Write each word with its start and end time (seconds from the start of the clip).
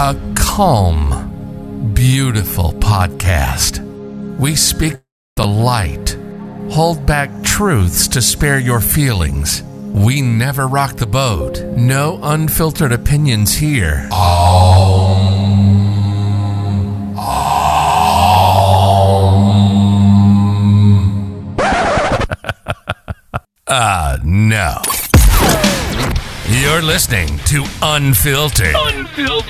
a 0.00 0.16
calm, 0.34 1.92
beautiful 1.92 2.72
podcast. 2.72 3.86
We 4.38 4.54
speak 4.54 4.94
the 5.36 5.46
light, 5.46 6.16
hold 6.70 7.04
back 7.04 7.28
truths 7.44 8.08
to 8.08 8.22
spare 8.22 8.58
your 8.58 8.80
feelings. 8.80 9.62
We 9.92 10.22
never 10.22 10.66
rock 10.68 10.96
the 10.96 11.06
boat. 11.06 11.62
No 11.76 12.18
unfiltered 12.22 12.92
opinions 12.92 13.54
here. 13.54 14.08
Uh, 23.66 24.18
no. 24.24 24.80
You're 26.48 26.82
listening 26.82 27.38
to 27.46 27.64
Unfiltered. 27.80 28.74
Unfiltered. 28.74 29.49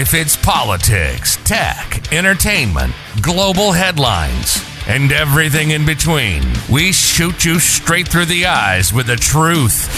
If 0.00 0.14
it's 0.14 0.34
politics, 0.34 1.36
tech, 1.44 2.10
entertainment, 2.10 2.94
global 3.20 3.72
headlines, 3.72 4.64
and 4.88 5.12
everything 5.12 5.72
in 5.72 5.84
between, 5.84 6.42
we 6.72 6.90
shoot 6.90 7.44
you 7.44 7.58
straight 7.58 8.08
through 8.08 8.24
the 8.24 8.46
eyes 8.46 8.94
with 8.94 9.08
the 9.08 9.16
truth. 9.16 9.92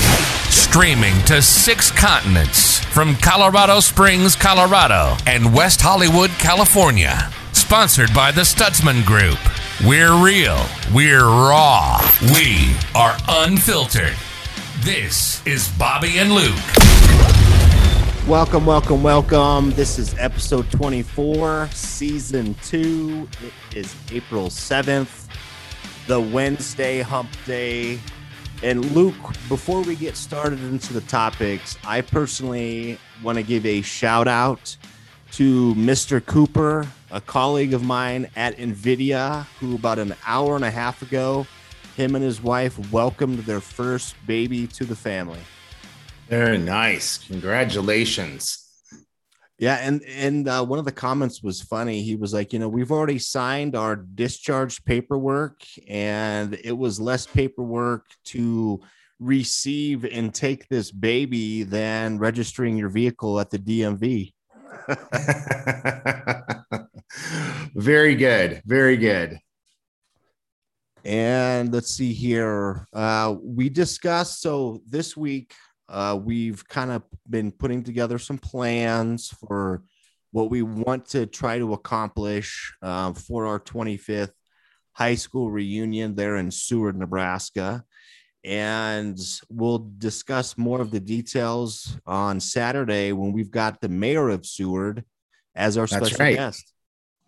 Streaming 0.50 1.14
to 1.26 1.40
six 1.40 1.92
continents 1.92 2.80
from 2.86 3.14
Colorado 3.14 3.78
Springs, 3.78 4.34
Colorado, 4.34 5.16
and 5.24 5.54
West 5.54 5.80
Hollywood, 5.80 6.30
California. 6.30 7.30
Sponsored 7.52 8.12
by 8.12 8.32
the 8.32 8.40
Stutzman 8.40 9.06
Group. 9.06 9.38
We're 9.86 10.20
real. 10.20 10.66
We're 10.92 11.24
raw. 11.24 12.00
We 12.34 12.74
are 12.96 13.16
unfiltered. 13.28 14.16
This 14.80 15.46
is 15.46 15.68
Bobby 15.78 16.18
and 16.18 16.32
Luke. 16.32 16.91
Welcome, 18.28 18.66
welcome, 18.66 19.02
welcome. 19.02 19.70
This 19.72 19.98
is 19.98 20.14
episode 20.16 20.70
24, 20.70 21.68
season 21.72 22.54
two. 22.62 23.28
It 23.42 23.76
is 23.76 23.96
April 24.12 24.46
7th, 24.46 25.26
the 26.06 26.20
Wednesday 26.20 27.00
hump 27.00 27.30
day. 27.46 27.98
And 28.62 28.92
Luke, 28.92 29.16
before 29.48 29.82
we 29.82 29.96
get 29.96 30.16
started 30.16 30.60
into 30.60 30.92
the 30.92 31.00
topics, 31.00 31.76
I 31.84 32.00
personally 32.00 32.96
want 33.24 33.38
to 33.38 33.42
give 33.42 33.66
a 33.66 33.82
shout 33.82 34.28
out 34.28 34.76
to 35.32 35.74
Mr. 35.74 36.24
Cooper, 36.24 36.86
a 37.10 37.20
colleague 37.20 37.74
of 37.74 37.82
mine 37.82 38.30
at 38.36 38.56
NVIDIA, 38.56 39.46
who 39.58 39.74
about 39.74 39.98
an 39.98 40.14
hour 40.24 40.54
and 40.54 40.64
a 40.64 40.70
half 40.70 41.02
ago, 41.02 41.44
him 41.96 42.14
and 42.14 42.24
his 42.24 42.40
wife 42.40 42.92
welcomed 42.92 43.40
their 43.40 43.60
first 43.60 44.14
baby 44.28 44.68
to 44.68 44.84
the 44.84 44.96
family. 44.96 45.40
Very 46.32 46.56
nice. 46.56 47.18
Congratulations. 47.18 48.66
Yeah, 49.58 49.76
and 49.82 50.02
and 50.04 50.48
uh, 50.48 50.64
one 50.64 50.78
of 50.78 50.86
the 50.86 50.90
comments 50.90 51.42
was 51.42 51.60
funny. 51.60 52.02
He 52.02 52.16
was 52.16 52.32
like, 52.32 52.54
you 52.54 52.58
know, 52.58 52.70
we've 52.70 52.90
already 52.90 53.18
signed 53.18 53.76
our 53.76 53.96
discharge 53.96 54.82
paperwork, 54.86 55.60
and 55.86 56.58
it 56.64 56.72
was 56.72 56.98
less 56.98 57.26
paperwork 57.26 58.06
to 58.28 58.80
receive 59.20 60.06
and 60.06 60.32
take 60.32 60.66
this 60.68 60.90
baby 60.90 61.64
than 61.64 62.18
registering 62.18 62.78
your 62.78 62.88
vehicle 62.88 63.38
at 63.38 63.50
the 63.50 63.58
DMV. 63.58 64.32
very 67.74 68.14
good. 68.14 68.62
Very 68.64 68.96
good. 68.96 69.38
And 71.04 71.74
let's 71.74 71.90
see 71.90 72.14
here. 72.14 72.88
Uh, 72.90 73.34
we 73.42 73.68
discussed 73.68 74.40
so 74.40 74.80
this 74.86 75.14
week 75.14 75.52
uh, 75.88 76.18
we've 76.22 76.66
kind 76.68 76.90
of 76.90 77.02
been 77.28 77.52
putting 77.52 77.82
together 77.82 78.18
some 78.18 78.38
plans 78.38 79.28
for 79.28 79.82
what 80.30 80.50
we 80.50 80.62
want 80.62 81.06
to 81.06 81.26
try 81.26 81.58
to 81.58 81.74
accomplish 81.74 82.74
uh, 82.82 83.12
for 83.12 83.46
our 83.46 83.60
25th 83.60 84.32
high 84.92 85.14
school 85.14 85.50
reunion 85.50 86.14
there 86.14 86.36
in 86.36 86.50
Seward, 86.50 86.96
Nebraska. 86.96 87.84
And 88.44 89.18
we'll 89.48 89.90
discuss 89.98 90.58
more 90.58 90.80
of 90.80 90.90
the 90.90 91.00
details 91.00 91.96
on 92.06 92.40
Saturday 92.40 93.12
when 93.12 93.32
we've 93.32 93.50
got 93.50 93.80
the 93.80 93.88
mayor 93.88 94.30
of 94.30 94.44
Seward 94.44 95.04
as 95.54 95.78
our 95.78 95.86
That's 95.86 96.06
special 96.06 96.24
right. 96.24 96.36
guest. 96.36 96.72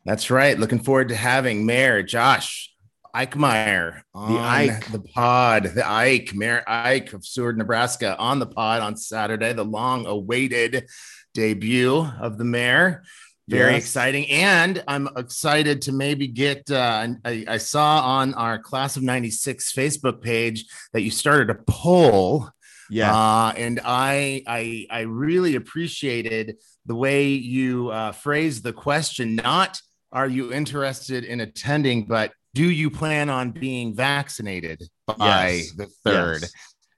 That's 0.05 0.31
right. 0.31 0.59
Looking 0.59 0.81
forward 0.81 1.09
to 1.11 1.15
having 1.15 1.65
Mayor 1.65 2.03
Josh 2.03 2.74
Eickmeier 3.15 4.03
on 4.15 4.37
Ike. 4.39 4.91
the 4.91 5.01
pod. 5.01 5.65
The 5.75 5.89
Ike, 5.89 6.35
Mayor 6.35 6.65
Ike 6.67 7.13
of 7.13 7.25
Seward, 7.25 7.57
Nebraska, 7.59 8.17
on 8.19 8.39
the 8.39 8.47
pod 8.47 8.83
on 8.83 8.97
Saturday. 8.97 9.53
The 9.53 9.65
long-awaited 9.65 10.87
debut 11.33 11.97
of 12.21 12.39
the 12.39 12.45
mayor. 12.45 13.03
Very 13.47 13.73
Yes. 13.73 13.83
exciting, 13.83 14.27
and 14.31 14.83
I'm 14.89 15.07
excited 15.19 15.83
to 15.83 15.93
maybe 15.93 16.27
get. 16.29 16.71
Uh, 16.71 17.09
I, 17.27 17.45
I 17.47 17.57
saw 17.59 18.01
on 18.01 18.33
our 18.35 18.59
Class 18.59 18.97
of 18.97 19.03
'96 19.03 19.71
Facebook 19.75 20.23
page 20.23 20.65
that 20.95 21.03
you 21.03 21.11
started 21.11 21.51
a 21.51 21.57
poll 21.71 22.49
Yeah. 22.89 23.15
Uh, 23.15 23.53
and 23.57 23.81
I, 23.85 24.43
I, 24.47 24.87
I 24.91 25.01
really 25.03 25.57
appreciated 25.57 26.57
the 26.87 26.95
way 26.95 27.27
you 27.29 27.91
uh, 27.91 28.13
phrased 28.13 28.63
the 28.63 28.73
question. 28.73 29.37
Not 29.37 29.79
are 30.11 30.29
you 30.29 30.51
interested 30.53 31.25
in 31.25 31.41
attending, 31.41 32.07
but 32.07 32.33
do 32.55 32.71
you 32.71 32.89
plan 32.91 33.29
on 33.29 33.51
being 33.51 33.95
vaccinated 33.95 34.83
by 35.07 35.51
Yes. 35.51 35.73
the 35.73 35.87
third? 36.05 36.43
Yes. 36.43 36.53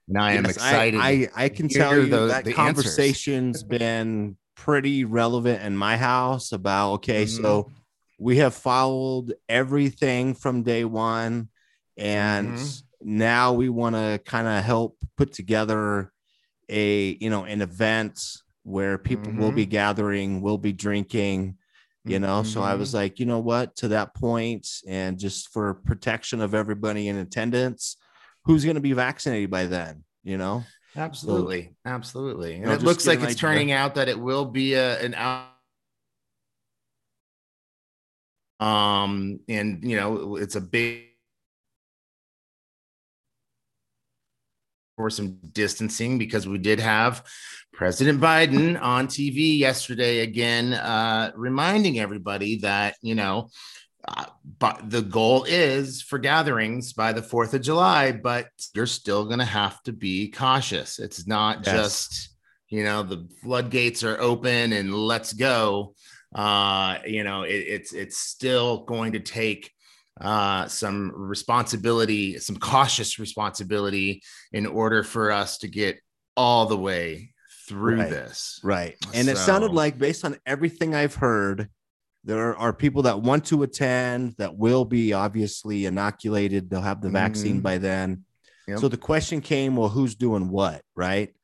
And 0.09 0.19
I 0.19 0.33
am 0.35 0.47
excited. 0.47 1.01
I, 1.01 1.29
I, 1.37 1.45
I 1.45 1.49
can 1.49 1.69
tell 1.69 1.97
you 1.97 2.07
the- 2.07 2.27
that 2.29 2.45
the 2.45 2.53
conversation's 2.53 3.65
been 3.65 4.37
pretty 4.55 5.05
relevant 5.05 5.63
in 5.63 5.77
my 5.77 5.97
house 5.97 6.53
about 6.53 6.93
okay, 6.95 7.25
Mhm. 7.25 7.43
so 7.43 7.73
we 8.19 8.37
have 8.37 8.55
followed 8.55 9.35
everything 9.49 10.35
from 10.35 10.63
day 10.63 10.85
one, 10.85 11.49
and 11.97 12.53
Mhm. 12.57 12.83
now 13.03 13.53
we 13.53 13.69
want 13.69 13.97
to 13.97 14.21
kind 14.25 14.47
of 14.47 14.63
help 14.65 14.97
put 15.17 15.33
together 15.33 16.13
a 16.69 17.17
you 17.21 17.29
know 17.31 17.45
an 17.45 17.61
event 17.63 18.21
where 18.63 18.99
people 18.99 19.33
will 19.33 19.49
Mm-hmm. 19.49 19.57
be 19.57 19.67
gathering, 19.67 20.41
will 20.41 20.59
be 20.59 20.73
drinking. 20.73 21.57
You 22.07 22.21
know, 22.21 22.43
so 22.43 22.61
I 22.63 22.71
Mm-hmm. 22.71 22.81
was 22.81 22.95
like, 22.95 23.19
you 23.19 23.27
know 23.27 23.41
what, 23.41 23.75
to 23.77 23.89
that 23.89 24.15
point, 24.15 24.69
and 24.87 25.19
just 25.19 25.49
for 25.53 25.75
protection 25.75 26.41
of 26.41 26.55
everybody 26.55 27.09
in 27.09 27.17
attendance, 27.17 27.97
who's 28.45 28.65
going 28.65 28.77
to 28.77 28.81
be 28.81 28.93
vaccinated 28.93 29.51
by 29.51 29.67
then? 29.67 30.05
You 30.23 30.39
know, 30.39 30.65
absolutely, 30.97 31.75
absolutely. 31.85 32.55
And 32.55 32.67
know, 32.67 32.73
it 32.73 32.83
looks 32.83 33.07
like 33.07 33.17
it's 33.21 33.25
idea. 33.35 33.41
turning 33.41 33.73
out 33.73 33.97
that 33.97 34.09
it 34.09 34.19
will 34.19 34.45
be 34.45 34.75
a, 34.75 35.01
an 35.05 35.15
out. 35.15 35.49
Um, 38.59 39.41
and 39.49 39.83
you 39.83 39.97
know, 39.97 40.37
it's 40.37 40.57
a 40.57 40.61
big 40.61 41.07
for 44.97 45.11
some 45.11 45.39
distancing 45.53 46.19
because 46.19 46.49
we 46.49 46.59
did 46.59 46.81
have 46.81 47.25
President 47.73 48.21
Biden 48.21 48.81
on 48.81 49.07
TV 49.07 49.59
yesterday 49.59 50.21
again, 50.21 50.73
uh, 50.73 51.31
reminding 51.37 51.99
everybody 51.99 52.59
that 52.59 52.97
you 53.03 53.15
know, 53.15 53.51
uh, 54.09 54.25
but 54.59 54.89
the 54.89 55.03
goal 55.03 55.45
is 55.45 56.01
for 56.01 56.19
gatherings 56.19 56.95
by 56.95 57.13
the 57.13 57.23
Fourth 57.23 57.53
of 57.53 57.61
July, 57.61 58.13
but 58.13 58.49
you're 58.75 58.87
still 58.87 59.27
going 59.27 59.41
to 59.41 59.45
have 59.45 59.83
to 59.83 59.93
be 59.93 60.31
cautious. 60.31 60.99
It's 60.99 61.27
not 61.27 61.65
Yes. 61.67 61.75
just 61.75 62.31
you 62.69 62.83
know 62.83 63.03
the 63.03 63.29
floodgates 63.43 64.03
are 64.03 64.19
open 64.21 64.73
and 64.73 64.95
let's 64.95 65.33
go. 65.35 65.95
Uh, 66.35 66.99
you 67.07 67.23
know, 67.25 67.43
it, 67.43 67.51
it's 67.55 67.93
it's 67.93 68.17
still 68.17 68.85
going 68.85 69.13
to 69.13 69.21
take 69.21 69.71
uh, 70.21 70.67
some 70.67 71.13
responsibility, 71.15 72.39
some 72.39 72.57
cautious 72.57 73.19
responsibility 73.19 74.23
in 74.53 74.67
order 74.67 75.03
for 75.03 75.31
us 75.31 75.59
to 75.59 75.69
get 75.69 75.99
all 76.37 76.67
the 76.67 76.77
way 76.77 77.33
through 77.69 77.99
Right. 78.01 78.11
this. 78.11 78.61
Right. 78.63 78.97
And 79.13 79.29
it 79.29 79.37
sounded 79.37 79.73
like, 79.73 79.99
based 79.99 80.25
on 80.25 80.37
everything 80.47 80.95
I've 80.95 81.17
heard, 81.17 81.69
there 82.25 82.57
are 82.57 82.73
people 82.73 83.03
that 83.03 83.21
want 83.23 83.45
to 83.47 83.63
attend 83.63 84.35
that 84.39 84.57
will 84.57 84.85
be 84.85 85.13
obviously 85.13 85.85
inoculated. 85.87 86.71
They'll 86.71 86.81
have 86.81 87.01
the 87.01 87.11
vaccine 87.11 87.61
Mhm. 87.61 87.63
by 87.63 87.79
then. 87.79 88.25
Yep. 88.69 88.81
So 88.81 88.89
the 88.89 88.97
question 88.97 89.41
came, 89.41 89.77
well, 89.77 89.89
who's 89.89 90.15
doing 90.15 90.49
what? 90.49 90.83
Right. 90.97 91.35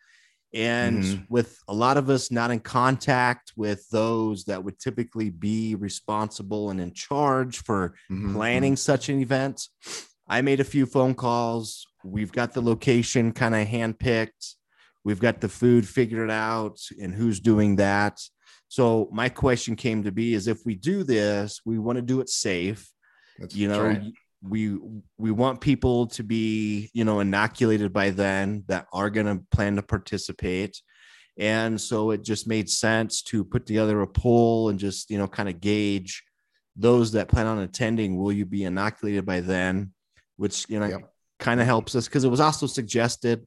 And 0.54 1.02
Mhm. 1.02 1.26
with 1.30 1.58
a 1.66 1.74
lot 1.74 1.96
of 1.96 2.10
us 2.10 2.30
not 2.30 2.50
in 2.50 2.60
contact 2.60 3.52
with 3.56 3.88
those 3.90 4.44
that 4.44 4.62
would 4.62 4.78
typically 4.78 5.30
be 5.30 5.74
responsible 5.74 6.70
and 6.70 6.80
in 6.80 6.92
charge 6.92 7.58
for 7.62 7.94
Mhm. 8.10 8.32
planning 8.34 8.76
such 8.76 9.08
an 9.08 9.18
event. 9.20 9.68
I 10.28 10.42
made 10.42 10.60
a 10.60 10.64
few 10.64 10.84
phone 10.86 11.14
calls. 11.14 11.86
We've 12.04 12.32
got 12.32 12.52
the 12.52 12.60
location 12.62 13.32
kind 13.32 13.54
of 13.54 13.66
handpicked. 13.66 14.56
We've 15.04 15.20
got 15.20 15.40
the 15.40 15.48
food 15.48 15.88
figured 15.88 16.30
out 16.30 16.78
and 17.00 17.14
who's 17.14 17.40
doing 17.40 17.76
that. 17.76 18.20
So 18.68 19.08
my 19.12 19.28
question 19.28 19.74
came 19.76 20.02
to 20.04 20.12
be 20.12 20.34
is 20.34 20.46
if 20.46 20.64
we 20.64 20.74
do 20.74 21.02
this, 21.02 21.60
we 21.64 21.78
want 21.78 21.96
to 21.96 22.02
do 22.02 22.20
it 22.20 22.28
safe. 22.28 22.90
That's 23.38 23.54
You 23.54 23.68
know, 23.68 23.82
right. 23.84 24.12
We 24.42 24.76
we 25.18 25.30
want 25.30 25.60
people 25.60 26.06
to 26.08 26.22
be, 26.22 26.90
you 26.92 27.04
know, 27.04 27.20
inoculated 27.20 27.92
by 27.92 28.10
then 28.10 28.64
that 28.66 28.86
are 28.92 29.10
going 29.10 29.26
to 29.26 29.44
plan 29.50 29.76
to 29.76 29.82
participate. 29.82 30.80
And 31.38 31.80
so 31.80 32.10
it 32.10 32.24
just 32.24 32.46
made 32.46 32.68
sense 32.68 33.22
to 33.22 33.44
put 33.44 33.66
together 33.66 34.00
a 34.02 34.06
poll 34.06 34.68
and 34.68 34.78
just, 34.78 35.10
you 35.10 35.18
know, 35.18 35.28
kind 35.28 35.48
of 35.48 35.60
gauge 35.60 36.22
those 36.76 37.12
that 37.12 37.28
plan 37.28 37.46
on 37.46 37.60
attending. 37.60 38.18
Will 38.18 38.32
you 38.32 38.44
be 38.44 38.64
inoculated 38.64 39.24
by 39.24 39.40
then? 39.40 39.92
Which, 40.36 40.68
you 40.68 40.80
know, 40.80 40.86
yep. 40.86 41.12
kind 41.38 41.60
of 41.60 41.66
helps 41.66 41.94
us 41.94 42.06
because 42.06 42.24
it 42.24 42.30
was 42.30 42.40
also 42.40 42.66
suggested 42.66 43.46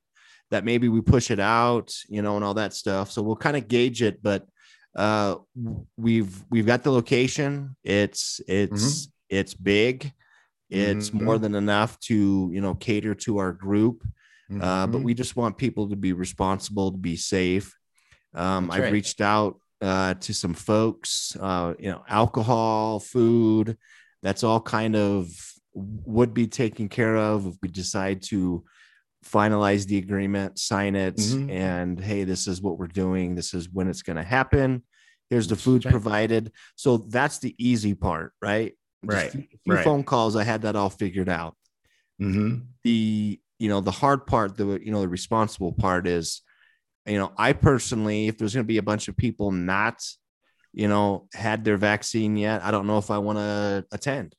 that 0.51 0.63
maybe 0.63 0.88
we 0.89 1.01
push 1.01 1.30
it 1.30 1.39
out, 1.39 1.94
you 2.07 2.21
know, 2.21 2.36
and 2.36 2.45
all 2.45 2.53
that 2.53 2.74
stuff. 2.74 3.12
So 3.12 3.21
we'll 3.21 3.36
kind 3.36 3.57
of 3.57 3.68
gauge 3.68 4.01
it, 4.01 4.24
but 4.24 4.47
uh 4.95 5.36
we've 5.97 6.42
we've 6.50 6.65
got 6.65 6.83
the 6.83 6.92
location. 6.92 7.75
It's 7.83 8.39
it's 8.47 8.83
mm-hmm. 8.83 9.38
it's 9.38 9.53
big. 9.53 10.13
It's 10.69 11.09
mm-hmm. 11.09 11.25
more 11.25 11.38
than 11.38 11.56
enough 11.56 12.00
to, 12.01 12.50
you 12.51 12.62
know, 12.62 12.75
cater 12.75 13.13
to 13.15 13.38
our 13.38 13.53
group. 13.53 14.03
Mm-hmm. 14.51 14.62
Uh, 14.62 14.88
but 14.88 14.97
mm-hmm. 14.97 15.06
we 15.06 15.13
just 15.13 15.35
want 15.35 15.57
people 15.57 15.89
to 15.89 15.95
be 15.95 16.13
responsible, 16.13 16.91
to 16.91 16.97
be 16.97 17.15
safe. 17.15 17.75
Um, 18.33 18.69
I've 18.69 18.83
right. 18.83 18.94
reached 18.94 19.21
out 19.21 19.59
uh, 19.81 20.15
to 20.15 20.33
some 20.33 20.53
folks, 20.53 21.35
uh, 21.39 21.73
you 21.79 21.91
know, 21.91 22.03
alcohol, 22.07 23.00
food, 23.00 23.77
that's 24.21 24.44
all 24.44 24.59
kind 24.59 24.95
of 24.95 25.29
would 25.73 26.33
be 26.33 26.47
taken 26.47 26.89
care 26.89 27.15
of 27.15 27.45
if 27.45 27.56
we 27.61 27.69
decide 27.69 28.23
to 28.23 28.63
finalize 29.25 29.85
the 29.85 29.97
agreement, 29.97 30.59
sign 30.59 30.95
it, 30.95 31.18
mm-hmm. 31.18 31.50
and 31.50 32.00
hey, 32.00 32.23
this 32.23 32.47
is 32.47 32.61
what 32.61 32.77
we're 32.77 32.88
doing. 32.88 33.35
This 33.35 33.53
is 33.53 33.69
when 33.69 33.88
it's 33.88 34.01
going 34.01 34.18
to 34.18 34.23
happen. 34.23 34.83
Here's 35.29 35.47
the 35.47 35.56
food 35.56 35.83
provided. 35.83 36.51
So 36.75 36.97
that's 36.97 37.39
the 37.39 37.56
easy 37.57 37.94
part, 37.95 38.33
right? 38.41 38.73
Just 39.06 39.34
right. 39.34 39.36
A 39.36 39.57
few 39.63 39.74
right. 39.74 39.84
phone 39.84 40.04
calls, 40.04 40.36
I 40.36 40.44
had 40.44 40.63
that 40.63 40.75
all 40.75 40.90
figured 40.90 41.30
out. 41.30 41.56
Mm-hmm. 42.22 42.62
The 42.84 43.40
you 43.60 43.69
know 43.69 43.81
the 43.81 43.92
hard 43.92 44.28
part, 44.28 44.57
the 44.57 44.80
you 44.81 44.92
know 44.92 45.02
the 45.02 45.07
responsible 45.07 45.72
part 45.72 46.07
is, 46.07 46.42
you 47.06 47.18
know, 47.18 47.31
I 47.38 47.54
personally, 47.54 48.28
if 48.28 48.38
there's 48.38 48.54
going 48.54 48.66
to 48.66 48.68
be 48.68 48.78
a 48.78 48.84
bunch 48.84 49.07
of 49.07 49.18
people 49.18 49.52
not, 49.52 50.04
you 50.74 50.88
know, 50.88 51.28
had 51.34 51.63
their 51.63 51.78
vaccine 51.78 52.38
yet, 52.38 52.63
I 52.63 52.72
don't 52.72 52.88
know 52.88 52.98
if 52.98 53.12
I 53.12 53.18
want 53.19 53.38
to 53.38 53.86
attend. 53.92 54.36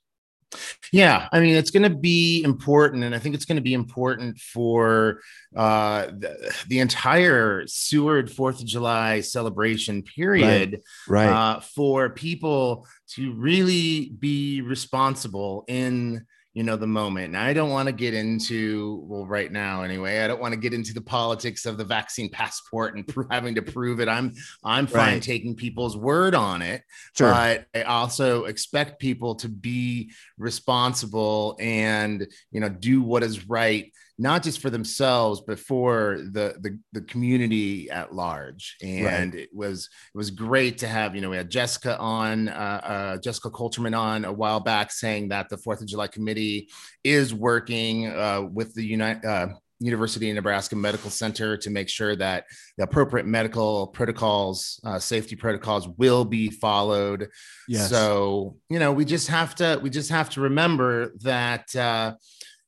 Yeah, 0.92 1.28
I 1.32 1.40
mean, 1.40 1.56
it's 1.56 1.70
going 1.70 1.82
to 1.82 1.96
be 1.96 2.42
important, 2.42 3.04
and 3.04 3.14
I 3.14 3.18
think 3.18 3.34
it's 3.34 3.44
going 3.44 3.56
to 3.56 3.62
be 3.62 3.74
important 3.74 4.38
for 4.38 5.20
uh, 5.56 6.06
the, 6.06 6.54
the 6.68 6.78
entire 6.78 7.66
Seward 7.66 8.30
Fourth 8.30 8.60
of 8.60 8.66
July 8.66 9.20
celebration 9.20 10.02
period, 10.02 10.82
right? 11.08 11.26
right. 11.26 11.32
Uh, 11.32 11.60
for 11.60 12.10
people 12.10 12.86
to 13.14 13.32
really 13.34 14.12
be 14.18 14.60
responsible 14.62 15.64
in 15.66 16.24
you 16.56 16.62
know 16.62 16.74
the 16.74 16.86
moment 16.86 17.26
and 17.26 17.36
i 17.36 17.52
don't 17.52 17.68
want 17.68 17.86
to 17.86 17.92
get 17.92 18.14
into 18.14 19.04
well 19.06 19.26
right 19.26 19.52
now 19.52 19.82
anyway 19.82 20.20
i 20.20 20.26
don't 20.26 20.40
want 20.40 20.54
to 20.54 20.58
get 20.58 20.72
into 20.72 20.94
the 20.94 21.00
politics 21.02 21.66
of 21.66 21.76
the 21.76 21.84
vaccine 21.84 22.30
passport 22.30 22.96
and 22.96 23.14
having 23.30 23.54
to 23.54 23.60
prove 23.60 24.00
it 24.00 24.08
i'm 24.08 24.32
i'm 24.64 24.86
fine 24.86 25.14
right. 25.14 25.22
taking 25.22 25.54
people's 25.54 25.98
word 25.98 26.34
on 26.34 26.62
it 26.62 26.82
sure. 27.14 27.30
but 27.30 27.66
i 27.74 27.82
also 27.82 28.44
expect 28.46 28.98
people 28.98 29.34
to 29.34 29.50
be 29.50 30.10
responsible 30.38 31.58
and 31.60 32.26
you 32.50 32.60
know 32.60 32.70
do 32.70 33.02
what 33.02 33.22
is 33.22 33.46
right 33.50 33.92
not 34.18 34.42
just 34.42 34.60
for 34.60 34.70
themselves 34.70 35.42
but 35.46 35.58
for 35.58 36.18
the 36.32 36.56
the, 36.60 36.78
the 36.92 37.00
community 37.02 37.90
at 37.90 38.14
large 38.14 38.76
and 38.82 39.34
right. 39.34 39.42
it 39.42 39.50
was 39.52 39.88
it 40.14 40.18
was 40.18 40.30
great 40.30 40.78
to 40.78 40.88
have 40.88 41.14
you 41.14 41.20
know 41.20 41.30
we 41.30 41.36
had 41.36 41.50
jessica 41.50 41.98
on 41.98 42.48
uh, 42.48 42.80
uh, 42.82 43.16
jessica 43.18 43.50
Coulterman 43.50 43.96
on 43.96 44.24
a 44.24 44.32
while 44.32 44.60
back 44.60 44.90
saying 44.90 45.28
that 45.28 45.48
the 45.48 45.58
fourth 45.58 45.80
of 45.80 45.86
july 45.86 46.06
committee 46.06 46.68
is 47.04 47.34
working 47.34 48.06
uh, 48.08 48.42
with 48.42 48.74
the 48.74 48.84
united 48.84 49.24
uh, 49.24 49.48
University 49.78 50.30
of 50.30 50.36
Nebraska 50.36 50.74
Medical 50.74 51.10
Center 51.10 51.56
to 51.58 51.70
make 51.70 51.88
sure 51.88 52.16
that 52.16 52.44
the 52.78 52.84
appropriate 52.84 53.26
medical 53.26 53.88
protocols, 53.88 54.80
uh, 54.84 54.98
safety 54.98 55.36
protocols 55.36 55.86
will 55.98 56.24
be 56.24 56.48
followed. 56.48 57.28
Yes. 57.68 57.90
So, 57.90 58.56
you 58.70 58.78
know, 58.78 58.92
we 58.92 59.04
just 59.04 59.28
have 59.28 59.54
to, 59.56 59.78
we 59.82 59.90
just 59.90 60.10
have 60.10 60.30
to 60.30 60.40
remember 60.40 61.12
that, 61.22 61.76
uh, 61.76 62.14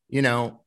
you 0.08 0.20
know, 0.20 0.60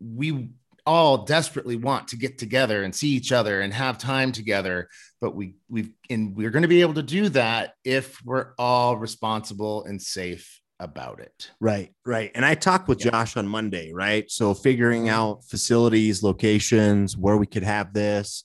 we 0.00 0.50
all 0.86 1.24
desperately 1.24 1.76
want 1.76 2.08
to 2.08 2.16
get 2.16 2.36
together 2.38 2.82
and 2.82 2.94
see 2.94 3.08
each 3.08 3.32
other 3.32 3.62
and 3.62 3.72
have 3.72 3.96
time 3.96 4.32
together 4.32 4.88
but 5.20 5.34
we 5.34 5.54
we've 5.68 5.90
and 6.10 6.36
we're 6.36 6.50
going 6.50 6.62
to 6.62 6.68
be 6.68 6.82
able 6.82 6.94
to 6.94 7.02
do 7.02 7.28
that 7.30 7.74
if 7.84 8.22
we're 8.24 8.52
all 8.58 8.96
responsible 8.96 9.84
and 9.84 10.00
safe 10.00 10.60
about 10.80 11.20
it 11.20 11.50
right 11.60 11.94
right 12.04 12.30
and 12.34 12.44
i 12.44 12.54
talked 12.54 12.88
with 12.88 13.02
yeah. 13.02 13.12
josh 13.12 13.36
on 13.36 13.46
monday 13.46 13.92
right 13.94 14.30
so 14.30 14.52
figuring 14.52 15.04
mm-hmm. 15.04 15.14
out 15.14 15.44
facilities 15.44 16.22
locations 16.22 17.16
where 17.16 17.36
we 17.36 17.46
could 17.46 17.62
have 17.62 17.92
this 17.94 18.44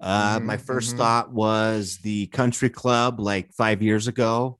uh, 0.00 0.36
mm-hmm, 0.36 0.46
my 0.46 0.56
1st 0.56 0.66
mm-hmm. 0.66 0.98
thought 0.98 1.32
was 1.32 1.98
the 2.02 2.26
country 2.28 2.70
club 2.70 3.18
like 3.18 3.52
five 3.54 3.82
years 3.82 4.06
ago 4.06 4.58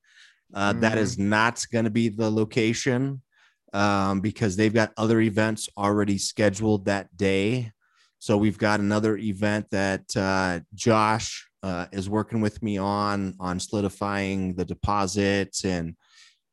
uh, 0.54 0.72
that 0.74 0.98
is 0.98 1.16
mm-hmm. 1.16 1.30
not 1.30 1.64
going 1.72 1.84
to 1.84 1.90
be 1.90 2.08
the 2.08 2.30
location 2.30 3.22
um, 3.72 4.20
because 4.20 4.56
they've 4.56 4.74
got 4.74 4.92
other 4.96 5.20
events 5.20 5.68
already 5.76 6.18
scheduled 6.18 6.84
that 6.86 7.16
day. 7.16 7.72
So 8.18 8.36
we've 8.36 8.58
got 8.58 8.80
another 8.80 9.16
event 9.16 9.66
that 9.70 10.16
uh, 10.16 10.60
Josh 10.74 11.48
uh, 11.62 11.86
is 11.92 12.08
working 12.08 12.40
with 12.40 12.62
me 12.62 12.78
on 12.78 13.34
on 13.40 13.58
solidifying 13.58 14.54
the 14.54 14.64
deposits 14.64 15.64
and 15.64 15.96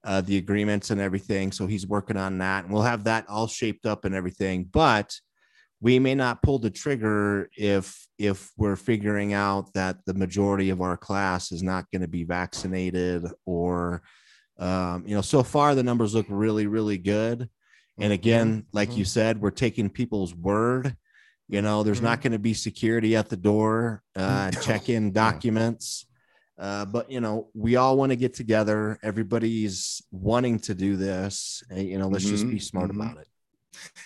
uh, 0.03 0.21
the 0.21 0.37
agreements 0.37 0.89
and 0.89 1.01
everything. 1.01 1.51
So 1.51 1.67
he's 1.67 1.85
working 1.85 2.17
on 2.17 2.37
that, 2.39 2.63
and 2.63 2.73
we'll 2.73 2.83
have 2.83 3.03
that 3.03 3.27
all 3.27 3.47
shaped 3.47 3.85
up 3.85 4.05
and 4.05 4.15
everything. 4.15 4.63
But 4.63 5.13
we 5.81 5.99
may 5.99 6.15
not 6.15 6.41
pull 6.41 6.59
the 6.59 6.69
trigger 6.69 7.49
if 7.57 8.07
if 8.17 8.51
we're 8.57 8.75
figuring 8.75 9.33
out 9.33 9.73
that 9.73 9.97
the 10.05 10.13
majority 10.13 10.69
of 10.69 10.81
our 10.81 10.97
class 10.97 11.51
is 11.51 11.63
not 11.63 11.85
going 11.91 12.01
to 12.01 12.07
be 12.07 12.23
vaccinated 12.23 13.25
or 13.45 14.01
um, 14.59 15.03
you 15.07 15.15
know, 15.15 15.21
so 15.21 15.41
far 15.41 15.73
the 15.73 15.83
numbers 15.83 16.13
look 16.13 16.25
really, 16.29 16.67
really 16.67 16.97
good. 16.97 17.49
And 17.97 18.05
mm-hmm. 18.05 18.11
again, 18.11 18.65
like 18.73 18.89
mm-hmm. 18.89 18.99
you 18.99 19.05
said, 19.05 19.41
we're 19.41 19.51
taking 19.51 19.89
people's 19.89 20.35
word. 20.35 20.95
You 21.47 21.61
know, 21.61 21.83
there's 21.83 21.97
mm-hmm. 21.97 22.05
not 22.05 22.21
going 22.21 22.33
to 22.33 22.39
be 22.39 22.53
security 22.53 23.15
at 23.15 23.29
the 23.29 23.37
door, 23.37 24.03
uh, 24.15 24.51
check 24.61 24.89
in 24.89 25.11
documents. 25.11 26.05
Uh, 26.57 26.83
but 26.85 27.09
you 27.09 27.21
know, 27.21 27.47
we 27.53 27.77
all 27.77 27.97
want 27.97 28.11
to 28.11 28.17
get 28.17 28.33
together. 28.33 28.99
Everybody's 29.01 30.01
wanting 30.11 30.59
to 30.59 30.75
do 30.75 30.97
this. 30.97 31.63
You 31.73 31.97
know, 31.97 32.09
let's 32.09 32.25
just 32.25 32.43
be 32.43 32.55
mm-hmm. 32.55 32.59
smart 32.59 32.91
mm-hmm. 32.91 33.01
about 33.01 33.17
it. 33.17 33.27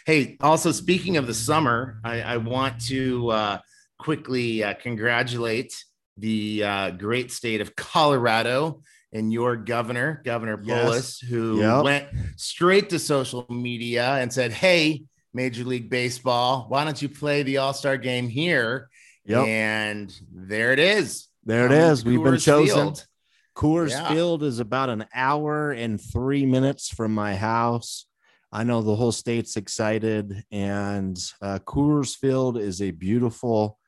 Hey, 0.06 0.38
also 0.40 0.72
speaking 0.72 1.18
of 1.18 1.26
the 1.26 1.34
summer, 1.34 2.00
I, 2.04 2.22
I 2.22 2.38
want 2.38 2.80
to 2.88 3.30
uh, 3.32 3.58
quickly 3.98 4.64
uh, 4.64 4.76
congratulate 4.76 5.74
the 6.18 6.64
uh, 6.64 6.90
great 6.92 7.32
state 7.32 7.60
of 7.60 7.76
Colorado 7.76 8.84
and 9.14 9.32
your 9.32 9.56
governor, 9.56 10.22
Governor 10.26 10.60
yes. 10.64 11.20
who 11.20 11.60
yep. 11.60 11.84
went 11.84 12.08
straight 12.36 12.90
to 12.90 13.00
social 13.00 13.46
media 13.50 14.16
and 14.16 14.34
said, 14.34 14.52
Hey, 14.52 15.04
Major 15.34 15.64
League 15.64 15.90
Baseball, 15.90 16.66
why 16.68 16.84
don't 16.84 17.02
you 17.02 17.10
play 17.10 17.44
the 17.44 17.58
All 17.58 17.74
Star 17.74 17.98
game 17.98 18.28
here? 18.28 18.90
Yep. 19.26 19.48
And 19.48 20.20
there 20.32 20.74
it 20.74 20.80
is. 20.80 21.28
There 21.46 21.66
it 21.66 21.72
is. 21.72 22.04
We've 22.04 22.24
been 22.24 22.40
chosen. 22.40 22.76
Field. 22.76 23.08
Coors 23.56 23.92
yeah. 23.92 24.10
Field 24.10 24.44
is 24.44 24.60
about 24.60 24.90
an 24.90 25.06
hour 25.14 25.72
and 25.72 26.02
three 26.02 26.46
minutes 26.46 26.90
from 26.90 27.14
my 27.14 27.36
house. 27.36 28.06
I 28.52 28.64
know 28.64 28.82
the 28.82 28.96
whole 28.96 29.12
state's 29.12 29.58
excited, 29.58 30.44
and 30.52 31.18
uh, 31.42 31.60
Coors 31.66 32.16
Field 32.16 32.58
is 32.58 32.82
a 32.82 32.92
beautiful 32.92 33.80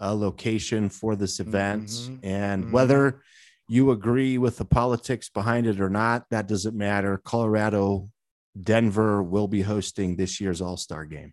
uh, 0.00 0.14
location 0.14 0.88
for 0.88 1.16
this 1.16 1.40
event. 1.40 1.88
Mm-hmm. 1.88 2.16
And 2.24 2.62
mm-hmm. 2.64 2.72
whether 2.72 3.22
you 3.68 3.90
agree 3.90 4.38
with 4.38 4.56
the 4.56 4.64
politics 4.64 5.28
behind 5.28 5.66
it 5.66 5.80
or 5.80 5.90
not, 5.90 6.24
that 6.30 6.48
doesn't 6.48 6.76
matter. 6.76 7.20
Colorado, 7.22 8.08
Denver 8.60 9.22
will 9.22 9.48
be 9.48 9.62
hosting 9.62 10.16
this 10.16 10.40
year's 10.40 10.60
All 10.60 10.76
Star 10.76 11.04
game. 11.04 11.32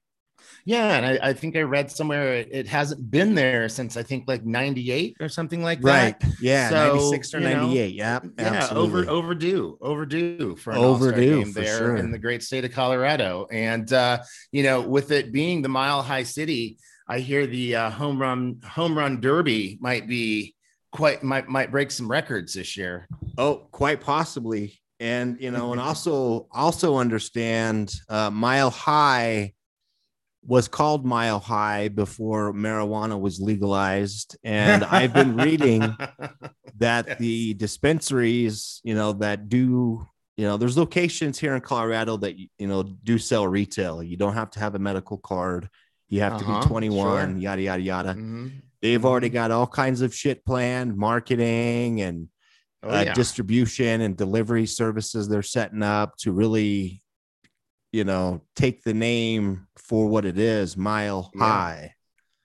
Yeah, 0.63 0.95
and 0.95 1.05
I, 1.05 1.29
I, 1.29 1.33
think 1.33 1.55
I 1.55 1.61
read 1.61 1.91
somewhere 1.91 2.33
it 2.33 2.67
hasn't 2.67 3.11
been 3.11 3.35
there 3.35 3.69
since 3.69 3.97
I 3.97 4.03
think 4.03 4.25
like 4.27 4.45
'98 4.45 5.17
or 5.19 5.29
something 5.29 5.61
like 5.61 5.81
that. 5.81 6.21
Right? 6.23 6.33
Yeah, 6.41 6.69
so, 6.69 6.95
'96 6.95 7.33
or 7.35 7.39
'98. 7.39 7.93
Yeah, 7.93 8.19
yeah, 8.37 8.69
over 8.71 9.07
overdue, 9.07 9.77
overdue 9.79 10.55
for 10.55 10.71
an 10.71 10.77
overdue 10.77 11.43
game 11.43 11.53
there 11.53 11.77
sure. 11.77 11.97
in 11.97 12.11
the 12.11 12.17
great 12.17 12.41
state 12.41 12.65
of 12.65 12.71
Colorado. 12.71 13.47
And 13.51 13.91
uh, 13.93 14.23
you 14.51 14.63
know, 14.63 14.81
with 14.81 15.11
it 15.11 15.31
being 15.31 15.61
the 15.61 15.69
Mile 15.69 16.01
High 16.01 16.23
City, 16.23 16.77
I 17.07 17.19
hear 17.19 17.45
the 17.45 17.75
uh, 17.75 17.89
home 17.91 18.19
run 18.19 18.59
home 18.65 18.97
run 18.97 19.21
derby 19.21 19.77
might 19.79 20.07
be 20.07 20.54
quite 20.95 21.23
might 21.23 21.47
might 21.47 21.71
break 21.71 21.91
some 21.91 22.09
records 22.09 22.53
this 22.53 22.77
year. 22.77 23.07
Oh, 23.37 23.67
quite 23.71 24.01
possibly. 24.01 24.79
And 24.99 25.37
you 25.39 25.51
know, 25.51 25.71
and 25.71 25.81
also 25.89 26.47
also 26.51 26.97
understand 26.97 27.93
uh, 28.09 28.29
Mile 28.29 28.69
High 28.69 29.53
was 30.47 30.67
called 30.67 31.05
Mile 31.05 31.39
High 31.39 31.89
before 31.89 32.53
marijuana 32.53 33.19
was 33.19 33.41
legalized, 33.41 34.37
and 34.43 34.83
I've 34.83 35.13
been 35.13 35.35
reading 35.35 35.81
that 36.77 37.07
yes. 37.07 37.17
the 37.17 37.53
dispensaries, 37.55 38.79
you 38.83 38.95
know, 38.95 39.13
that 39.13 39.49
do 39.49 40.07
you 40.37 40.45
know, 40.45 40.57
there's 40.57 40.77
locations 40.77 41.39
here 41.39 41.55
in 41.55 41.61
Colorado 41.61 42.17
that 42.17 42.37
you 42.37 42.67
know 42.67 42.83
do 42.83 43.17
sell 43.17 43.47
retail. 43.47 44.01
You 44.01 44.17
don't 44.17 44.33
have 44.33 44.51
to 44.51 44.59
have 44.59 44.75
a 44.75 44.79
medical 44.79 45.17
card. 45.17 45.69
You 46.07 46.21
have 46.21 46.33
uh-huh, 46.33 46.41
to 46.41 46.45
be 46.45 46.51
uh-huh. 46.51 46.67
21, 46.67 47.31
sure. 47.33 47.41
yada 47.41 47.61
yada 47.61 47.81
yada. 47.81 48.09
Mm-hmm 48.09 48.47
They've 48.85 49.03
already 49.03 49.29
got 49.29 49.49
all 49.49 49.65
kinds 49.65 50.01
of 50.01 50.13
shit 50.13 50.45
planned, 50.45 50.95
marketing 50.95 52.01
and 52.01 52.29
Oh, 52.83 52.89
uh, 52.95 53.01
yeah. 53.01 53.13
distribution 53.15 54.01
and 54.01 54.15
delivery 54.15 54.67
services 54.67 55.27
they're 55.27 55.41
setting 55.41 55.81
up 55.81 56.15
to 56.17 56.31
really, 56.31 57.01
you 57.91 58.03
know, 58.03 58.43
take 58.55 58.83
the 58.83 58.93
name 58.93 59.65
for 59.75 60.05
what 60.07 60.23
it 60.23 60.37
is, 60.37 60.77
Mile 60.77 61.31
Yeah. 61.33 61.43
High. 61.43 61.95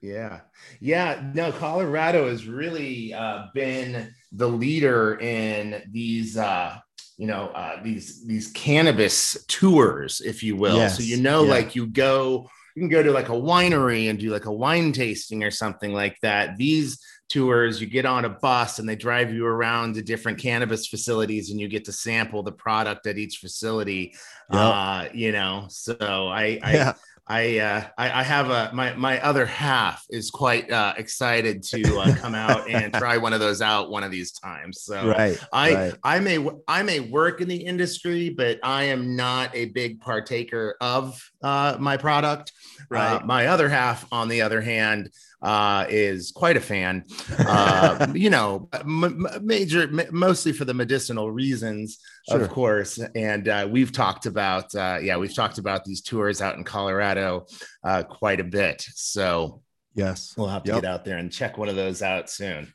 Yeah. 0.00 0.40
Yeah. 0.80 1.30
No, 1.34 1.52
Colorado 1.52 2.30
has 2.30 2.46
really 2.46 3.12
uh, 3.12 3.48
been 3.52 4.14
the 4.32 4.48
leader 4.48 5.18
in 5.20 5.82
these, 5.92 6.38
uh, 6.38 6.78
you 7.18 7.26
know, 7.26 7.48
uh, 7.48 7.82
these 7.82 8.26
these 8.26 8.50
cannabis 8.52 9.36
tours, 9.46 10.22
if 10.24 10.42
you 10.42 10.56
will. 10.56 10.76
Yes. 10.78 10.96
So 10.96 11.02
you 11.02 11.18
know, 11.20 11.44
Yeah. 11.44 11.50
like 11.50 11.76
you 11.76 11.86
go, 11.86 12.48
you 12.74 12.82
can 12.82 12.88
go 12.88 13.02
to 13.02 13.10
like 13.10 13.28
a 13.28 13.32
winery 13.32 14.10
and 14.10 14.18
do 14.18 14.30
like 14.30 14.46
a 14.46 14.52
wine 14.52 14.92
tasting 14.92 15.44
or 15.44 15.50
something 15.50 15.92
like 15.92 16.16
that. 16.22 16.56
These 16.56 16.98
tours, 17.28 17.80
you 17.80 17.86
get 17.86 18.06
on 18.06 18.24
a 18.24 18.28
bus 18.28 18.78
and 18.78 18.88
they 18.88 18.96
drive 18.96 19.32
you 19.32 19.46
around 19.46 19.94
to 19.94 20.02
different 20.02 20.38
cannabis 20.38 20.86
facilities 20.86 21.50
and 21.50 21.60
you 21.60 21.68
get 21.68 21.84
to 21.84 21.92
sample 21.92 22.42
the 22.42 22.52
product 22.52 23.06
at 23.06 23.18
each 23.18 23.38
facility. 23.38 24.14
Yep. 24.52 24.60
Uh, 24.60 25.04
you 25.14 25.32
know, 25.32 25.66
so 25.68 25.96
I, 26.00 26.58
I 26.62 26.74
Yeah. 26.74 26.92
I, 27.30 27.58
uh, 27.58 27.84
I 27.96 28.20
I 28.20 28.22
have 28.24 28.50
a 28.50 28.70
my 28.74 28.92
my 28.94 29.20
other 29.20 29.46
half 29.46 30.04
is 30.10 30.32
quite 30.32 30.68
uh, 30.68 30.94
excited 30.96 31.62
to 31.62 31.98
uh, 31.98 32.16
come 32.18 32.34
out 32.34 32.68
and 32.68 32.92
try 32.92 33.18
one 33.18 33.32
of 33.32 33.38
those 33.38 33.62
out 33.62 33.88
one 33.88 34.02
of 34.02 34.10
these 34.10 34.32
times. 34.32 34.82
So 34.82 35.06
Right. 35.06 35.40
I 35.52 35.74
right. 35.74 35.94
I 36.02 36.18
may 36.18 36.44
I 36.66 36.82
may 36.82 36.98
work 36.98 37.40
in 37.40 37.46
the 37.46 37.64
industry, 37.64 38.30
but 38.30 38.58
I 38.64 38.84
am 38.84 39.14
not 39.14 39.54
a 39.54 39.66
big 39.66 40.00
partaker 40.00 40.76
of 40.80 41.22
uh, 41.40 41.76
my 41.78 41.96
product. 41.96 42.50
Uh, 42.92 43.20
my 43.24 43.46
other 43.46 43.68
half, 43.68 44.04
on 44.10 44.28
the 44.28 44.42
other 44.42 44.60
hand, 44.60 45.10
uh, 45.42 45.86
is 45.88 46.32
quite 46.32 46.56
a 46.56 46.60
fan. 46.60 47.04
Uh, 47.38 48.06
you 48.14 48.30
know, 48.30 48.68
m- 48.74 49.26
major, 49.42 49.82
m- 49.82 50.08
mostly 50.12 50.52
for 50.52 50.64
the 50.64 50.74
medicinal 50.74 51.30
reasons, 51.30 51.98
Sure. 52.28 52.40
of 52.42 52.50
course. 52.50 52.98
And 53.14 53.48
uh, 53.48 53.66
we've 53.70 53.90
talked 53.92 54.26
about, 54.26 54.74
uh, 54.74 54.98
yeah, 55.02 55.16
we've 55.16 55.34
talked 55.34 55.58
about 55.58 55.84
these 55.84 56.02
tours 56.02 56.42
out 56.42 56.56
in 56.56 56.64
Colorado 56.64 57.46
uh, 57.84 58.02
quite 58.02 58.40
a 58.40 58.44
bit. 58.44 58.82
So 58.94 59.62
yes. 59.94 60.34
we'll 60.36 60.48
have 60.48 60.62
to 60.64 60.72
Yep. 60.72 60.82
get 60.82 60.90
out 60.90 61.04
there 61.04 61.16
and 61.16 61.32
check 61.32 61.56
one 61.58 61.68
of 61.68 61.76
those 61.76 62.02
out 62.02 62.28
soon. 62.28 62.72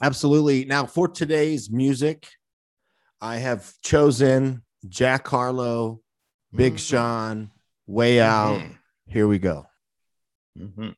Absolutely. 0.00 0.64
Now, 0.66 0.86
for 0.86 1.08
today's 1.08 1.70
music, 1.70 2.28
I 3.20 3.38
have 3.38 3.72
chosen 3.82 4.62
Jack 4.88 5.26
Harlow, 5.26 6.00
Big 6.54 6.74
Mhm. 6.74 6.78
Sean, 6.88 7.50
Way 7.86 8.20
Out. 8.20 8.60
Mhm. 8.60 8.78
Here 9.08 9.26
we 9.26 9.38
go. 9.40 9.66
Mhm. 10.56 10.94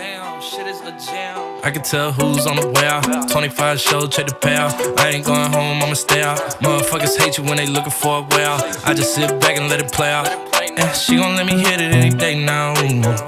I 0.00 1.70
can 1.72 1.82
tell 1.82 2.12
who's 2.12 2.46
on 2.46 2.56
the 2.56 2.68
way 2.68 2.86
out. 2.86 3.28
25 3.30 3.80
show, 3.80 4.06
check 4.06 4.26
the 4.26 4.34
payout. 4.34 4.72
I 4.98 5.08
ain't 5.08 5.26
going 5.26 5.50
home, 5.50 5.82
I'ma 5.82 5.94
stay 5.94 6.22
out. 6.22 6.38
Motherfuckers 6.60 7.18
hate 7.18 7.36
you 7.36 7.42
when 7.42 7.56
they 7.56 7.66
looking 7.66 7.90
for 7.90 8.18
a 8.18 8.36
way 8.36 8.44
out. 8.44 8.62
I 8.86 8.94
just 8.94 9.14
sit 9.14 9.28
back 9.40 9.56
and 9.58 9.68
let 9.68 9.80
it 9.80 9.90
play 9.90 10.10
out. 10.10 10.28
Yeah, 10.76 10.92
she 10.92 11.16
gon' 11.16 11.34
let 11.34 11.46
me 11.46 11.58
hit 11.58 11.80
it 11.80 11.92
any 11.92 12.10
day 12.10 12.38
now. 12.38 12.74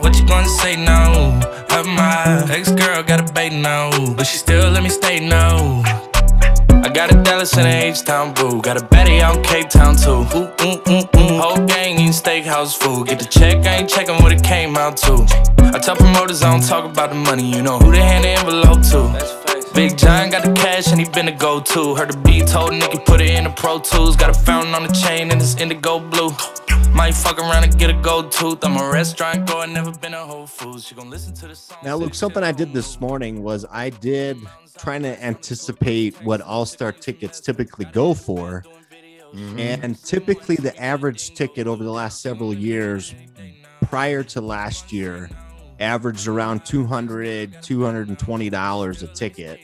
What 0.01 0.17
you 0.17 0.25
gonna 0.27 0.49
say 0.49 0.77
now? 0.77 1.41
Have 1.71 1.87
my 1.87 2.47
ex 2.49 2.71
girl 2.71 3.03
got 3.03 3.29
a 3.29 3.33
bait 3.33 3.53
now, 3.53 3.91
but 4.15 4.25
she 4.25 4.39
still 4.39 4.71
let 4.71 4.85
me 4.85 4.91
stay 4.91 5.19
now. 5.19 6.10
Got 6.93 7.15
a 7.15 7.23
Dallas 7.23 7.57
and 7.57 7.67
a 7.67 7.87
H-Town 7.89 8.35
boo. 8.35 8.61
Got 8.61 8.77
a 8.77 9.23
out 9.23 9.37
in 9.37 9.43
Cape 9.43 9.69
Town 9.69 9.97
too. 9.97 10.27
Ooh, 10.35 10.51
ooh, 10.63 10.81
ooh, 10.89 11.05
ooh. 11.17 11.41
Whole 11.41 11.65
gang 11.67 11.95
eating 11.95 12.09
steakhouse 12.09 12.77
food. 12.77 13.09
Get 13.09 13.19
the 13.19 13.27
check, 13.27 13.65
I 13.67 13.77
ain't 13.77 13.89
checking 13.89 14.17
what 14.17 14.33
it 14.33 14.43
came 14.43 14.77
out 14.77 14.97
to. 14.99 15.25
I 15.59 15.79
tell 15.79 15.97
promoters 15.97 16.43
I 16.43 16.51
don't 16.51 16.67
talk 16.67 16.85
about 16.85 17.11
the 17.11 17.17
money. 17.17 17.51
You 17.51 17.63
know 17.63 17.79
who 17.79 17.93
they 17.93 18.03
hand 18.03 18.25
the 18.25 18.31
envelope 18.31 18.83
to. 18.91 19.71
Big 19.75 19.97
John 19.97 20.31
got 20.31 20.45
the 20.45 20.53
cash 20.53 20.91
and 20.91 21.01
he 21.01 21.09
been 21.09 21.27
the 21.27 21.33
go-to. 21.33 21.95
Heard 21.95 22.13
the 22.13 22.19
beat 22.19 22.49
told 22.49 22.73
Nicky 22.73 22.99
put 22.99 23.21
it 23.21 23.31
in 23.31 23.45
the 23.45 23.51
Pro 23.51 23.79
Tools. 23.79 24.17
Got 24.17 24.31
a 24.31 24.35
fountain 24.35 24.75
on 24.75 24.83
the 24.83 24.93
chain 24.93 25.31
and 25.31 25.41
it's 25.41 25.57
indigo 25.57 26.01
blue. 26.01 26.31
Might 26.93 27.15
fuck 27.15 27.39
around 27.39 27.65
and 27.65 27.79
get 27.79 27.89
a 27.89 28.01
gold 28.03 28.33
tooth. 28.33 28.65
I'm 28.65 28.77
a 28.77 28.91
restaurant 28.91 29.49
goer, 29.49 29.67
never 29.69 29.93
been 29.93 30.13
a 30.13 30.25
Whole 30.27 30.47
Foods. 30.47 30.87
She 30.87 30.95
gon' 30.95 31.09
listen 31.09 31.33
to 31.35 31.49
the 31.49 31.55
song. 31.55 31.79
Now, 31.85 31.97
Luke, 31.97 32.15
something 32.15 32.43
I 32.43 32.53
did 32.53 32.73
this 32.73 33.01
morning 33.01 33.43
was 33.43 33.65
I 33.71 33.91
did 33.91 34.39
trying 34.79 35.03
to 35.03 35.23
anticipate 35.23 36.21
what 36.23 36.41
All 36.41 36.65
Star 36.67 36.93
tickets 36.93 37.41
typically 37.41 37.85
go 37.87 38.15
for. 38.15 38.65
And 39.57 39.97
typically, 40.03 40.57
the 40.57 40.77
average 40.83 41.35
ticket 41.35 41.67
over 41.69 41.85
the 41.85 41.93
last 41.93 42.21
several 42.21 42.53
years 42.53 43.15
prior 43.83 44.23
to 44.25 44.41
last 44.41 44.93
year 44.93 45.31
averaged 45.79 46.27
around 46.27 46.65
200 46.65 47.53
$220 47.63 49.03
a 49.03 49.07
ticket. 49.15 49.61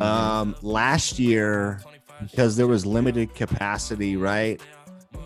Um, 0.00 0.54
last 0.62 1.18
year, 1.18 1.80
because 2.20 2.56
there 2.56 2.66
was 2.66 2.86
limited 2.86 3.34
capacity, 3.34 4.16
right? 4.16 4.60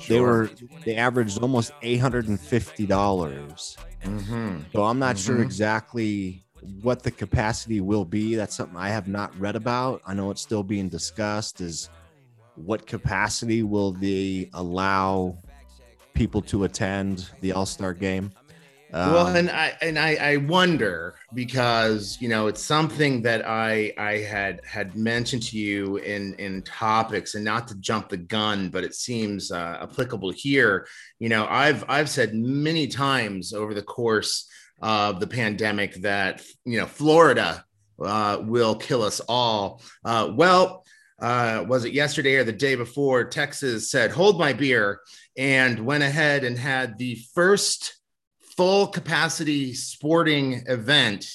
They 0.08 0.16
Sure. 0.16 0.22
were 0.26 0.50
they 0.84 0.96
averaged 0.96 1.38
almost 1.42 1.72
$850. 1.82 3.76
Mhm. 4.04 4.64
So 4.72 4.84
I'm 4.84 4.98
not 4.98 5.18
sure 5.18 5.36
Mhm. 5.38 5.42
exactly 5.42 6.44
what 6.82 7.02
the 7.02 7.10
capacity 7.10 7.80
will 7.80 8.04
be. 8.04 8.34
That's 8.34 8.54
something 8.54 8.76
I 8.76 8.88
have 8.88 9.08
not 9.08 9.38
read 9.38 9.56
about. 9.56 10.02
I 10.06 10.14
know 10.14 10.30
it's 10.30 10.42
still 10.42 10.62
being 10.62 10.88
discussed 10.88 11.60
is 11.60 11.88
what 12.56 12.86
capacity 12.86 13.62
will 13.62 13.92
they 13.92 14.50
allow 14.54 15.38
people 16.14 16.42
to 16.42 16.64
attend 16.64 17.30
the 17.40 17.52
All-Star 17.52 17.94
game? 17.94 18.32
well 18.92 19.28
Um, 19.28 19.36
and 19.36 19.50
i 19.50 19.72
and 19.80 19.98
I, 19.98 20.14
I 20.16 20.36
wonder 20.38 21.14
because 21.32 22.18
you 22.20 22.28
know 22.28 22.48
it's 22.48 22.62
something 22.62 23.22
that 23.22 23.46
i 23.46 23.92
i 23.96 24.18
had 24.18 24.60
had 24.64 24.96
mentioned 24.96 25.44
to 25.44 25.58
you 25.58 25.98
in 25.98 26.34
in 26.34 26.62
topics 26.62 27.34
and 27.34 27.44
not 27.44 27.68
to 27.68 27.76
jump 27.76 28.08
the 28.08 28.16
gun 28.16 28.68
but 28.68 28.82
it 28.82 28.94
seems 28.94 29.52
uh, 29.52 29.78
applicable 29.82 30.30
here 30.30 30.86
you 31.20 31.28
know 31.28 31.46
i've 31.48 31.84
i've 31.88 32.10
said 32.10 32.34
many 32.34 32.88
times 32.88 33.52
over 33.52 33.74
the 33.74 33.82
course 33.82 34.48
of 34.80 35.20
the 35.20 35.26
pandemic 35.26 35.94
that 35.96 36.42
you 36.64 36.78
know 36.78 36.86
florida 36.86 37.64
uh, 38.02 38.38
will 38.42 38.74
kill 38.74 39.02
us 39.02 39.20
all 39.28 39.82
uh, 40.04 40.30
well 40.34 40.84
uh, 41.20 41.64
was 41.68 41.84
it 41.84 41.92
yesterday 41.92 42.36
or 42.36 42.44
the 42.44 42.52
day 42.52 42.74
before 42.74 43.24
texas 43.24 43.90
said 43.90 44.10
hold 44.10 44.38
my 44.38 44.52
beer 44.52 45.00
and 45.36 45.84
went 45.84 46.02
ahead 46.02 46.44
and 46.44 46.58
had 46.58 46.96
the 46.98 47.16
first 47.34 47.94
full 48.56 48.86
capacity 48.86 49.72
sporting 49.74 50.62
event 50.66 51.26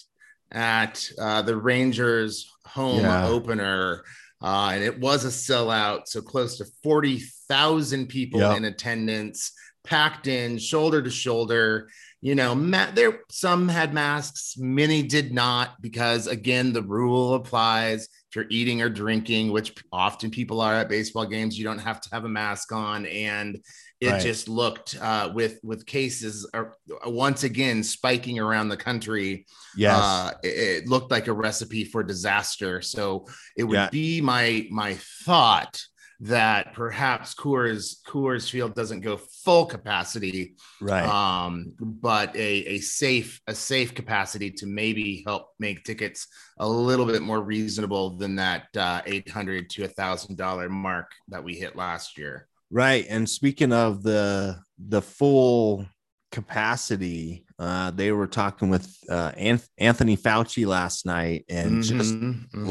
at 0.52 1.08
uh, 1.20 1.42
the 1.42 1.56
Rangers 1.56 2.52
home 2.66 3.02
Yeah. 3.02 3.28
opener. 3.28 4.04
Uh, 4.42 4.72
and 4.74 4.84
it 4.84 5.00
was 5.00 5.26
a 5.26 5.30
sellout. 5.30 6.08
So 6.08 6.22
close 6.22 6.58
to 6.60 6.66
40,000 6.84 8.08
people 8.08 8.40
Yep. 8.42 8.58
in 8.58 8.66
attendance, 8.66 9.52
packed 9.84 10.28
in 10.28 10.58
shoulder 10.58 11.02
to 11.02 11.10
shoulder. 11.10 11.90
You 12.26 12.34
know, 12.34 12.56
ma- 12.56 12.90
there 12.92 13.20
some 13.30 13.68
had 13.68 13.94
masks, 13.94 14.56
many 14.58 15.04
did 15.04 15.32
not, 15.32 15.80
because 15.80 16.26
again, 16.26 16.74
the 16.74 16.82
rule 16.82 17.36
applies. 17.36 18.06
If 18.30 18.36
you're 18.36 18.46
eating 18.50 18.82
or 18.82 18.90
drinking, 18.90 19.52
which 19.52 19.76
often 19.92 20.32
people 20.32 20.60
are 20.60 20.74
at 20.74 20.90
baseball 20.90 21.28
games, 21.28 21.56
you 21.56 21.64
don't 21.64 21.78
have 21.78 22.02
to 22.02 22.10
have 22.12 22.26
a 22.26 22.28
mask 22.28 22.72
on. 22.72 23.06
And 23.06 23.60
it 24.02 24.10
Right. 24.10 24.20
just 24.20 24.50
looked 24.50 24.98
uh, 25.00 25.30
with 25.36 25.60
with 25.62 25.86
cases 25.86 26.50
uh, 26.56 26.64
once 27.06 27.44
again 27.44 27.84
spiking 27.84 28.40
around 28.40 28.70
the 28.70 28.78
country. 28.78 29.46
yes. 29.78 29.94
Uh, 29.94 30.32
it, 30.42 30.48
it 30.48 30.88
looked 30.90 31.12
like 31.12 31.28
a 31.28 31.34
recipe 31.34 31.84
for 31.86 32.02
disaster. 32.02 32.82
So 32.82 33.28
it 33.56 33.66
would 33.66 33.76
Yeah. 33.76 33.90
be 33.92 34.20
my 34.20 34.68
my 34.72 34.96
thought 35.26 35.80
that 36.22 36.74
perhaps 36.74 37.36
Coors 37.36 37.98
Coors 38.08 38.50
Field 38.50 38.74
doesn't 38.76 39.02
go 39.02 39.18
full 39.18 39.66
capacity, 39.66 40.56
right. 40.82 41.06
um, 41.06 41.74
but 41.80 42.36
a, 42.36 42.66
a 42.76 42.80
safe 42.80 43.42
a 43.48 43.56
safe 43.56 43.94
capacity 43.94 44.52
to 44.52 44.66
maybe 44.66 45.24
help 45.26 45.50
make 45.60 45.84
tickets 45.84 46.28
a 46.60 46.68
little 46.68 47.06
bit 47.06 47.22
more 47.22 47.42
reasonable 47.42 48.18
than 48.18 48.36
that 48.36 48.68
uh, 48.78 49.02
eight 49.06 49.30
hundred 49.30 49.70
to 49.72 49.84
a 49.84 49.88
thousand 49.88 50.38
dollar 50.38 50.70
mark 50.70 51.12
that 51.28 51.44
we 51.44 51.56
hit 51.56 51.76
last 51.76 52.18
year. 52.18 52.48
Right. 52.72 53.06
And 53.10 53.30
speaking 53.30 53.74
of 53.74 54.04
the 54.04 54.58
the 54.78 55.02
full 55.02 55.86
capacity, 56.32 57.46
uh, 57.60 57.92
they 57.92 58.12
were 58.12 58.28
talking 58.28 58.70
with 58.70 58.94
uh, 59.10 59.32
Anthony 59.78 60.18
Fauci 60.18 60.66
last 60.66 61.06
night 61.06 61.46
and 61.50 61.84
just 61.84 62.14
Mhm, 62.14 62.50
mhm. 62.52 62.68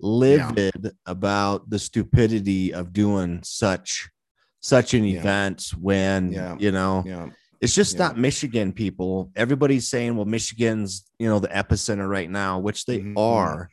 Livid, 0.00 0.74
livid 0.74 0.96
about 1.06 1.68
the 1.70 1.78
stupidity 1.78 2.72
of 2.72 2.92
doing 2.92 3.40
such 3.42 4.08
such 4.60 4.92
an 4.94 5.04
Yeah. 5.04 5.20
event 5.20 5.70
when 5.78 6.32
Yeah. 6.32 6.56
you 6.58 6.72
know 6.72 7.04
yeah. 7.06 7.28
it's 7.60 7.74
just 7.74 7.94
Yeah. 7.94 8.08
not 8.08 8.18
Michigan 8.18 8.72
people. 8.72 9.30
Everybody's 9.36 9.88
saying, 9.88 10.16
well, 10.16 10.24
Michigan's 10.26 11.04
you 11.18 11.28
know 11.28 11.38
the 11.38 11.48
epicenter 11.48 12.08
right 12.08 12.30
now, 12.30 12.58
which 12.58 12.84
they 12.84 13.00
Mhm. 13.00 13.14
are, 13.18 13.70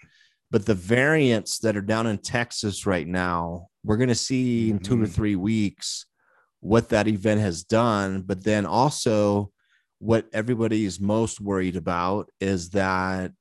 but 0.51 0.65
the 0.65 0.75
variants 0.75 1.59
that 1.59 1.75
are 1.75 1.81
down 1.81 2.07
in 2.07 2.17
Texas 2.19 2.85
right 2.85 3.07
now, 3.07 3.67
we're 3.83 3.97
going 3.97 4.09
to 4.09 4.15
see 4.15 4.69
in 4.71 4.79
2 4.79 4.97
to 5.01 5.07
Mhm. 5.07 5.11
three 5.11 5.35
weeks 5.35 6.05
what 6.59 6.89
that 6.89 7.07
event 7.07 7.41
has 7.41 7.63
done. 7.63 8.21
But 8.21 8.43
then 8.43 8.65
also, 8.65 9.51
what 9.99 10.27
everybody 10.33 10.85
is 10.85 10.99
most 10.99 11.39
worried 11.39 11.75
about 11.75 12.29
is 12.39 12.69
that 12.71 13.31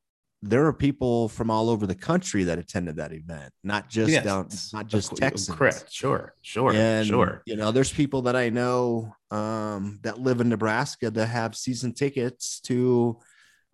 there 0.47 0.67
are 0.67 0.73
people 0.73 1.29
from 1.31 1.51
all 1.51 1.71
over 1.71 1.87
the 1.87 1.95
country 1.95 2.45
that 2.45 2.59
attended 2.59 2.97
that 2.97 3.13
event, 3.13 3.51
not 3.63 3.89
just 3.89 4.13
Yes, 4.13 4.25
down, 4.25 4.49
not 4.75 4.87
just 4.89 5.17
Texans. 5.17 5.57
Correct. 5.57 5.87
Sure. 5.91 6.35
Sure. 6.43 6.73
And 6.73 7.07
sure. 7.07 7.43
you 7.47 7.57
know, 7.57 7.73
there's 7.73 7.93
people 7.93 8.23
that 8.23 8.37
I 8.37 8.51
know 8.51 9.15
um, 9.31 10.01
that 10.03 10.21
live 10.21 10.41
in 10.41 10.49
Nebraska 10.51 11.11
that 11.11 11.27
have 11.27 11.57
season 11.57 11.93
tickets 11.95 12.61
to 12.63 13.19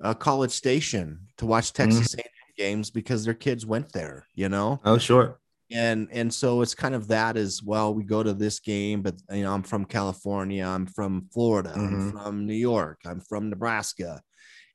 uh, 0.02 0.14
College 0.14 0.52
Station 0.52 1.26
to 1.38 1.46
watch 1.46 1.72
Mm-hmm. 1.72 1.90
Texas 1.98 2.14
A&M 2.14 2.24
games 2.56 2.90
because 2.90 3.24
their 3.24 3.34
kids 3.34 3.66
went 3.66 3.92
there. 3.92 4.26
You 4.34 4.48
know, 4.48 4.80
Oh, 4.84 4.96
sure. 4.98 5.40
and 5.72 6.08
and 6.12 6.32
so 6.32 6.62
it's 6.62 6.74
kind 6.74 6.94
of 6.94 7.08
that 7.08 7.36
as 7.36 7.62
well. 7.64 7.92
We 7.94 8.04
go 8.04 8.22
to 8.22 8.32
this 8.32 8.60
game, 8.60 9.02
but 9.02 9.14
you 9.32 9.42
know, 9.42 9.52
I'm 9.52 9.64
from 9.64 9.84
California, 9.86 10.64
I'm 10.64 10.86
from 10.86 11.26
Florida, 11.32 11.72
I'm 11.74 11.98
Mhm. 12.00 12.12
from 12.12 12.46
New 12.46 12.54
York, 12.54 13.00
I'm 13.04 13.20
from 13.20 13.50
Nebraska, 13.50 14.22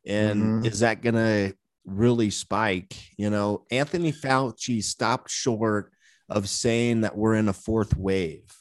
and 0.06 0.42
Mhm. 0.64 0.66
is 0.66 0.80
that 0.82 1.02
gonna 1.02 1.54
really 1.86 2.30
spike? 2.30 2.96
You 3.18 3.30
know, 3.30 3.66
Anthony 3.72 4.12
Fauci 4.12 4.84
stopped 4.84 5.30
short 5.32 5.92
of 6.30 6.50
saying 6.50 7.02
that 7.02 7.18
we're 7.18 7.36
in 7.36 7.48
a 7.48 7.54
fourth 7.54 7.96
wave. 7.96 8.52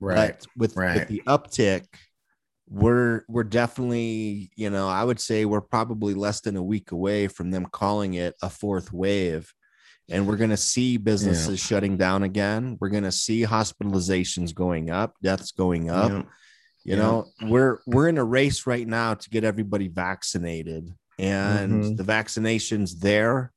Right. 0.00 0.36
But 0.38 0.46
with, 0.56 0.76
right. 0.76 0.94
with 0.94 1.08
the 1.08 1.22
uptick, 1.26 1.86
we're 2.68 3.22
we're 3.28 3.44
definitely, 3.44 4.50
you 4.54 4.70
know, 4.70 4.88
I 4.88 5.02
would 5.02 5.18
say 5.18 5.44
we're 5.44 5.60
probably 5.62 6.14
less 6.14 6.40
than 6.42 6.56
a 6.56 6.62
week 6.62 6.92
away 6.92 7.26
from 7.26 7.50
them 7.50 7.66
calling 7.66 8.14
it 8.14 8.34
a 8.42 8.50
fourth 8.50 8.92
wave. 8.92 9.52
And 10.10 10.26
we're 10.26 10.36
going 10.36 10.50
to 10.50 10.56
see 10.56 10.96
businesses 10.96 11.60
shutting 11.60 11.98
down 11.98 12.22
again. 12.22 12.78
We're 12.80 12.88
going 12.88 13.04
to 13.04 13.12
see 13.12 13.42
hospitalizations 13.42 14.54
going 14.54 14.90
up, 14.90 15.14
deaths 15.22 15.52
going 15.52 15.90
up. 15.90 16.10
Yeah. 16.10 16.22
You 16.84 16.96
Yeah. 16.96 16.96
know, 16.96 17.26
we're 17.42 17.80
we're 17.86 18.08
in 18.08 18.18
a 18.18 18.24
race 18.24 18.66
right 18.66 18.86
now 18.86 19.14
to 19.14 19.30
get 19.30 19.44
everybody 19.44 19.88
vaccinated, 19.88 20.94
and 21.18 21.82
Mhm. 21.84 21.96
the 21.96 22.04
vaccination's 22.04 22.96
there. 23.00 23.52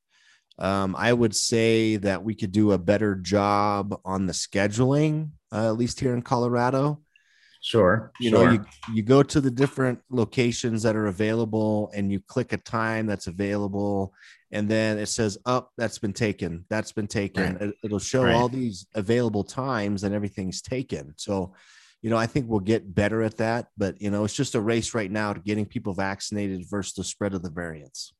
Um, 0.58 0.94
I 0.98 1.12
would 1.12 1.34
say 1.34 1.96
that 1.96 2.22
we 2.22 2.34
could 2.34 2.52
do 2.52 2.72
a 2.72 2.78
better 2.78 3.14
job 3.14 3.98
on 4.04 4.26
the 4.26 4.32
scheduling, 4.32 5.30
uh, 5.52 5.68
at 5.68 5.76
least 5.76 6.00
here 6.00 6.14
in 6.14 6.22
Colorado. 6.22 7.00
Sure. 7.62 8.10
You 8.18 8.30
sure. 8.30 8.44
know, 8.46 8.52
you, 8.52 8.64
you 8.92 9.02
go 9.04 9.22
to 9.22 9.40
the 9.40 9.50
different 9.50 10.00
locations 10.10 10.82
that 10.82 10.96
are 10.96 11.06
available 11.06 11.90
and 11.94 12.10
you 12.10 12.20
click 12.20 12.52
a 12.52 12.56
time 12.56 13.06
that's 13.06 13.28
available, 13.28 14.12
and 14.50 14.68
then 14.68 14.98
it 14.98 15.06
says, 15.06 15.38
Up, 15.46 15.70
that's 15.78 15.98
been 15.98 16.12
taken. 16.12 16.64
That's 16.68 16.90
been 16.92 17.06
taken. 17.06 17.52
Right. 17.54 17.62
It, 17.62 17.74
it'll 17.84 17.98
show 18.00 18.24
Right. 18.24 18.34
all 18.34 18.48
these 18.48 18.86
available 18.94 19.44
times 19.44 20.02
and 20.02 20.12
everything's 20.14 20.60
taken. 20.60 21.14
So, 21.16 21.54
you 22.02 22.10
know, 22.10 22.16
I 22.16 22.26
think 22.26 22.48
we'll 22.48 22.60
get 22.60 22.94
better 22.94 23.22
at 23.22 23.38
that. 23.38 23.68
But, 23.78 24.02
you 24.02 24.10
know, 24.10 24.24
it's 24.24 24.34
just 24.34 24.56
a 24.56 24.60
race 24.60 24.92
right 24.94 25.10
now 25.10 25.32
to 25.32 25.40
getting 25.40 25.66
people 25.66 25.94
vaccinated 25.94 26.68
versus 26.68 26.94
the 26.94 27.04
spread 27.04 27.32
of 27.32 27.42
the 27.42 27.50
variants. 27.50 28.12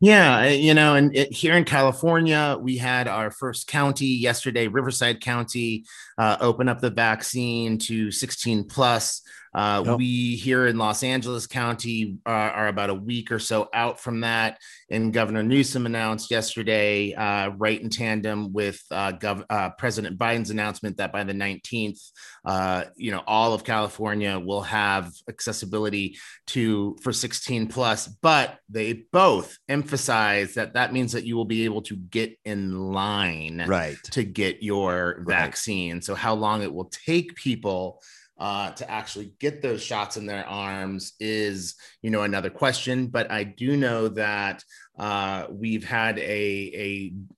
Yeah, 0.00 0.46
you 0.46 0.72
know, 0.72 0.94
and 0.94 1.14
it, 1.14 1.32
here 1.32 1.54
in 1.54 1.64
California, 1.64 2.56
we 2.60 2.76
had 2.76 3.08
our 3.08 3.30
first 3.30 3.66
county 3.66 4.06
yesterday, 4.06 4.68
Riverside 4.68 5.20
County, 5.20 5.84
uh, 6.16 6.36
open 6.40 6.68
up 6.68 6.80
the 6.80 6.90
vaccine 6.90 7.78
to 7.78 8.10
16 8.10 8.64
plus. 8.64 9.22
Uh, 9.54 9.82
Yep. 9.86 9.98
We 9.98 10.36
here 10.36 10.66
in 10.66 10.76
Los 10.78 11.02
Angeles 11.02 11.46
County 11.46 12.18
uh, 12.26 12.28
are 12.30 12.68
about 12.68 12.90
a 12.90 12.94
week 12.94 13.30
or 13.32 13.38
so 13.38 13.68
out 13.72 13.98
from 14.00 14.20
that. 14.20 14.58
And 14.90 15.12
Governor 15.12 15.42
Newsom 15.42 15.86
announced 15.86 16.30
yesterday, 16.30 17.14
uh, 17.14 17.50
right 17.50 17.80
in 17.80 17.90
tandem 17.90 18.52
with 18.52 18.82
uh, 18.90 19.12
Gov- 19.12 19.44
uh, 19.48 19.70
President 19.78 20.18
Biden's 20.18 20.50
announcement 20.50 20.96
that 20.98 21.12
by 21.12 21.24
the 21.24 21.32
19th, 21.32 22.00
uh, 22.44 22.84
you 22.96 23.10
know, 23.10 23.22
all 23.26 23.52
of 23.54 23.64
California 23.64 24.38
will 24.38 24.62
have 24.62 25.12
accessibility 25.28 26.18
to 26.48 26.96
for 27.02 27.12
16 27.12 27.66
plus 27.68 28.06
but 28.08 28.58
they 28.68 28.92
both 29.12 29.56
emphasize 29.68 30.54
that 30.54 30.74
that 30.74 30.92
means 30.92 31.12
that 31.12 31.24
you 31.24 31.36
will 31.36 31.44
be 31.44 31.64
able 31.64 31.82
to 31.82 31.96
get 31.96 32.38
in 32.44 32.72
line 32.92 33.64
Right. 33.66 33.96
to 34.12 34.22
get 34.24 34.62
your 34.62 35.16
Right. 35.18 35.26
vaccine 35.38 36.00
so 36.02 36.14
how 36.14 36.34
long 36.34 36.62
it 36.62 36.72
will 36.72 36.90
take 37.06 37.34
people 37.34 38.00
uh, 38.38 38.70
to 38.70 38.88
actually 38.90 39.32
get 39.40 39.62
those 39.62 39.82
shots 39.82 40.16
in 40.16 40.26
their 40.26 40.46
arms 40.46 41.14
is 41.20 41.74
you 42.02 42.10
know 42.10 42.22
another 42.22 42.50
question 42.50 43.08
but 43.08 43.30
i 43.30 43.42
do 43.42 43.76
know 43.76 44.08
that 44.08 44.62
uh, 44.98 45.46
we've 45.50 45.84
had 45.84 46.18
a, 46.18 46.22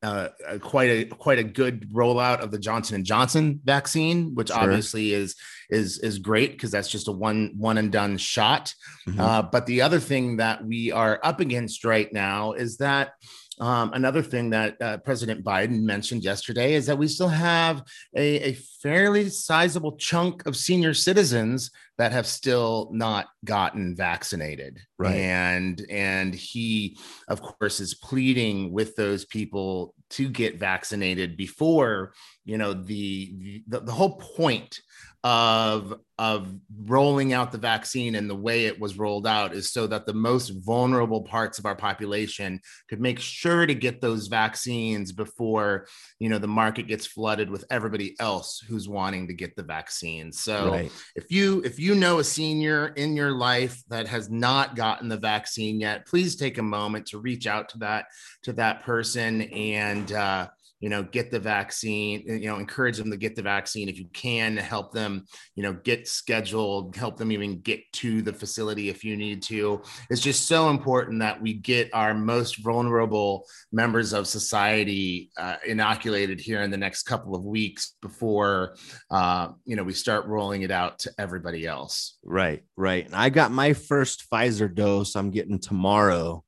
a, 0.02 0.06
uh, 0.06 0.28
a 0.48 0.58
quite 0.58 0.88
a 0.90 1.04
quite 1.04 1.38
a 1.38 1.44
good 1.44 1.90
rollout 1.92 2.40
of 2.40 2.50
the 2.50 2.58
Johnson 2.58 2.94
and 2.94 3.04
Johnson 3.04 3.60
vaccine, 3.64 4.34
which 4.34 4.48
Sure. 4.48 4.58
obviously 4.60 5.12
is 5.12 5.36
is 5.68 5.98
is 5.98 6.18
great 6.18 6.52
because 6.52 6.70
that's 6.70 6.88
just 6.88 7.08
a 7.08 7.12
one 7.12 7.52
one 7.58 7.76
and 7.76 7.92
done 7.92 8.16
shot. 8.16 8.72
Mhm. 9.06 9.20
Uh, 9.20 9.42
but 9.42 9.66
the 9.66 9.82
other 9.82 10.00
thing 10.00 10.38
that 10.38 10.64
we 10.64 10.90
are 10.90 11.20
up 11.22 11.40
against 11.40 11.84
right 11.84 12.10
now 12.12 12.52
is 12.52 12.78
that 12.78 13.12
um, 13.60 13.92
another 13.92 14.22
thing 14.22 14.50
that 14.50 14.80
uh, 14.80 14.96
President 14.98 15.44
Biden 15.44 15.82
mentioned 15.82 16.24
yesterday 16.24 16.74
is 16.74 16.86
that 16.86 16.96
we 16.96 17.06
still 17.06 17.28
have 17.28 17.82
a, 18.16 18.50
a 18.50 18.52
fairly 18.82 19.28
sizable 19.28 19.96
chunk 19.96 20.46
of 20.46 20.56
senior 20.56 20.94
citizens 20.94 21.70
that 21.98 22.12
have 22.12 22.26
still 22.26 22.88
not 22.90 23.26
gotten 23.44 23.94
vaccinated. 23.94 24.78
Right. 24.98 25.16
And 25.16 25.84
and 25.90 26.34
he, 26.34 26.96
of 27.28 27.42
course, 27.42 27.80
is 27.80 27.92
pleading 27.92 28.72
with 28.72 28.96
those 28.96 29.26
people 29.26 29.94
to 30.10 30.28
get 30.30 30.58
vaccinated 30.58 31.36
before 31.36 32.14
you 32.46 32.56
know 32.56 32.72
the 32.72 33.62
the, 33.68 33.80
the 33.80 33.92
whole 33.92 34.16
point 34.16 34.80
of 35.22 35.94
of 36.18 36.54
rolling 36.84 37.32
out 37.32 37.52
the 37.52 37.58
vaccine 37.58 38.14
and 38.14 38.28
the 38.28 38.34
way 38.34 38.66
it 38.66 38.78
was 38.78 38.96
rolled 38.96 39.26
out 39.26 39.54
is 39.54 39.70
so 39.70 39.86
that 39.86 40.06
the 40.06 40.14
most 40.14 40.50
vulnerable 40.50 41.22
parts 41.22 41.58
of 41.58 41.66
our 41.66 41.74
population 41.74 42.58
could 42.88 43.00
make 43.00 43.18
sure 43.18 43.66
to 43.66 43.74
get 43.74 44.00
those 44.00 44.28
vaccines 44.28 45.12
before 45.12 45.86
you 46.18 46.30
know 46.30 46.38
the 46.38 46.48
market 46.48 46.86
gets 46.86 47.06
flooded 47.06 47.50
with 47.50 47.64
everybody 47.70 48.14
else 48.18 48.64
who's 48.66 48.88
wanting 48.88 49.26
to 49.26 49.34
get 49.34 49.54
the 49.56 49.62
vaccine 49.62 50.32
so 50.32 50.70
right. 50.70 50.92
if 51.16 51.30
you 51.30 51.60
if 51.66 51.78
you 51.78 51.94
know 51.94 52.18
a 52.18 52.24
senior 52.24 52.88
in 52.88 53.14
your 53.14 53.32
life 53.32 53.82
that 53.88 54.06
has 54.06 54.30
not 54.30 54.74
gotten 54.74 55.08
the 55.08 55.18
vaccine 55.18 55.80
yet 55.80 56.06
please 56.06 56.34
take 56.34 56.56
a 56.56 56.62
moment 56.62 57.04
to 57.06 57.18
reach 57.18 57.46
out 57.46 57.68
to 57.68 57.78
that 57.78 58.06
to 58.42 58.54
that 58.54 58.82
person 58.82 59.42
and 59.42 60.12
uh 60.12 60.48
you 60.80 60.88
know 60.88 61.02
get 61.02 61.30
the 61.30 61.38
vaccine 61.38 62.22
you 62.26 62.48
know 62.48 62.56
encourage 62.56 62.96
them 62.96 63.10
to 63.10 63.16
get 63.16 63.36
the 63.36 63.42
vaccine 63.42 63.88
if 63.88 63.98
you 63.98 64.06
can 64.12 64.56
help 64.56 64.92
them 64.92 65.24
you 65.54 65.62
know 65.62 65.72
get 65.72 66.08
scheduled 66.08 66.96
help 66.96 67.16
them 67.16 67.30
even 67.30 67.60
get 67.60 67.80
to 67.92 68.22
the 68.22 68.32
facility 68.32 68.88
if 68.88 69.04
you 69.04 69.16
need 69.16 69.42
to 69.42 69.80
it's 70.10 70.20
just 70.20 70.46
so 70.46 70.70
important 70.70 71.20
that 71.20 71.40
we 71.40 71.52
get 71.54 71.88
our 71.92 72.14
most 72.14 72.62
vulnerable 72.62 73.46
members 73.72 74.12
of 74.12 74.26
society 74.26 75.30
uh, 75.36 75.56
inoculated 75.66 76.40
here 76.40 76.62
in 76.62 76.70
the 76.70 76.76
next 76.76 77.04
couple 77.04 77.34
of 77.34 77.44
weeks 77.44 77.96
before 78.02 78.74
uh, 79.10 79.48
you 79.64 79.76
know 79.76 79.84
we 79.84 79.92
start 79.92 80.26
rolling 80.26 80.62
it 80.62 80.70
out 80.70 80.98
to 80.98 81.10
everybody 81.18 81.66
else 81.66 82.18
Right, 82.24 82.62
right. 82.76 83.06
And 83.06 83.14
I 83.14 83.28
got 83.28 83.50
my 83.50 83.72
first 83.72 84.30
Pfizer 84.30 84.72
dose. 84.72 85.16
I'm 85.16 85.30
getting 85.30 85.58
tomorrow, 85.58 86.44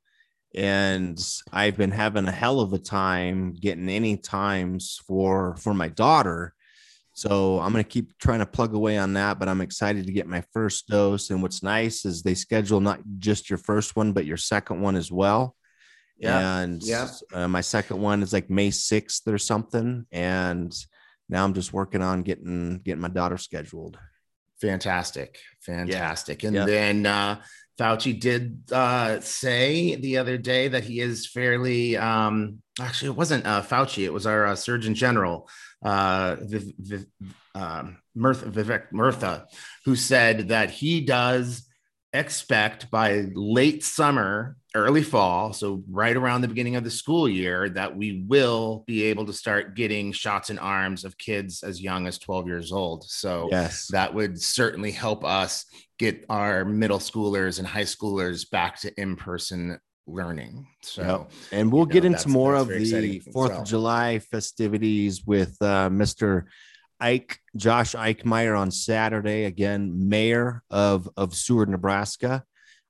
and 0.55 1.19
I've 1.53 1.77
been 1.77 1.91
having 1.91 2.27
a 2.29 2.33
hell 2.33 2.61
of 2.61 2.73
a 2.73 2.79
time 2.79 3.55
getting 3.55 3.88
any 3.88 4.17
times 4.17 5.01
for 5.07 5.57
for 5.57 5.75
my 5.75 5.88
daughter. 5.88 6.55
So 7.15 7.59
I'm 7.61 7.73
gonna 7.73 7.85
keep 7.85 8.19
trying 8.19 8.41
to 8.41 8.47
plug 8.47 8.75
away 8.75 8.99
on 8.99 9.12
that. 9.15 9.38
But 9.38 9.49
I'm 9.49 9.61
excited 9.61 10.07
to 10.07 10.12
get 10.12 10.27
my 10.27 10.43
first 10.53 10.88
dose. 10.88 11.31
And 11.31 11.43
what's 11.43 11.62
nice 11.62 12.05
is 12.05 12.23
they 12.23 12.35
schedule 12.35 12.81
not 12.81 13.01
just 13.19 13.51
your 13.51 13.59
first 13.59 13.97
one, 13.97 14.12
but 14.12 14.27
your 14.27 14.37
second 14.38 14.81
one 14.81 14.97
as 14.97 15.11
well. 15.12 15.55
Yeah, 16.19 16.59
And 16.61 16.83
yeah. 16.83 17.09
uh, 17.33 17.49
my 17.49 17.61
second 17.62 18.01
one 18.01 18.23
is 18.23 18.33
like 18.33 18.49
May 18.49 18.71
6th 18.71 19.27
or 19.27 19.38
something. 19.38 20.07
And 20.12 20.73
now 21.29 21.45
I'm 21.45 21.55
just 21.55 21.73
working 21.73 22.03
on 22.03 22.23
getting 22.23 22.79
getting 22.79 23.01
my 23.03 23.09
daughter 23.09 23.38
scheduled. 23.38 23.99
fantastic 24.61 25.38
fantastic 25.61 26.45
and 26.45 26.55
Yeah. 26.55 26.67
then 26.67 27.05
uh 27.07 27.43
fauci 27.79 28.19
did 28.19 28.63
uh 28.73 29.19
say 29.21 29.95
the 29.97 30.19
other 30.19 30.37
day 30.37 30.69
that 30.69 30.85
he 30.85 31.01
is 31.01 31.27
fairly 31.27 31.97
um 31.97 32.59
actually 32.81 33.09
it 33.09 33.17
wasn't 33.17 33.47
uh 33.47 33.63
fauci 33.63 34.05
it 34.05 34.13
was 34.13 34.27
our 34.27 34.47
uh, 34.47 34.55
surgeon 34.55 34.95
general 34.95 35.49
uh 35.85 36.37
Viv, 36.41 36.73
Viv, 36.79 37.07
um 37.55 37.99
Murthy, 38.17 38.53
Vivek 38.53 38.93
Murthy, 38.93 39.45
who 39.85 39.97
said 39.97 40.49
that 40.49 40.71
he 40.71 41.01
does 41.01 41.67
expect 42.12 42.90
by 42.90 43.27
late 43.35 43.83
summer, 43.85 44.57
early 44.75 45.03
fall, 45.03 45.53
so 45.53 45.83
right 45.90 46.16
around 46.16 46.42
the 46.42 46.48
beginning 46.48 46.77
of 46.77 46.85
the 46.85 46.90
school 46.90 47.29
year, 47.29 47.68
that 47.70 47.96
we 47.96 48.25
will 48.27 48.85
be 48.87 49.05
able 49.05 49.27
to 49.27 49.33
start 49.33 49.75
getting 49.75 50.12
shots 50.12 50.51
in 50.51 50.59
arms 50.59 51.05
of 51.05 51.16
kids 51.18 51.62
as 51.62 51.81
young 51.81 52.07
as 52.07 52.18
12 52.18 52.46
years 52.46 52.72
old. 52.72 53.05
So 53.05 53.48
Yes. 53.51 53.87
that 53.88 54.12
would 54.14 54.40
certainly 54.40 54.90
help 54.90 55.25
us 55.25 55.64
get 55.98 56.25
our 56.29 56.64
middle 56.64 56.98
schoolers 56.98 57.59
and 57.59 57.66
high 57.66 57.83
schoolers 57.83 58.48
back 58.48 58.81
to 58.81 59.01
in 59.01 59.16
person 59.16 59.79
learning. 60.07 60.66
So, 60.83 61.03
yep. 61.03 61.31
and 61.53 61.72
we'll 61.72 61.87
get 61.87 62.05
know, 62.05 62.09
into 62.09 62.29
more 62.29 62.55
of 62.55 62.68
the 62.68 63.20
Fourth 63.33 63.53
of 63.53 63.64
July 63.64 64.18
festivities 64.18 65.25
with 65.25 65.57
uh, 65.61 65.88
Mr. 65.88 66.44
Ike, 67.03 67.38
Josh 67.57 67.95
Eickmeier 67.95 68.59
on 68.59 68.71
Saturday. 68.71 69.45
Again, 69.45 70.09
mayor 70.09 70.62
of 70.71 71.09
of 71.17 71.35
Seward, 71.35 71.69
Nebraska. 71.69 72.45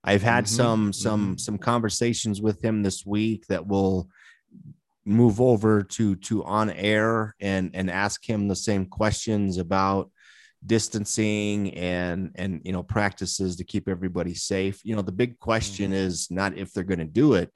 I've 0.05 0.23
had 0.23 0.45
mm-hmm. 0.45 0.57
some 0.57 0.93
some 0.93 1.21
mm-hmm. 1.21 1.39
some 1.39 1.59
conversations 1.59 2.43
with 2.43 2.63
him 2.63 2.83
this 2.83 3.07
week 3.07 3.47
that 3.49 3.67
will 3.67 4.09
move 5.05 5.41
over 5.41 5.83
to 5.83 6.15
to 6.17 6.45
on 6.45 6.71
air 6.71 7.35
and 7.41 7.71
and 7.75 7.91
ask 7.91 8.29
him 8.29 8.49
the 8.49 8.57
same 8.57 8.87
questions 8.87 9.59
about 9.59 10.11
distancing 10.65 11.75
and 11.75 12.31
and 12.37 12.61
you 12.65 12.73
know 12.73 12.85
practices 12.85 13.57
to 13.57 13.65
keep 13.65 13.89
everybody 13.89 14.33
safe 14.33 14.81
you 14.85 14.95
know 14.95 15.03
the 15.03 15.11
big 15.11 15.39
question 15.41 15.87
mm-hmm. 15.87 15.95
is 15.95 16.31
not 16.31 16.57
if 16.57 16.73
they're 16.73 16.85
going 16.85 17.01
to 17.01 17.05
do 17.05 17.35
it 17.35 17.51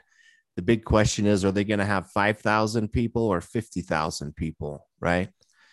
the 0.57 0.63
big 0.63 0.85
question 0.85 1.25
is 1.25 1.45
are 1.45 1.53
they 1.53 1.63
going 1.63 1.79
to 1.79 1.85
have 1.85 2.11
5000 2.11 2.89
people 2.89 3.23
or 3.23 3.41
50000 3.41 4.35
people 4.35 4.85
right 5.01 5.29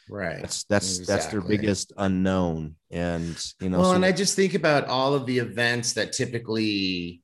right 0.09 0.41
that's 0.41 0.63
that's 0.65 0.99
exactly. 0.99 1.05
that's 1.05 1.25
their 1.27 1.41
biggest 1.41 1.93
unknown 1.97 2.75
and 2.91 3.53
you 3.61 3.69
know 3.69 3.79
well 3.79 3.91
so- 3.91 3.95
and 3.95 4.05
i 4.05 4.11
just 4.11 4.35
think 4.35 4.53
about 4.53 4.87
all 4.87 5.13
of 5.13 5.25
the 5.25 5.39
events 5.39 5.93
that 5.93 6.11
typically 6.11 7.21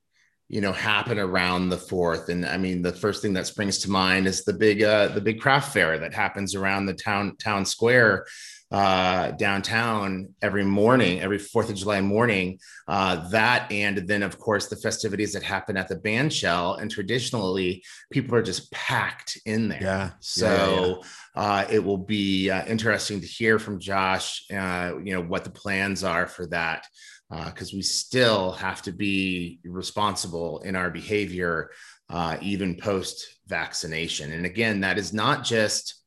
you 0.48 0.62
know 0.62 0.72
happen 0.72 1.20
around 1.20 1.70
the 1.70 1.78
fourth 1.78 2.30
and 2.30 2.46
i 2.46 2.58
mean 2.58 2.82
the 2.82 2.94
first 2.94 3.22
thing 3.22 3.34
that 3.34 3.46
springs 3.46 3.80
to 3.80 3.90
mind 3.90 4.26
is 4.28 4.44
the 4.46 4.54
big 4.54 4.82
uh 4.82 5.08
the 5.10 5.22
big 5.22 5.40
craft 5.40 5.74
fair 5.74 6.00
that 6.00 6.14
happens 6.14 6.56
around 6.56 6.86
the 6.86 6.94
town 6.94 7.36
town 7.38 7.66
square 7.66 8.26
uh, 8.72 9.32
downtown 9.32 10.34
every 10.42 10.64
morning, 10.64 11.22
every 11.22 11.40
Fourth 11.40 11.70
of 11.70 11.76
July 11.76 12.02
morning. 12.02 12.60
Uh, 12.88 13.28
that 13.30 13.72
and 13.72 14.08
then, 14.08 14.22
of 14.22 14.38
course, 14.38 14.68
the 14.68 14.76
festivities 14.76 15.34
that 15.34 15.44
happen 15.44 15.76
at 15.76 15.88
the 15.88 15.96
bandshell. 15.96 16.80
And 16.80 16.92
traditionally, 16.92 17.84
people 18.12 18.36
are 18.36 18.44
just 18.44 18.72
packed 18.72 19.40
in 19.46 19.70
there. 19.70 19.82
Yeah. 19.82 20.10
So 20.20 20.46
yeah, 20.46 20.86
yeah. 20.86 20.96
Uh, 21.40 21.66
it 21.70 21.82
will 21.82 21.98
be 21.98 22.50
uh, 22.50 22.66
interesting 22.66 23.22
to 23.22 23.26
hear 23.26 23.58
from 23.60 23.80
Josh. 23.80 24.44
Uh, 24.52 24.96
you 25.02 25.14
know 25.14 25.22
what 25.22 25.46
the 25.46 25.50
plans 25.50 26.04
are 26.04 26.28
for 26.28 26.46
that 26.48 26.86
because 27.30 27.74
uh, 27.74 27.78
we 27.78 27.82
still 27.82 28.52
have 28.52 28.82
to 28.82 28.92
be 28.92 29.62
responsible 29.64 30.60
in 30.64 30.76
our 30.76 30.90
behavior, 30.90 31.72
uh, 32.10 32.36
even 32.42 32.76
post 32.76 33.26
vaccination. 33.48 34.34
And 34.34 34.46
again, 34.46 34.82
that 34.82 34.98
is 34.98 35.14
not 35.14 35.46
just 35.46 36.04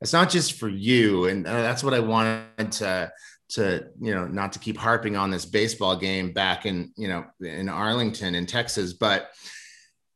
it's 0.00 0.12
not 0.12 0.30
just 0.30 0.52
for 0.52 0.68
you, 0.68 1.24
and 1.24 1.48
uh, 1.48 1.62
that's 1.62 1.82
what 1.82 1.92
I 1.92 1.98
wanted 1.98 2.70
to 2.72 3.10
to 3.48 3.88
you 4.00 4.14
know 4.14 4.28
not 4.28 4.52
to 4.52 4.60
keep 4.60 4.76
harping 4.76 5.16
on 5.16 5.32
this 5.32 5.46
baseball 5.46 5.96
game 5.96 6.32
back 6.32 6.64
in 6.64 6.92
you 6.96 7.08
know 7.08 7.24
in 7.40 7.68
Arlington 7.68 8.36
in 8.36 8.46
Texas, 8.46 8.92
but 8.92 9.30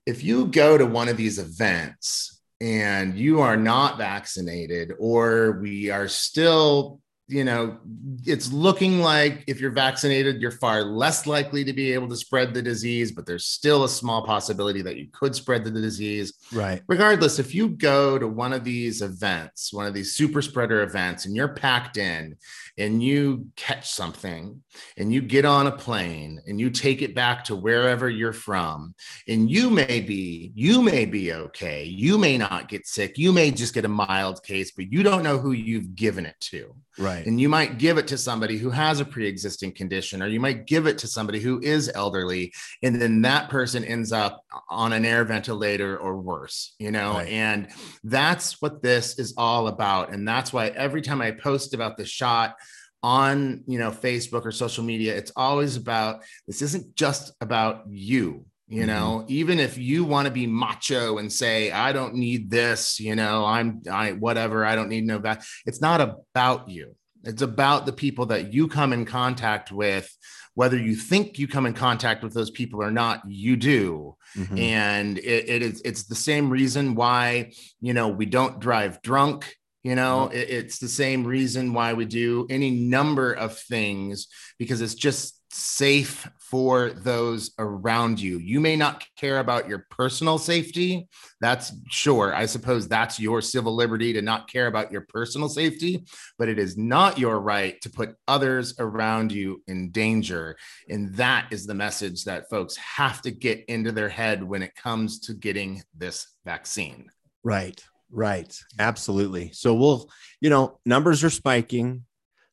if 0.06 0.22
you 0.22 0.46
go 0.46 0.78
to 0.78 0.86
one 0.86 1.08
of 1.08 1.16
these 1.16 1.40
events 1.40 2.39
and 2.60 3.16
you 3.16 3.40
are 3.40 3.56
not 3.56 3.98
vaccinated 3.98 4.92
or 4.98 5.58
we 5.60 5.90
are 5.90 6.08
still 6.08 7.00
you 7.30 7.44
know, 7.44 7.78
it's 8.26 8.52
looking 8.52 9.00
like 9.00 9.44
if 9.46 9.60
you're 9.60 9.70
vaccinated, 9.70 10.42
you're 10.42 10.50
far 10.50 10.82
less 10.82 11.28
likely 11.28 11.62
to 11.62 11.72
be 11.72 11.92
able 11.92 12.08
to 12.08 12.16
spread 12.16 12.52
the 12.52 12.60
disease, 12.60 13.12
but 13.12 13.24
there's 13.24 13.46
still 13.46 13.84
a 13.84 13.88
small 13.88 14.26
possibility 14.26 14.82
that 14.82 14.96
you 14.96 15.06
could 15.12 15.36
spread 15.36 15.62
the 15.62 15.70
disease. 15.70 16.32
Right. 16.52 16.82
Regardless, 16.88 17.38
if 17.38 17.54
you 17.54 17.68
go 17.68 18.18
to 18.18 18.26
one 18.26 18.52
of 18.52 18.64
these 18.64 19.00
events, 19.00 19.72
one 19.72 19.86
of 19.86 19.94
these 19.94 20.16
super 20.16 20.42
spreader 20.42 20.82
events, 20.82 21.24
and 21.24 21.36
you're 21.36 21.54
packed 21.54 21.98
in 21.98 22.36
and 22.80 23.02
you 23.02 23.46
catch 23.56 23.90
something 23.90 24.62
and 24.96 25.12
you 25.12 25.20
get 25.20 25.44
on 25.44 25.66
a 25.66 25.72
plane 25.72 26.40
and 26.46 26.58
you 26.58 26.70
take 26.70 27.02
it 27.02 27.14
back 27.14 27.44
to 27.44 27.54
wherever 27.54 28.08
you're 28.08 28.32
from, 28.32 28.94
and 29.28 29.50
you 29.50 29.68
may 29.70 30.00
be, 30.00 30.50
you 30.54 30.80
may 30.80 31.04
be 31.04 31.32
okay. 31.32 31.84
You 31.84 32.16
may 32.16 32.38
not 32.38 32.68
get 32.68 32.86
sick. 32.86 33.18
You 33.18 33.32
may 33.32 33.50
just 33.50 33.74
get 33.74 33.84
a 33.84 33.88
mild 33.88 34.42
case, 34.42 34.70
but 34.70 34.90
you 34.90 35.02
don't 35.02 35.22
know 35.22 35.38
who 35.38 35.52
you've 35.52 35.94
given 35.94 36.24
it 36.24 36.40
to. 36.40 36.74
Right. 36.98 37.24
And 37.24 37.40
you 37.40 37.48
might 37.48 37.78
give 37.78 37.98
it 37.98 38.08
to 38.08 38.18
somebody 38.18 38.58
who 38.58 38.70
has 38.70 39.00
a 39.00 39.04
pre 39.04 39.26
existing 39.26 39.72
condition, 39.72 40.22
or 40.22 40.26
you 40.26 40.40
might 40.40 40.66
give 40.66 40.86
it 40.86 40.98
to 40.98 41.06
somebody 41.06 41.40
who 41.40 41.60
is 41.60 41.90
elderly. 41.94 42.52
And 42.82 43.00
then 43.00 43.22
that 43.22 43.48
person 43.48 43.84
ends 43.84 44.12
up 44.12 44.44
on 44.68 44.92
an 44.92 45.04
air 45.04 45.24
ventilator 45.24 45.98
or 45.98 46.16
worse, 46.18 46.74
you 46.78 46.90
know? 46.90 47.14
Right. 47.14 47.28
And 47.28 47.68
that's 48.04 48.60
what 48.60 48.82
this 48.82 49.18
is 49.18 49.34
all 49.36 49.68
about. 49.68 50.12
And 50.12 50.26
that's 50.26 50.52
why 50.52 50.68
every 50.68 51.00
time 51.00 51.22
I 51.22 51.30
post 51.30 51.74
about 51.74 51.96
the 51.96 52.04
shot, 52.04 52.56
on 53.02 53.62
you 53.66 53.78
know 53.78 53.90
facebook 53.90 54.44
or 54.44 54.52
social 54.52 54.84
media 54.84 55.16
it's 55.16 55.32
always 55.36 55.76
about 55.76 56.22
this 56.46 56.60
isn't 56.60 56.94
just 56.94 57.32
about 57.40 57.84
you 57.88 58.44
you 58.68 58.86
know 58.86 59.20
mm-hmm. 59.22 59.32
even 59.32 59.58
if 59.58 59.76
you 59.76 60.04
want 60.04 60.26
to 60.26 60.30
be 60.30 60.46
macho 60.46 61.18
and 61.18 61.32
say 61.32 61.72
i 61.72 61.92
don't 61.92 62.14
need 62.14 62.50
this 62.50 63.00
you 63.00 63.16
know 63.16 63.44
i'm 63.44 63.82
i 63.90 64.12
whatever 64.12 64.64
i 64.64 64.74
don't 64.74 64.88
need 64.88 65.04
no 65.04 65.18
back 65.18 65.42
it's 65.66 65.80
not 65.80 66.00
about 66.00 66.68
you 66.68 66.94
it's 67.24 67.42
about 67.42 67.84
the 67.84 67.92
people 67.92 68.26
that 68.26 68.54
you 68.54 68.68
come 68.68 68.92
in 68.92 69.04
contact 69.04 69.72
with 69.72 70.14
whether 70.54 70.76
you 70.76 70.94
think 70.94 71.38
you 71.38 71.48
come 71.48 71.66
in 71.66 71.74
contact 71.74 72.22
with 72.22 72.32
those 72.32 72.50
people 72.50 72.82
or 72.82 72.90
not 72.90 73.22
you 73.26 73.56
do 73.56 74.16
mm-hmm. 74.36 74.58
and 74.58 75.18
it, 75.18 75.48
it 75.48 75.62
is 75.62 75.82
it's 75.84 76.04
the 76.04 76.14
same 76.14 76.48
reason 76.48 76.94
why 76.94 77.52
you 77.80 77.92
know 77.92 78.08
we 78.08 78.26
don't 78.26 78.60
drive 78.60 79.02
drunk 79.02 79.56
you 79.82 79.94
know 79.94 80.28
mm-hmm. 80.28 80.36
it, 80.36 80.50
it's 80.50 80.78
the 80.78 80.88
same 80.88 81.24
reason 81.24 81.72
why 81.72 81.92
we 81.92 82.04
do 82.04 82.46
any 82.50 82.70
number 82.70 83.32
of 83.32 83.58
things 83.58 84.28
because 84.58 84.80
it's 84.80 84.94
just 84.94 85.40
safe 85.52 86.28
for 86.38 86.90
those 86.90 87.52
around 87.58 88.20
you. 88.20 88.38
You 88.38 88.60
may 88.60 88.76
not 88.76 89.04
care 89.16 89.38
about 89.38 89.68
your 89.68 89.86
personal 89.90 90.38
safety. 90.38 91.08
That's 91.40 91.72
sure. 91.88 92.34
I 92.34 92.46
suppose 92.46 92.86
that's 92.86 93.18
your 93.18 93.40
civil 93.42 93.74
liberty 93.74 94.12
to 94.12 94.22
not 94.22 94.48
care 94.48 94.66
about 94.66 94.92
your 94.92 95.02
personal 95.02 95.48
safety, 95.48 96.04
but 96.38 96.48
it 96.48 96.58
is 96.58 96.76
not 96.76 97.18
your 97.18 97.40
right 97.40 97.80
to 97.82 97.90
put 97.90 98.14
others 98.28 98.74
around 98.78 99.32
you 99.32 99.62
in 99.66 99.90
danger. 99.90 100.56
And 100.88 101.14
that 101.14 101.48
is 101.50 101.66
the 101.66 101.74
message 101.74 102.24
that 102.24 102.48
folks 102.48 102.76
have 102.76 103.20
to 103.22 103.30
get 103.30 103.64
into 103.66 103.92
their 103.92 104.08
head 104.08 104.42
when 104.42 104.62
it 104.62 104.74
comes 104.74 105.20
to 105.20 105.34
getting 105.34 105.82
this 105.96 106.26
vaccine. 106.44 107.10
Right. 107.42 107.82
Right. 108.10 108.54
Absolutely. 108.78 109.52
So 109.52 109.74
we'll, 109.74 110.10
you 110.40 110.50
know, 110.50 110.78
numbers 110.84 111.22
are 111.24 111.30
spiking. 111.30 112.04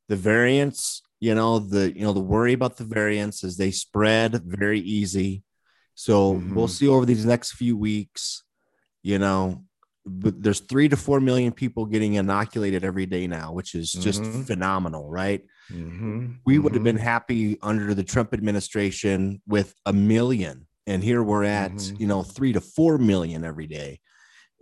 The 0.10 0.16
variants 0.16 1.02
you 1.20 1.34
know 1.34 1.60
the 1.60 1.96
you 1.96 2.02
know 2.02 2.14
the 2.14 2.20
worry 2.20 2.54
about 2.54 2.78
the 2.78 2.84
variants 2.84 3.44
is 3.44 3.58
they 3.58 3.72
spread 3.72 4.42
very 4.44 4.80
easy 4.80 5.44
so 5.96 6.34
mm-hmm. 6.34 6.56
we'll 6.56 6.68
see 6.68 6.88
over 6.88 7.06
these 7.06 7.26
next 7.26 7.54
few 7.54 7.78
weeks 7.78 8.44
you 9.04 9.18
know 9.20 9.64
but 10.06 10.42
there's 10.42 10.62
three 10.62 10.88
to 10.88 10.96
four 10.96 11.20
million 11.20 11.52
people 11.52 11.86
getting 11.86 12.14
inoculated 12.14 12.84
every 12.84 13.06
day 13.06 13.28
now 13.28 13.52
which 13.52 13.76
is 13.76 13.92
just 13.92 14.22
mm-hmm. 14.22 14.44
phenomenal 14.44 15.10
right 15.10 15.44
mm-hmm. 15.72 16.34
we 16.46 16.60
would 16.60 16.74
have 16.74 16.84
been 16.84 16.96
mm-hmm. 16.96 17.04
happy 17.04 17.58
under 17.62 17.94
the 17.94 18.04
trump 18.04 18.34
administration 18.34 19.42
with 19.48 19.74
a 19.86 19.94
million 19.94 20.68
and 20.86 21.04
here 21.04 21.24
we're 21.24 21.44
at 21.44 21.72
mm-hmm. 21.72 21.96
you 22.00 22.08
know 22.08 22.22
three 22.22 22.54
to 22.54 22.62
four 22.62 22.98
million 22.98 23.44
every 23.44 23.68
day 23.68 24.00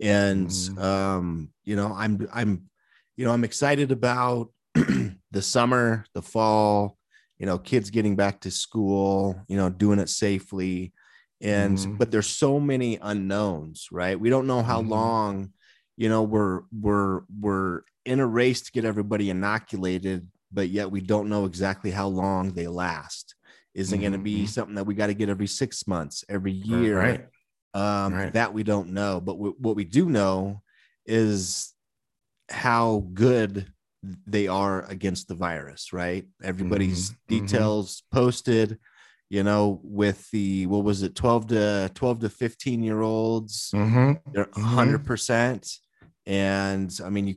and 0.00 0.48
mm-hmm. 0.48 0.78
um 0.78 1.50
you 1.64 1.76
know 1.76 1.92
i'm 1.96 2.28
i'm 2.32 2.68
you 3.16 3.24
know 3.24 3.32
i'm 3.32 3.44
excited 3.44 3.92
about 3.92 4.50
the 5.30 5.42
summer, 5.42 6.04
the 6.14 6.22
fall, 6.22 6.96
you 7.38 7.46
know, 7.46 7.58
kids 7.58 7.90
getting 7.90 8.16
back 8.16 8.40
to 8.40 8.50
school, 8.50 9.40
you 9.48 9.56
know, 9.56 9.68
doing 9.68 9.98
it 9.98 10.08
safely. 10.08 10.92
And 11.40 11.76
mm-hmm. 11.76 11.96
but 11.96 12.10
there's 12.10 12.26
so 12.26 12.58
many 12.58 12.98
unknowns, 13.00 13.88
right? 13.92 14.18
We 14.18 14.30
don't 14.30 14.46
know 14.46 14.62
how 14.62 14.80
mm-hmm. 14.80 14.90
long, 14.90 15.52
you 15.96 16.08
know, 16.08 16.22
we're 16.22 16.62
we're 16.72 17.22
we're 17.38 17.82
in 18.04 18.20
a 18.20 18.26
race 18.26 18.62
to 18.62 18.72
get 18.72 18.84
everybody 18.84 19.30
inoculated, 19.30 20.26
but 20.52 20.68
yet 20.68 20.90
we 20.90 21.00
don't 21.00 21.28
know 21.28 21.44
exactly 21.44 21.90
how 21.90 22.08
long 22.08 22.52
they 22.52 22.68
last. 22.68 23.34
Is 23.74 23.92
it 23.92 23.98
going 23.98 24.12
to 24.12 24.18
be 24.18 24.46
something 24.46 24.76
that 24.76 24.84
we 24.84 24.94
got 24.94 25.08
to 25.08 25.14
get 25.14 25.28
every 25.28 25.46
six 25.46 25.86
months, 25.86 26.24
every 26.30 26.52
year? 26.52 26.98
Right. 26.98 27.26
Um, 27.76 28.14
right. 28.14 28.32
That 28.32 28.54
we 28.54 28.62
don't 28.62 28.92
know. 28.92 29.20
But 29.20 29.34
w- 29.34 29.56
what 29.58 29.76
we 29.76 29.84
do 29.84 30.06
know 30.06 30.62
is 31.04 31.74
how 32.48 33.04
good 33.12 33.70
they 34.26 34.48
are 34.48 34.84
against 34.86 35.28
the 35.28 35.34
virus, 35.34 35.92
right? 35.92 36.26
Everybody's 36.42 37.10
mm-hmm. 37.10 37.34
mm-hmm. 37.34 37.46
details 37.46 38.00
mm-hmm. 38.00 38.18
posted, 38.18 38.78
you 39.28 39.42
know, 39.42 39.80
with 39.82 40.30
the 40.30 40.66
what 40.66 40.84
was 40.84 41.02
it, 41.02 41.14
12 41.14 41.48
to 41.48 41.90
12 41.94 42.20
to 42.20 42.28
15 42.30 42.82
year 42.82 43.02
olds, 43.02 43.70
mm-hmm. 43.74 44.12
they're 44.32 44.48
100 44.52 44.98
mm-hmm. 44.98 45.06
percent. 45.06 45.70
And 46.24 46.98
I 47.04 47.10
mean, 47.10 47.28
you, 47.28 47.34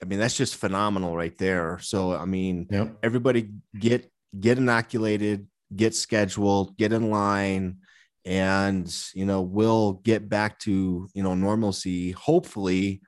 I 0.00 0.04
mean, 0.04 0.20
that's 0.20 0.36
just 0.36 0.56
phenomenal 0.56 1.16
right 1.16 1.36
there. 1.38 1.78
So, 1.80 2.16
I 2.16 2.24
mean, 2.24 2.66
yep. 2.70 2.96
everybody 3.02 3.50
get 3.76 4.10
get 4.38 4.58
inoculated, 4.58 5.48
get 5.74 5.94
scheduled, 5.94 6.76
get 6.76 6.92
in 6.92 7.10
line, 7.10 7.78
and 8.24 8.94
you 9.14 9.24
know, 9.24 9.42
we'll 9.42 9.94
get 10.04 10.28
back 10.28 10.58
to 10.60 11.08
you 11.14 11.22
know 11.22 11.34
normalcy. 11.34 12.12
Hopefully, 12.12 13.02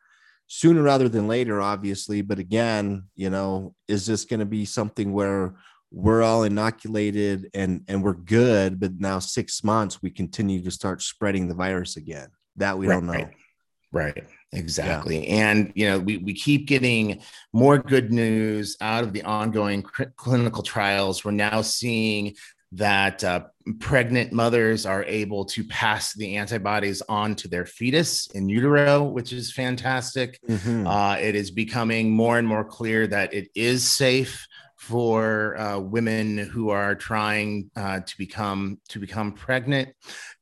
sooner 0.46 0.82
rather 0.82 1.08
than 1.08 1.28
later, 1.28 1.60
obviously. 1.60 2.22
But 2.22 2.38
again, 2.38 3.04
you 3.14 3.30
know, 3.30 3.74
is 3.88 4.06
this 4.06 4.24
going 4.24 4.40
to 4.40 4.46
be 4.46 4.64
something 4.64 5.12
where 5.12 5.54
we're 5.94 6.22
all 6.22 6.42
inoculated 6.42 7.48
and 7.54 7.82
and 7.86 8.02
we're 8.02 8.14
good 8.14 8.80
but 8.80 8.98
now 8.98 9.20
six 9.20 9.62
months 9.62 10.02
we 10.02 10.10
continue 10.10 10.60
to 10.60 10.70
start 10.70 11.00
spreading 11.00 11.46
the 11.46 11.54
virus 11.54 11.96
again 11.96 12.28
that 12.56 12.76
we 12.76 12.88
right, 12.88 12.94
don't 12.94 13.06
know 13.06 13.12
right, 13.12 14.16
right. 14.16 14.24
exactly 14.52 15.28
yeah. 15.28 15.50
and 15.50 15.72
you 15.76 15.88
know 15.88 16.00
we, 16.00 16.18
we 16.18 16.34
keep 16.34 16.66
getting 16.66 17.20
more 17.52 17.78
good 17.78 18.12
news 18.12 18.76
out 18.80 19.04
of 19.04 19.12
the 19.12 19.22
ongoing 19.22 19.82
clinical 20.16 20.64
trials 20.64 21.24
we're 21.24 21.30
now 21.30 21.62
seeing 21.62 22.34
that 22.74 23.22
uh, 23.22 23.44
pregnant 23.80 24.32
mothers 24.32 24.84
are 24.84 25.04
able 25.04 25.44
to 25.44 25.64
pass 25.64 26.12
the 26.14 26.36
antibodies 26.36 27.02
on 27.08 27.34
to 27.36 27.48
their 27.48 27.64
fetus 27.64 28.26
in 28.28 28.48
utero, 28.48 29.04
which 29.04 29.32
is 29.32 29.52
fantastic. 29.52 30.38
Mm-hmm. 30.48 30.86
Uh, 30.86 31.16
it 31.16 31.34
is 31.34 31.50
becoming 31.50 32.10
more 32.10 32.38
and 32.38 32.46
more 32.46 32.64
clear 32.64 33.06
that 33.06 33.32
it 33.32 33.48
is 33.54 33.86
safe 33.88 34.46
for 34.76 35.56
uh, 35.56 35.78
women 35.78 36.36
who 36.36 36.68
are 36.68 36.94
trying 36.94 37.70
uh, 37.74 38.00
to 38.00 38.18
become 38.18 38.78
to 38.88 38.98
become 38.98 39.32
pregnant, 39.32 39.88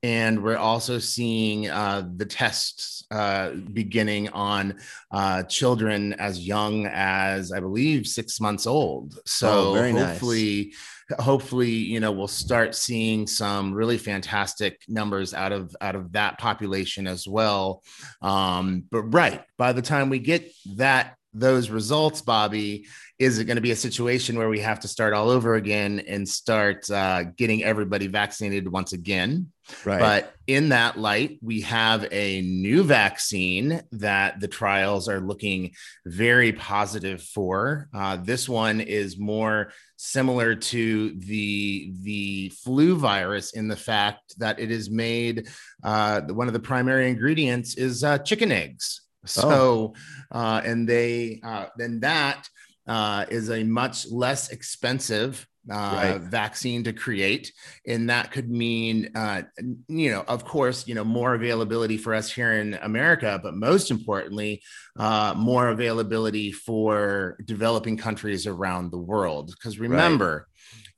and 0.02 0.42
we're 0.42 0.56
also 0.56 0.98
seeing 0.98 1.70
uh, 1.70 2.08
the 2.16 2.26
tests 2.26 3.04
uh, 3.12 3.50
beginning 3.72 4.30
on 4.30 4.80
uh, 5.12 5.44
children 5.44 6.14
as 6.14 6.44
young 6.44 6.86
as 6.86 7.52
I 7.52 7.60
believe 7.60 8.06
six 8.08 8.40
months 8.40 8.66
old. 8.66 9.20
So 9.26 9.76
oh, 9.76 9.92
hopefully. 9.92 10.64
Nice 10.70 10.76
hopefully 11.18 11.70
you 11.70 12.00
know 12.00 12.12
we'll 12.12 12.28
start 12.28 12.74
seeing 12.74 13.26
some 13.26 13.72
really 13.72 13.98
fantastic 13.98 14.80
numbers 14.88 15.34
out 15.34 15.52
of 15.52 15.74
out 15.80 15.94
of 15.94 16.12
that 16.12 16.38
population 16.38 17.06
as 17.06 17.26
well. 17.26 17.82
Um 18.20 18.84
but 18.90 19.02
right 19.02 19.42
by 19.58 19.72
the 19.72 19.82
time 19.82 20.10
we 20.10 20.18
get 20.18 20.50
that 20.76 21.16
those 21.34 21.70
results, 21.70 22.20
Bobby, 22.20 22.86
is 23.22 23.38
it 23.38 23.44
going 23.44 23.56
to 23.56 23.62
be 23.62 23.70
a 23.70 23.76
situation 23.76 24.36
where 24.36 24.48
we 24.48 24.58
have 24.58 24.80
to 24.80 24.88
start 24.88 25.14
all 25.14 25.30
over 25.30 25.54
again 25.54 26.02
and 26.08 26.28
start 26.28 26.90
uh, 26.90 27.22
getting 27.22 27.62
everybody 27.62 28.08
vaccinated 28.08 28.70
once 28.70 28.92
again? 28.92 29.52
Right. 29.84 30.00
But 30.00 30.34
in 30.48 30.70
that 30.70 30.98
light, 30.98 31.38
we 31.40 31.60
have 31.60 32.04
a 32.10 32.42
new 32.42 32.82
vaccine 32.82 33.80
that 33.92 34.40
the 34.40 34.48
trials 34.48 35.08
are 35.08 35.20
looking 35.20 35.70
very 36.04 36.52
positive 36.52 37.22
for. 37.22 37.88
Uh, 37.94 38.16
this 38.16 38.48
one 38.48 38.80
is 38.80 39.16
more 39.16 39.72
similar 39.96 40.56
to 40.56 41.14
the 41.20 41.92
the 42.00 42.48
flu 42.48 42.96
virus 42.96 43.52
in 43.52 43.68
the 43.68 43.76
fact 43.76 44.36
that 44.38 44.58
it 44.58 44.72
is 44.72 44.90
made. 44.90 45.48
Uh, 45.84 46.22
one 46.22 46.48
of 46.48 46.54
the 46.54 46.60
primary 46.60 47.08
ingredients 47.08 47.76
is 47.76 48.02
uh, 48.02 48.18
chicken 48.18 48.50
eggs. 48.50 49.02
Oh. 49.22 49.26
So, 49.28 49.94
oh. 50.32 50.36
uh, 50.36 50.60
and 50.64 50.88
they 50.88 51.40
uh, 51.44 51.66
then 51.78 52.00
that 52.00 52.48
uh, 52.86 53.26
is 53.30 53.50
a 53.50 53.62
much 53.64 54.10
less 54.10 54.50
expensive 54.50 55.46
uh, 55.70 55.74
right. 55.74 56.20
vaccine 56.20 56.82
to 56.84 56.92
create, 56.92 57.52
and 57.86 58.10
that 58.10 58.32
could 58.32 58.50
mean, 58.50 59.10
uh, 59.14 59.42
you 59.88 60.10
know, 60.10 60.24
of 60.26 60.44
course, 60.44 60.88
you 60.88 60.94
know, 60.94 61.04
more 61.04 61.34
availability 61.34 61.96
for 61.96 62.14
us 62.14 62.32
here 62.32 62.54
in 62.54 62.74
America, 62.82 63.38
but 63.42 63.54
most 63.54 63.90
importantly, 63.90 64.60
uh, 64.98 65.34
more 65.36 65.68
availability 65.68 66.50
for 66.50 67.38
developing 67.44 67.96
countries 67.96 68.46
around 68.46 68.90
the 68.90 68.98
world. 68.98 69.52
Because 69.52 69.78
remember. 69.78 70.48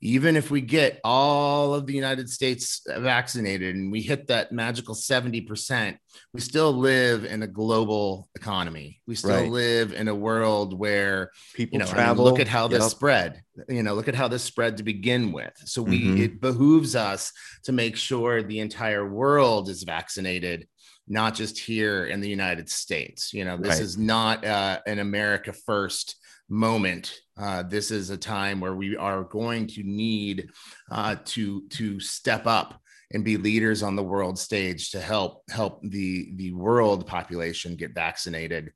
Even 0.05 0.35
if 0.35 0.51
we 0.51 0.61
get 0.61 0.99
all 1.03 1.73
of 1.73 1.87
the 1.87 1.93
United 1.93 2.29
States 2.29 2.81
vaccinated 2.85 3.75
and 3.75 3.91
we 3.91 4.03
hit 4.03 4.27
that 4.27 4.51
magical 4.51 4.93
70%, 4.93 5.97
we 6.31 6.39
still 6.39 6.71
live 6.71 7.25
in 7.25 7.41
a 7.41 7.47
global 7.47 8.29
economy. 8.35 9.01
We 9.07 9.15
still 9.15 9.31
right. 9.31 9.49
live 9.49 9.93
in 9.93 10.07
a 10.07 10.13
world 10.13 10.77
where 10.77 11.31
people 11.55 11.79
you 11.79 11.79
know, 11.79 11.91
travel. 11.91 12.23
I 12.23 12.29
mean, 12.29 12.33
look 12.33 12.39
at 12.39 12.47
how 12.47 12.67
this 12.67 12.83
yep. 12.83 12.91
spread. 12.91 13.41
You 13.67 13.81
know, 13.81 13.95
look 13.95 14.07
at 14.07 14.13
how 14.13 14.27
this 14.27 14.43
spread 14.43 14.77
to 14.77 14.83
begin 14.83 15.31
with. 15.31 15.53
So 15.65 15.81
we 15.81 16.01
mm-hmm. 16.03 16.21
it 16.21 16.39
behooves 16.39 16.95
us 16.95 17.33
to 17.63 17.71
make 17.71 17.95
sure 17.95 18.43
the 18.43 18.59
entire 18.59 19.09
world 19.09 19.69
is 19.69 19.81
vaccinated 19.81 20.67
not 21.07 21.33
just 21.35 21.57
here 21.57 22.05
in 22.05 22.19
the 22.19 22.29
United 22.29 22.69
States. 22.69 23.33
You 23.33 23.45
know, 23.45 23.57
this 23.57 23.75
right. 23.75 23.81
is 23.81 23.97
not 23.97 24.45
uh, 24.45 24.79
an 24.85 24.99
America 24.99 25.51
first 25.51 26.15
moment. 26.49 27.19
Uh, 27.37 27.63
this 27.63 27.91
is 27.91 28.09
a 28.09 28.17
time 28.17 28.59
where 28.59 28.75
we 28.75 28.95
are 28.95 29.23
going 29.23 29.67
to 29.67 29.83
need 29.83 30.49
uh, 30.91 31.15
to 31.25 31.67
to 31.69 31.99
step 31.99 32.47
up 32.47 32.79
and 33.11 33.23
be 33.23 33.37
leaders 33.37 33.83
on 33.83 33.95
the 33.95 34.03
world 34.03 34.37
stage 34.37 34.91
to 34.91 34.99
help 34.99 35.43
help 35.49 35.81
the 35.83 36.31
the 36.35 36.51
world 36.53 37.07
population 37.07 37.75
get 37.75 37.93
vaccinated 37.93 38.71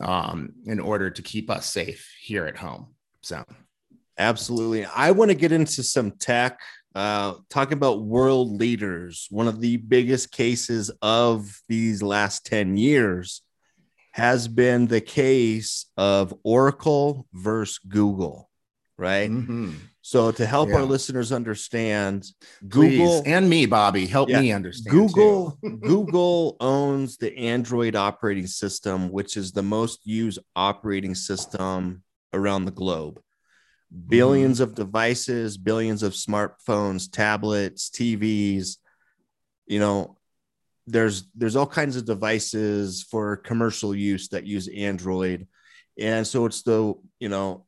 um, 0.00 0.50
in 0.66 0.80
order 0.80 1.10
to 1.10 1.22
keep 1.22 1.50
us 1.50 1.68
safe 1.70 2.08
here 2.20 2.46
at 2.46 2.56
home. 2.56 2.94
So, 3.22 3.44
absolutely, 4.18 4.84
I 4.84 5.10
want 5.10 5.30
to 5.30 5.36
get 5.36 5.52
into 5.52 5.82
some 5.82 6.12
tech. 6.12 6.60
Uh, 6.94 7.34
talk 7.50 7.72
about 7.72 8.04
world 8.04 8.58
leaders. 8.58 9.26
One 9.30 9.48
of 9.48 9.60
the 9.60 9.76
biggest 9.76 10.32
cases 10.32 10.90
of 11.02 11.60
these 11.68 12.02
last 12.02 12.46
10 12.46 12.78
years 12.78 13.42
has 14.16 14.48
been 14.48 14.86
the 14.86 15.02
case 15.02 15.84
of 15.98 16.32
Oracle 16.42 17.26
versus 17.34 17.78
Google, 17.86 18.48
right? 18.96 19.30
Mm-hmm. 19.30 19.74
So 20.00 20.32
to 20.32 20.46
help 20.46 20.70
yeah. 20.70 20.76
our 20.76 20.84
listeners 20.84 21.32
understand, 21.32 22.26
Google 22.66 23.20
Please. 23.20 23.30
and 23.30 23.50
me, 23.50 23.66
Bobby, 23.66 24.06
help 24.06 24.30
yeah, 24.30 24.40
me 24.40 24.52
understand. 24.52 24.90
Google 24.90 25.58
Google 25.82 26.56
owns 26.60 27.18
the 27.18 27.36
Android 27.36 27.94
operating 27.94 28.46
system, 28.46 29.12
which 29.12 29.36
is 29.36 29.52
the 29.52 29.62
most 29.62 30.06
used 30.06 30.38
operating 30.56 31.14
system 31.14 32.02
around 32.32 32.64
the 32.64 32.70
globe. 32.70 33.20
1000000000s 34.08 34.08
mm-hmm. 34.08 34.62
of 34.62 34.74
devices, 34.74 35.58
billions 35.58 36.02
of 36.02 36.14
smartphones, 36.14 37.12
tablets, 37.12 37.90
TVs, 37.90 38.78
you 39.66 39.78
know, 39.78 40.16
there's 40.86 41.24
there's 41.34 41.56
all 41.56 41.66
kinds 41.66 41.96
of 41.96 42.04
devices 42.04 43.02
for 43.10 43.36
commercial 43.36 43.94
use 43.94 44.28
that 44.28 44.46
use 44.46 44.68
android. 44.68 45.46
And 45.98 46.26
so 46.26 46.46
it's 46.46 46.62
the 46.62 46.94
you 47.18 47.28
know 47.28 47.66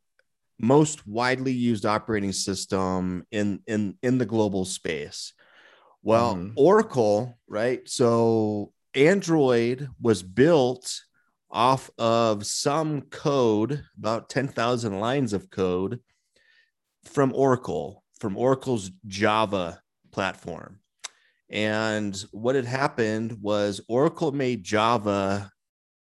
most 0.61 1.07
widely 1.07 1.53
used 1.53 1.87
operating 1.87 2.33
system 2.33 3.27
in 3.31 3.61
in 3.67 3.97
in 4.03 4.19
the 4.19 4.27
global 4.27 4.65
space. 4.65 5.33
Well 6.03 6.37
mm-hmm. 6.37 6.53
oracle 6.57 7.39
right? 7.49 7.89
So 7.89 8.73
android 8.95 9.89
was 10.01 10.23
built 10.23 11.03
off 11.51 11.91
of 11.99 12.45
some 12.45 13.03
code 13.03 13.83
about 13.97 14.29
10,000 14.29 15.01
lines 15.01 15.33
of 15.33 15.51
code 15.51 16.01
from 17.05 17.33
oracle 17.35 18.05
from 18.19 18.37
oracle's 18.37 18.91
java 19.07 19.81
platform 20.13 20.81
and 21.51 22.17
what 22.31 22.55
had 22.55 22.67
happened 22.67 23.39
was 23.41 23.81
Oracle 23.89 24.33
made 24.33 24.65
Java, 24.65 25.51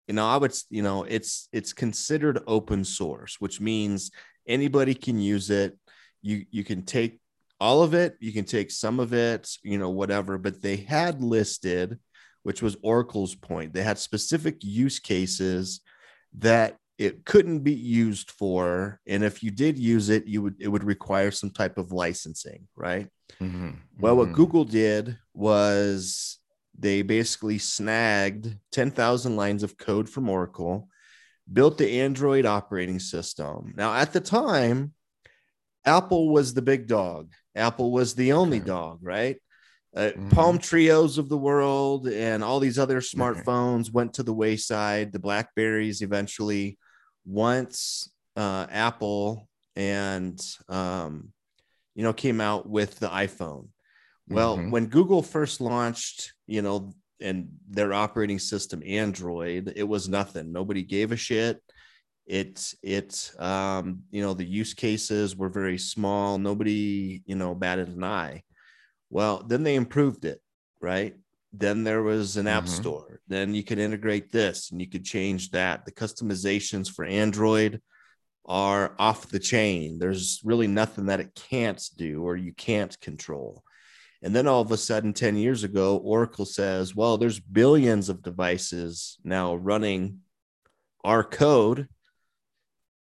you 0.09 0.15
know, 0.15 0.27
I 0.27 0.37
would, 0.37 0.57
you 0.71 0.83
know, 0.83 1.05
it's 1.05 1.49
it's 1.53 1.73
considered 1.73 2.41
open 2.47 2.85
source, 2.85 3.41
which 3.41 3.61
means 3.61 4.11
anybody 4.47 4.95
can 4.95 5.19
use 5.19 5.51
it. 5.51 5.79
You 6.23 6.47
you 6.51 6.65
can 6.65 6.83
take 6.83 7.21
all 7.61 7.83
of 7.83 7.95
it, 7.95 8.17
you 8.21 8.33
can 8.33 8.45
take 8.45 8.71
some 8.71 9.01
of 9.01 9.13
it, 9.13 9.57
you 9.63 9.79
know, 9.79 9.91
whatever. 9.91 10.39
But 10.39 10.63
they 10.63 10.77
had 10.77 11.23
listed, 11.23 11.99
which 12.43 12.63
was 12.63 12.77
Oracle's 12.83 13.35
point, 13.35 13.73
they 13.73 13.83
had 13.83 13.99
specific 13.99 14.63
use 14.63 14.99
cases 14.99 15.81
that 16.39 16.77
it 16.99 17.25
couldn't 17.25 17.61
be 17.61 17.75
used 17.75 18.31
for 18.31 19.01
and 19.07 19.25
if 19.25 19.43
you 19.43 19.51
did 19.51 19.79
use 19.79 20.09
it 20.11 20.27
you 20.27 20.43
would 20.43 20.55
it 20.61 20.69
would 20.69 20.85
require 20.85 21.31
some 21.31 21.51
type 21.51 21.77
of 21.77 21.93
licensing 21.93 22.67
right 22.77 23.09
mm-hmm. 23.41 23.71
well 23.99 24.17
what 24.17 24.27
mm-hmm. 24.27 24.37
google 24.37 24.65
did 24.65 25.19
was 25.33 26.39
they 26.79 27.03
basically 27.03 27.59
snagged 27.59 28.57
10,000 28.73 29.37
lines 29.37 29.63
of 29.63 29.77
code 29.77 30.09
from 30.09 30.29
oracle 30.29 30.89
built 31.53 31.79
the 31.79 32.01
android 32.01 32.47
operating 32.47 33.01
system 33.01 33.75
now 33.77 33.93
at 33.95 34.13
the 34.13 34.21
time 34.21 34.93
apple 35.85 36.33
was 36.33 36.55
the 36.55 36.63
big 36.63 36.87
dog 36.87 37.33
apple 37.57 37.91
was 37.91 38.15
the 38.15 38.33
only 38.33 38.59
okay. 38.59 38.67
dog 38.67 38.99
right 39.03 39.37
uh, 39.97 40.11
mm-hmm. 40.11 40.29
Palm 40.31 40.59
Treos 40.59 41.19
of 41.19 41.29
the 41.29 41.39
world 41.39 42.09
and 42.09 42.43
all 42.43 42.59
these 42.59 42.81
other 42.81 43.01
smartphones 43.01 43.93
went 43.93 44.15
to 44.15 44.25
the 44.25 44.33
wayside. 44.33 45.13
The 45.13 45.21
Blackberries 45.21 46.03
eventually 46.03 46.79
once 47.25 48.11
uh, 48.37 48.67
Apple 48.71 49.49
and 49.77 50.41
um, 50.69 51.33
you 51.95 52.03
know 52.03 52.13
came 52.13 52.41
out 52.41 52.69
with 52.69 52.99
the 52.99 53.09
iPhone. 53.09 53.69
Well, 54.29 54.57
mm-hmm. 54.57 54.71
when 54.71 54.87
Google 54.87 55.23
first 55.23 55.61
launched, 55.61 56.33
you 56.47 56.63
know, 56.63 56.93
and 57.21 57.49
their 57.69 57.93
operating 57.93 58.39
system 58.39 58.83
Android, 58.87 59.73
it 59.77 59.85
was 59.85 60.09
nothing. 60.09 60.53
Nobody 60.53 60.83
gave 60.83 61.13
a 61.13 61.17
shit. 61.17 61.61
It 62.27 62.73
it 62.83 63.31
um, 63.39 64.03
you 64.11 64.23
know 64.23 64.35
the 64.35 64.47
use 64.47 64.75
cases 64.75 65.37
were 65.37 65.51
very 65.51 65.79
small. 65.79 66.39
Nobody 66.39 67.23
you 67.27 67.37
know 67.37 67.55
batted 67.55 67.89
an 67.89 68.05
eye. 68.05 68.43
Well, 69.11 69.45
then 69.47 69.63
they 69.63 69.75
improved 69.75 70.25
it, 70.25 70.41
right? 70.81 71.15
Then 71.59 71.85
there 71.85 72.03
was 72.03 72.37
an 72.37 72.47
app 72.47 72.65
mm-hmm. 72.65 72.75
store 72.75 73.21
then 73.29 73.55
you 73.55 73.63
could 73.63 73.79
integrate 73.79 74.31
this 74.31 74.71
and 74.71 74.81
you 74.81 74.89
could 74.89 75.05
change 75.05 75.51
that 75.51 75.85
the 75.85 75.93
customizations 75.93 76.91
for 76.91 77.05
android 77.05 77.81
are 78.47 78.95
off 78.99 79.29
the 79.29 79.39
chain. 79.39 79.99
There's 79.99 80.41
really 80.45 80.67
nothing 80.67 81.07
that 81.07 81.21
it 81.21 81.35
can't 81.35 81.83
do 81.97 82.23
or 82.23 82.37
you 82.37 82.53
can't 82.53 82.99
control. 83.01 83.63
And 84.23 84.35
then 84.35 84.47
all 84.47 84.63
of 84.63 84.73
a 84.73 84.77
sudden, 84.77 85.13
10 85.13 85.37
years 85.37 85.65
ago, 85.65 85.99
Oracle 85.99 86.47
says, 86.47 86.95
well, 86.95 87.19
there's 87.19 87.41
billions 87.41 88.09
of 88.09 88.23
devices 88.23 89.19
now 89.23 89.55
running 89.55 90.21
our 91.05 91.23
code. 91.23 91.89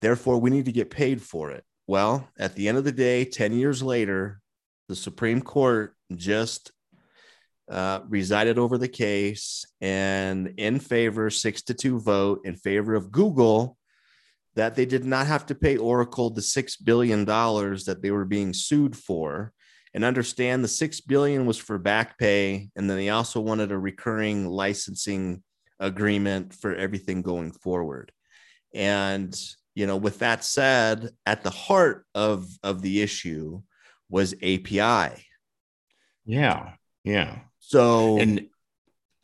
Therefore, 0.01 0.39
we 0.39 0.51
need 0.51 0.65
to 0.65 0.73
get 0.73 0.91
paid 0.91 1.21
for 1.21 1.51
it. 1.51 1.65
Well, 1.87 2.29
at 2.39 2.55
the 2.55 2.69
end 2.69 2.79
of 2.79 2.85
the 2.85 2.93
day, 2.93 3.27
10 3.27 3.53
years 3.53 3.83
later, 3.83 4.41
the 4.89 4.97
Supreme 4.97 5.43
Court 5.43 5.95
just 6.15 6.73
uh, 7.71 8.01
resided 8.09 8.59
over 8.59 8.79
the 8.79 8.89
case 8.89 9.65
and 9.81 10.55
in 10.59 10.79
favor, 10.79 11.31
six 11.31 11.63
to 11.63 11.75
two 11.75 11.99
vote 11.99 12.41
in 12.45 12.57
favor 12.57 12.95
of 12.95 13.11
Google 13.11 13.77
that 14.55 14.77
they 14.77 14.87
did 14.87 15.05
not 15.05 15.27
have 15.27 15.47
to 15.47 15.55
pay 15.55 15.77
Oracle 15.77 16.31
the 16.31 16.41
$6 16.41 16.85
billion 16.85 17.25
that 17.25 17.99
they 18.01 18.11
were 18.11 18.25
being 18.25 18.53
sued 18.53 18.97
for. 18.97 19.53
And 19.93 20.05
understand 20.05 20.63
the 20.63 20.69
six 20.69 21.01
billion 21.01 21.47
was 21.47 21.57
for 21.57 21.79
back 21.79 22.19
pay, 22.19 22.69
and 22.75 22.91
then 22.91 22.97
they 22.97 23.11
also 23.11 23.41
wanted 23.41 23.71
a 23.71 23.79
recurring 23.79 24.45
licensing 24.49 25.43
agreement 25.79 26.53
for 26.53 26.75
everything 26.75 27.23
going 27.23 27.53
forward. 27.53 28.11
And 28.75 29.33
you 29.77 29.87
know, 29.87 29.97
with 29.97 30.19
that 30.21 30.45
said, 30.45 31.11
at 31.27 31.45
the 31.45 31.51
heart 31.51 32.07
of 32.15 32.49
of 32.65 32.83
the 32.83 33.03
issue 33.03 33.63
was 34.09 34.35
API. 34.35 35.25
Yeah, 36.25 36.73
yeah. 37.05 37.39
So 37.67 38.19
and 38.19 38.47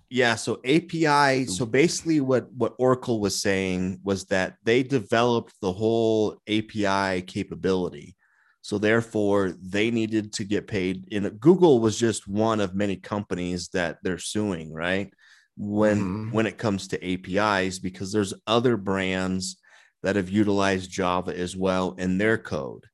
yeah, 0.09 0.35
so 0.35 0.61
API. 0.65 1.47
So 1.47 1.67
basically, 1.67 2.21
what 2.21 2.53
what 2.53 2.75
Oracle 2.79 3.21
was 3.21 3.41
saying 3.41 4.01
was 4.03 4.25
that 4.27 4.57
they 4.65 4.83
developed 4.83 5.55
the 5.61 5.73
whole 5.73 6.41
API 6.49 7.23
capability. 7.23 8.17
So 8.63 8.79
therefore, 8.79 9.55
they 9.61 9.91
needed 9.91 10.33
to 10.35 10.45
get 10.45 10.67
paid. 10.67 11.09
And 11.13 11.39
Google 11.41 11.81
was 11.81 11.99
just 11.99 12.29
one 12.29 12.61
of 12.61 12.75
many 12.75 12.97
companies 12.97 13.69
that 13.69 13.99
they're 14.03 14.19
suing, 14.19 14.73
right? 14.73 15.13
When 15.57 16.01
mm-hmm. 16.01 16.33
when 16.33 16.47
it 16.47 16.59
comes 16.59 16.89
to 16.89 17.13
APIs, 17.13 17.79
because 17.79 18.11
there's 18.11 18.35
other 18.47 18.77
brands 18.77 19.59
that 20.03 20.17
have 20.17 20.31
utilized 20.31 20.91
Java 20.91 21.39
as 21.39 21.55
well 21.55 21.95
in 21.99 22.17
their 22.17 22.39
code 22.39 22.87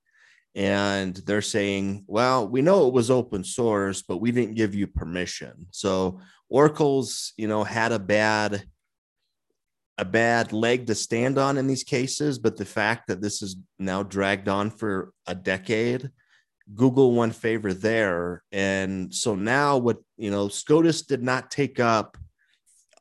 and 0.57 1.15
they're 1.15 1.43
saying, 1.43 2.05
well, 2.09 2.49
we 2.49 2.63
know 2.63 2.89
it 2.89 2.95
was 2.95 3.11
open 3.11 3.45
source, 3.45 4.01
but 4.01 4.17
we 4.17 4.33
didn't 4.33 4.55
give 4.55 4.75
you 4.75 4.87
permission. 4.87 5.67
So 5.71 6.21
Oracle's, 6.49 7.35
you 7.37 7.47
know, 7.47 7.63
had 7.63 7.93
a 7.93 7.99
bad 7.99 8.65
a 9.99 10.05
bad 10.05 10.53
leg 10.53 10.87
to 10.87 10.95
stand 10.95 11.39
on 11.39 11.57
in 11.57 11.67
these 11.67 11.85
cases, 11.85 12.39
but 12.39 12.57
the 12.57 12.67
fact 12.67 13.09
that 13.09 13.23
this 13.23 13.41
is 13.41 13.57
now 13.79 14.03
dragged 14.03 14.47
on 14.47 14.71
for 14.71 15.13
a 15.27 15.35
decade, 15.35 16.11
Google 16.75 17.13
won 17.13 17.31
favor 17.31 17.73
there. 17.73 18.43
And 18.53 19.15
so 19.15 19.35
now 19.35 19.79
what, 19.79 19.97
you 20.19 20.31
know, 20.31 20.49
SCOTUS 20.49 21.03
did 21.03 21.23
not 21.23 21.51
take 21.51 21.81
up 21.81 22.19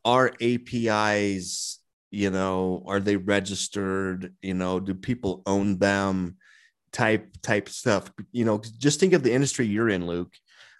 our 0.06 0.32
APIs, 0.42 1.82
you 2.12 2.30
know, 2.30 2.84
are 2.88 3.02
they 3.02 3.18
registered? 3.18 4.34
You 4.42 4.54
know, 4.54 4.80
do 4.80 4.94
people 4.94 5.42
own 5.46 5.78
them? 5.80 6.38
Type 6.96 7.36
type 7.44 7.68
stuff. 7.68 8.12
You 8.32 8.46
know, 8.46 8.62
just 8.80 9.00
think 9.00 9.14
of 9.14 9.22
the 9.22 9.34
industry 9.34 9.68
you're 9.68 9.90
in, 9.90 10.08
Luke. 10.08 10.34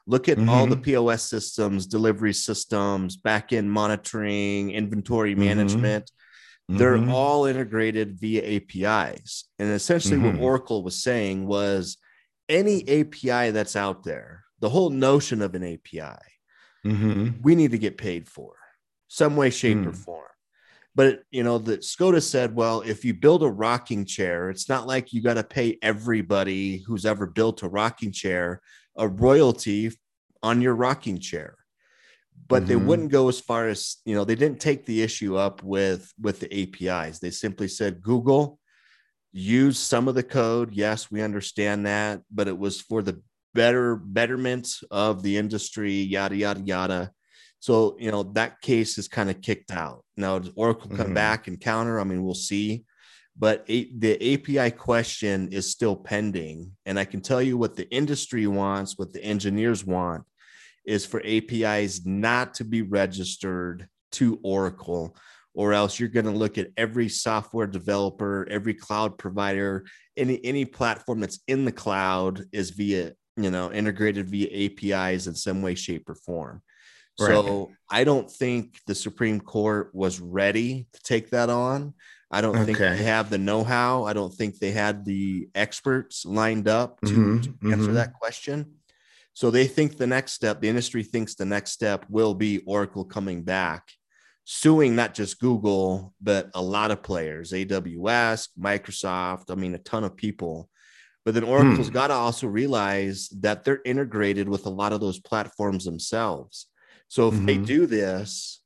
Look 0.08 0.30
at 0.30 0.38
mm-hmm. 0.38 0.50
all 0.50 0.66
the 0.66 0.76
mm-hmm. 0.76 0.84
POS 0.84 1.24
systems, 1.24 1.88
delivery 1.88 2.34
systems, 2.34 3.18
back 3.18 3.52
end 3.52 3.72
monitoring, 3.72 4.72
inventory 4.72 5.32
mm-hmm. 5.32 5.44
management. 5.44 6.12
They're 6.68 6.98
mm-hmm. 6.98 7.12
all 7.12 7.46
integrated 7.46 8.20
via 8.20 8.58
APIs. 8.58 9.46
And 9.60 9.70
essentially, 9.70 10.18
what 10.18 10.34
mm-hmm. 10.34 10.44
Oracle 10.44 10.84
was 10.84 11.04
saying 11.04 11.46
was 11.46 11.98
any 12.50 12.82
API 12.82 13.52
that's 13.52 13.76
out 13.76 14.04
there, 14.04 14.46
the 14.62 14.70
whole 14.70 14.90
notion 14.90 15.44
of 15.44 15.54
an 15.54 15.64
API, 15.64 16.18
mm-hmm. 16.84 17.30
we 17.44 17.54
need 17.54 17.72
to 17.72 17.78
get 17.78 18.00
paid 18.00 18.28
for 18.28 18.56
some 19.08 19.36
way, 19.36 19.50
shape, 19.52 19.78
mm. 19.78 19.88
or 19.88 19.94
form. 19.94 20.26
But 20.96 21.24
you 21.30 21.44
know, 21.44 21.58
that 21.60 21.84
SCOTUS 21.84 22.30
said, 22.30 22.56
well, 22.56 22.82
if 22.82 23.04
you 23.04 23.14
build 23.14 23.44
a 23.44 23.50
rocking 23.50 24.06
chair, 24.06 24.50
it's 24.50 24.70
not 24.70 24.88
like 24.88 25.12
you 25.12 25.22
got 25.22 25.34
to 25.34 25.44
pay 25.44 25.78
everybody 25.82 26.84
who's 26.88 27.06
ever 27.06 27.28
built 27.28 27.64
a 27.64 27.68
rocking 27.68 28.14
chair 28.14 28.62
a 28.98 29.08
royalty 29.08 29.92
on 30.42 30.62
your 30.62 30.76
rocking 30.76 31.20
chair. 31.20 31.58
But 32.48 32.64
mm-hmm. 32.64 32.68
they 32.68 32.76
wouldn't 32.76 33.12
go 33.12 33.30
as 33.30 33.40
far 33.40 33.68
as 33.68 33.98
you 34.06 34.16
know, 34.16 34.24
they 34.24 34.36
didn't 34.36 34.60
take 34.60 34.86
the 34.86 35.02
issue 35.02 35.36
up 35.36 35.64
with 35.64 36.12
with 36.20 36.40
the 36.40 36.54
APIs. 36.54 37.20
They 37.20 37.32
simply 37.32 37.68
said, 37.68 38.02
Google, 38.02 38.60
use 39.32 39.80
some 39.80 40.08
of 40.08 40.16
the 40.16 40.24
code. 40.24 40.74
Yes, 40.74 41.10
we 41.10 41.22
understand 41.22 41.86
that, 41.86 42.22
but 42.32 42.48
it 42.48 42.58
was 42.58 42.82
for 42.82 43.02
the 43.02 43.22
better 43.54 43.96
betterment 43.96 44.70
of 44.92 45.24
the 45.24 45.38
industry, 45.38 45.94
yada 45.94 46.36
yada 46.36 46.62
yada. 46.62 47.12
So, 47.66 47.98
you 48.00 48.12
know, 48.12 48.22
that 48.34 48.62
case 48.62 49.00
is 49.00 49.08
kind 49.08 49.28
of 49.28 49.42
kicked 49.42 49.72
out. 49.72 50.04
Now, 50.16 50.38
does 50.38 50.52
Oracle 50.56 50.88
come 50.88 51.08
mm-hmm. 51.08 51.14
back 51.16 51.48
and 51.48 51.60
counter? 51.60 52.00
I 52.00 52.04
mean, 52.04 52.24
we'll 52.24 52.36
see. 52.36 52.86
But 53.36 53.66
a, 53.68 53.92
the 53.98 54.34
API 54.36 54.70
question 54.70 55.50
is 55.52 55.72
still 55.72 55.96
pending. 55.96 56.74
And 56.86 57.00
I 57.00 57.06
can 57.06 57.22
tell 57.22 57.42
you 57.42 57.58
what 57.58 57.76
the 57.76 57.90
industry 57.90 58.46
wants, 58.46 59.00
what 59.00 59.14
the 59.14 59.24
engineers 59.24 59.84
want 59.84 60.26
is 60.86 61.08
for 61.08 61.24
APIs 61.26 62.06
not 62.06 62.54
to 62.54 62.66
be 62.66 62.84
registered 62.84 63.88
to 64.12 64.40
Oracle, 64.44 65.18
or 65.56 65.74
else 65.74 66.00
you're 66.00 66.08
going 66.08 66.28
to 66.28 66.32
look 66.32 66.60
at 66.60 66.70
every 66.78 67.10
software 67.10 67.66
developer, 67.66 68.48
every 68.48 68.76
cloud 68.76 69.18
provider, 69.18 69.86
any 70.16 70.40
any 70.46 70.66
platform 70.66 71.20
that's 71.20 71.40
in 71.48 71.66
the 71.66 71.72
cloud 71.72 72.44
is 72.52 72.70
via 72.70 73.14
you 73.38 73.50
know 73.50 73.72
integrated 73.72 74.30
via 74.30 74.68
APIs 74.68 75.26
in 75.26 75.34
some 75.34 75.64
way, 75.64 75.74
shape, 75.74 76.08
or 76.08 76.14
form. 76.14 76.62
Right. 77.20 77.30
So 77.30 77.72
I 77.90 78.04
don't 78.04 78.30
think 78.30 78.80
the 78.88 78.96
Supreme 78.96 79.40
Court 79.40 79.92
was 79.94 80.20
ready 80.20 80.88
to 80.94 81.00
take 81.02 81.30
that 81.30 81.50
on. 81.50 81.94
I 82.32 82.42
don't 82.42 82.56
okay. 82.56 82.66
think 82.66 82.78
they 82.80 83.04
have 83.04 83.30
the 83.30 83.38
know-how. 83.38 84.04
I 84.04 84.14
don't 84.14 84.34
think 84.34 84.58
they 84.58 84.72
had 84.72 85.06
the 85.06 85.48
experts 85.56 86.26
lined 86.26 86.68
up 86.68 87.00
to, 87.02 87.08
mm-hmm. 87.08 87.42
to 87.42 87.72
answer 87.72 87.86
mm-hmm. 87.86 87.94
that 87.94 88.14
question. 88.14 88.74
So 89.34 89.52
they 89.52 89.68
think 89.68 89.98
the 89.98 90.08
next 90.08 90.32
step, 90.32 90.62
the 90.62 90.70
industry 90.70 91.04
thinks 91.04 91.36
the 91.36 91.46
next 91.46 91.72
step 91.72 92.06
will 92.10 92.34
be 92.34 92.60
Oracle 92.66 93.06
coming 93.06 93.44
back, 93.44 93.92
suing 94.46 94.96
not 94.96 95.14
just 95.14 95.40
Google, 95.40 96.14
but 96.22 96.50
a 96.54 96.62
lot 96.62 96.92
of 96.92 97.04
players, 97.04 97.52
AWS, 97.52 98.50
Microsoft, 98.60 99.52
I 99.52 99.56
mean, 99.56 99.76
a 99.76 99.80
ton 99.80 100.04
of 100.04 100.16
people. 100.16 100.70
But 101.26 101.34
then 101.34 101.44
Oracle's 101.44 101.88
hmm. 101.88 101.94
got 101.94 102.08
to 102.08 102.14
also 102.14 102.48
realize 102.48 103.30
that 103.42 103.64
they're 103.64 103.82
integrated 103.84 104.48
with 104.48 104.66
a 104.68 104.70
lot 104.70 104.94
of 104.94 105.02
those 105.02 105.20
platforms 105.20 105.84
themselves. 105.84 106.68
So 107.16 107.30
if 107.30 107.36
mm-hmm. 107.36 107.46
they 107.46 107.58
do 107.60 107.86
this, 107.86 108.60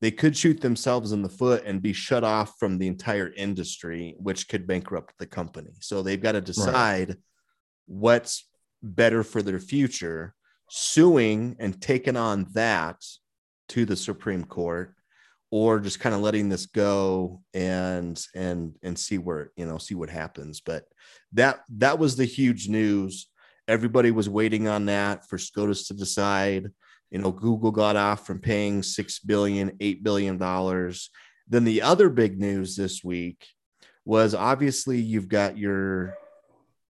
they 0.00 0.12
could 0.12 0.36
shoot 0.36 0.60
themselves 0.60 1.10
in 1.10 1.20
the 1.20 1.28
foot 1.28 1.64
and 1.66 1.82
be 1.82 1.92
shut 1.92 2.22
off 2.22 2.54
from 2.56 2.78
the 2.78 2.86
entire 2.86 3.32
industry, 3.36 4.14
which 4.20 4.46
could 4.46 4.68
bankrupt 4.68 5.14
the 5.18 5.26
company. 5.26 5.72
So 5.80 6.02
they've 6.02 6.22
got 6.22 6.32
to 6.32 6.40
decide 6.40 7.08
right. 7.08 7.18
what's 7.86 8.46
better 8.84 9.24
for 9.24 9.42
their 9.42 9.58
future, 9.58 10.32
suing 10.70 11.56
and 11.58 11.82
taking 11.82 12.16
on 12.16 12.46
that 12.52 13.04
to 13.70 13.84
the 13.84 13.96
Supreme 13.96 14.44
Court 14.44 14.94
or 15.50 15.80
just 15.80 15.98
kind 15.98 16.14
of 16.14 16.20
letting 16.20 16.48
this 16.48 16.66
go 16.66 17.42
and 17.52 18.24
and 18.32 18.76
and 18.84 18.96
see 18.96 19.18
where 19.18 19.50
you 19.56 19.66
know 19.66 19.78
see 19.78 19.94
what 19.94 20.10
happens 20.10 20.60
but 20.60 20.84
that 21.32 21.60
that 21.70 21.98
was 21.98 22.16
the 22.16 22.26
huge 22.26 22.68
news 22.68 23.30
everybody 23.66 24.10
was 24.10 24.28
waiting 24.28 24.68
on 24.68 24.84
that 24.84 25.26
for 25.26 25.38
scotus 25.38 25.88
to 25.88 25.94
decide 25.94 26.70
you 27.10 27.18
know 27.18 27.32
google 27.32 27.70
got 27.70 27.96
off 27.96 28.26
from 28.26 28.38
paying 28.38 28.82
six 28.82 29.18
billion 29.18 29.72
eight 29.80 30.02
billion 30.02 30.38
dollars. 30.38 31.10
Then 31.48 31.64
the 31.64 31.82
other 31.82 32.10
big 32.10 32.38
news 32.38 32.76
this 32.76 33.02
week 33.02 33.46
was 34.04 34.34
obviously 34.34 34.98
you've 35.00 35.28
got 35.28 35.56
your 35.56 36.14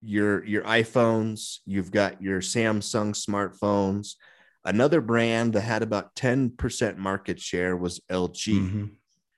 your 0.02 0.44
your 0.46 0.64
iphones 0.64 1.60
you've 1.66 1.92
got 1.92 2.22
your 2.22 2.42
samsung 2.42 3.14
smartphones. 3.14 4.16
Another 4.64 5.02
brand 5.02 5.54
that 5.54 5.62
had 5.62 5.82
about 5.82 6.14
10% 6.16 6.98
market 6.98 7.40
share 7.40 7.76
was 7.76 8.00
lg 8.12 8.34
mm-hmm. 8.34 8.86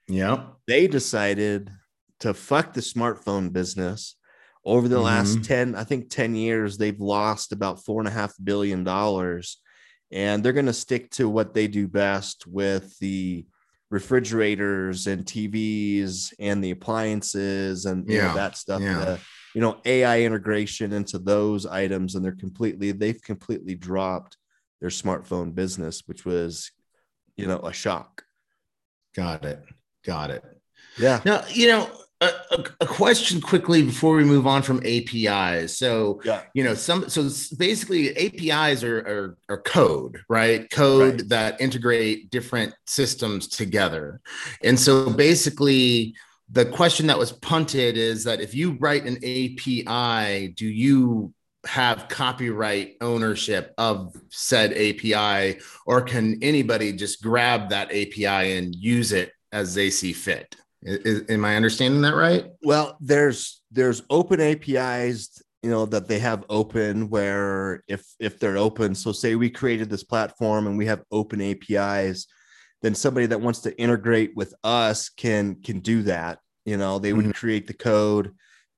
yeah 0.08 0.48
they 0.68 0.88
decided 0.88 1.72
to 2.20 2.34
fuck 2.34 2.74
the 2.74 2.82
smartphone 2.82 3.52
business. 3.52 4.16
Over 4.66 4.88
the 4.88 4.96
mm-hmm. 4.96 5.06
last 5.06 5.44
10 5.44 5.76
i 5.76 5.84
think 5.84 6.10
10 6.10 6.36
years 6.36 6.78
they've 6.78 7.00
lost 7.00 7.52
about 7.52 7.84
four 7.84 8.00
and 8.00 8.08
a 8.08 8.12
half 8.12 8.34
billion 8.42 8.86
dollars 8.86 9.60
and 10.14 10.44
they're 10.44 10.54
going 10.54 10.68
to 10.68 10.74
stick 10.74 11.10
to 11.12 11.28
what 11.28 11.54
they 11.54 11.68
do 11.68 11.88
best 11.88 12.46
with 12.46 12.98
the 13.00 13.46
refrigerators 13.90 15.08
and 15.08 15.26
TVs 15.26 16.34
and 16.40 16.64
the 16.64 16.72
appliances 16.72 17.86
and 17.86 18.08
yeah, 18.08 18.28
know, 18.28 18.36
that 18.36 18.56
stuff. 18.56 18.82
Yeah. 18.82 19.00
The, 19.00 19.20
you 19.56 19.62
know, 19.62 19.80
AI 19.86 20.22
integration 20.22 20.94
into 20.94 21.20
those 21.20 21.66
items, 21.66 22.16
and 22.16 22.24
they're 22.24 22.32
completely 22.32 22.92
they've 22.92 23.22
completely 23.22 23.76
dropped 23.76 24.38
their 24.82 24.90
smartphone 24.90 25.54
business, 25.54 26.04
which 26.06 26.26
was, 26.26 26.72
you 27.36 27.48
know, 27.48 27.60
a 27.60 27.74
shock. 27.74 28.24
Got 29.16 29.46
it. 29.46 29.64
Got 30.06 30.32
it. 30.32 30.44
Yeah. 30.98 31.22
Now, 31.24 31.44
you 31.50 31.68
know, 31.68 31.90
a, 32.52 32.66
a, 32.82 32.86
question 32.86 33.42
quickly 33.42 33.84
before 33.84 34.16
we 34.16 34.24
move 34.24 34.48
on 34.48 34.62
from 34.62 34.82
APIs. 34.86 35.78
So, 35.78 36.22
yeah. 36.24 36.44
you 36.54 36.64
know, 36.64 36.74
some 36.74 37.10
so 37.10 37.30
basically 37.58 38.16
APIs 38.18 38.84
are 38.84 39.00
are, 39.00 39.38
are 39.50 39.62
code, 39.62 40.22
right? 40.30 40.70
Code 40.70 41.22
right. 41.22 41.30
that 41.30 41.62
integrate 41.62 42.30
different 42.30 42.74
systems 42.86 43.48
together. 43.48 44.22
And 44.64 44.80
so 44.80 45.10
basically 45.10 46.16
the 46.52 46.66
question 46.66 47.08
that 47.08 47.18
was 47.18 47.32
punted 47.32 47.98
is 47.98 48.24
that 48.26 48.42
if 48.42 48.54
you 48.54 48.78
write 48.80 49.06
an 49.06 49.18
API, 49.18 50.50
do 50.50 50.68
you 50.68 51.34
have 51.66 52.10
copyright 52.10 52.98
ownership 53.02 53.74
of 53.78 54.16
said 54.30 54.72
API 54.74 55.60
or 55.86 56.02
can 56.02 56.38
anybody 56.44 56.92
just 56.92 57.24
grab 57.24 57.70
that 57.70 57.88
API 57.90 58.58
and 58.58 58.76
use 58.76 59.12
it 59.12 59.32
as 59.52 59.74
they 59.74 59.90
see 59.90 60.14
fit? 60.14 60.56
Is, 60.86 61.30
am 61.30 61.46
I 61.46 61.56
understanding 61.56 62.02
that 62.02 62.16
right? 62.16 62.46
Well, 62.64 62.98
there's 63.00 63.62
there's 63.72 64.04
open 64.10 64.42
APIs, 64.42 65.42
you 65.62 65.70
know, 65.70 65.86
that 65.88 66.08
they 66.08 66.20
have 66.20 66.46
open 66.50 67.10
where 67.10 67.84
if 67.88 68.06
if 68.20 68.40
they're 68.40 68.58
open, 68.58 68.96
so 68.96 69.12
say 69.12 69.36
we 69.36 69.50
created 69.50 69.90
this 69.90 70.04
platform 70.04 70.68
and 70.68 70.78
we 70.78 70.86
have 70.86 71.04
open 71.12 71.42
APIs, 71.42 72.28
then 72.82 72.96
somebody 72.96 73.26
that 73.28 73.42
wants 73.42 73.62
to 73.62 73.78
integrate 73.80 74.36
with 74.36 74.54
us 74.64 75.10
can 75.10 75.56
can 75.62 75.80
do 75.80 76.04
that. 76.04 76.40
You 76.66 76.78
know, 76.78 77.00
they 77.00 77.14
would 77.14 77.26
mm-hmm. 77.26 77.32
create 77.32 77.68
the 77.68 77.74
code 77.74 78.34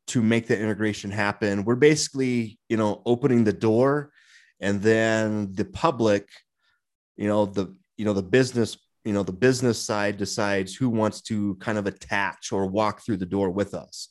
to 0.07 0.21
make 0.21 0.47
the 0.47 0.59
integration 0.59 1.09
happen. 1.09 1.65
We're 1.65 1.75
basically, 1.75 2.59
you 2.69 2.77
know, 2.77 3.01
opening 3.05 3.43
the 3.43 3.53
door 3.53 4.11
and 4.59 4.81
then 4.81 5.53
the 5.53 5.65
public, 5.65 6.29
you 7.17 7.27
know, 7.27 7.45
the 7.45 7.75
you 7.97 8.05
know 8.05 8.13
the 8.13 8.23
business 8.23 8.77
you 9.05 9.13
know 9.13 9.23
the 9.23 9.31
business 9.31 9.79
side 9.79 10.17
decides 10.17 10.75
who 10.75 10.89
wants 10.89 11.21
to 11.21 11.55
kind 11.55 11.77
of 11.77 11.85
attach 11.85 12.51
or 12.51 12.65
walk 12.65 13.01
through 13.01 13.17
the 13.17 13.25
door 13.25 13.51
with 13.51 13.73
us. 13.73 14.09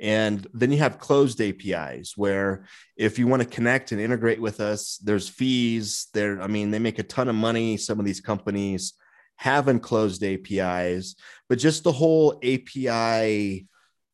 And 0.00 0.46
then 0.54 0.72
you 0.72 0.78
have 0.78 0.98
closed 0.98 1.42
apis 1.42 2.14
where 2.16 2.64
if 2.96 3.18
you 3.18 3.26
want 3.26 3.42
to 3.42 3.48
connect 3.48 3.92
and 3.92 4.00
integrate 4.00 4.40
with 4.40 4.58
us 4.58 4.96
there's 5.04 5.28
fees 5.28 6.06
there 6.14 6.40
i 6.40 6.46
mean 6.46 6.70
they 6.70 6.78
make 6.78 6.98
a 6.98 7.02
ton 7.02 7.28
of 7.28 7.34
money 7.34 7.76
some 7.76 7.98
of 7.98 8.06
these 8.06 8.22
companies 8.22 8.94
have 9.36 9.68
enclosed 9.68 10.24
apis 10.24 11.16
but 11.50 11.58
just 11.58 11.84
the 11.84 11.92
whole 11.92 12.40
api 12.42 13.66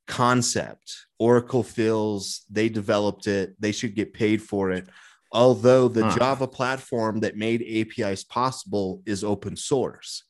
concept 0.08 1.06
oracle 1.20 1.62
feels 1.62 2.44
they 2.50 2.68
developed 2.68 3.28
it 3.28 3.54
they 3.60 3.72
should 3.72 3.94
get 3.94 4.12
paid 4.12 4.42
for 4.42 4.72
it 4.72 4.88
although 5.36 5.86
the 5.86 6.04
huh. 6.04 6.16
Java 6.16 6.48
platform 6.48 7.20
that 7.20 7.36
made 7.36 7.62
APIs 7.62 8.24
possible 8.24 9.02
is 9.04 9.22
open 9.22 9.54
source. 9.54 10.24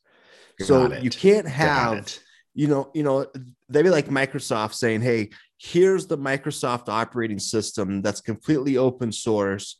Got 0.59 0.67
so 0.67 0.85
it. 0.85 1.01
you 1.01 1.09
can't 1.09 1.47
have, 1.47 2.13
you 2.53 2.67
know, 2.67 2.91
you 2.93 3.03
know, 3.03 3.25
they'd 3.69 3.83
be 3.83 3.89
like 3.89 4.07
Microsoft 4.07 4.73
saying, 4.73 5.01
"Hey, 5.01 5.29
here's 5.57 6.07
the 6.07 6.17
Microsoft 6.17 6.89
operating 6.89 7.39
system 7.39 8.01
that's 8.01 8.19
completely 8.19 8.75
open 8.77 9.13
source." 9.13 9.79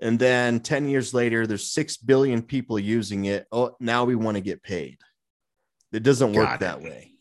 And 0.00 0.18
then 0.18 0.60
10 0.60 0.88
years 0.88 1.12
later, 1.12 1.46
there's 1.46 1.70
6 1.70 1.98
billion 1.98 2.42
people 2.42 2.78
using 2.78 3.26
it. 3.26 3.46
Oh, 3.52 3.76
now 3.78 4.04
we 4.04 4.16
want 4.16 4.36
to 4.36 4.40
get 4.40 4.62
paid. 4.62 4.98
It 5.92 6.02
doesn't 6.02 6.32
work 6.32 6.60
that 6.60 6.80
way. 6.80 7.12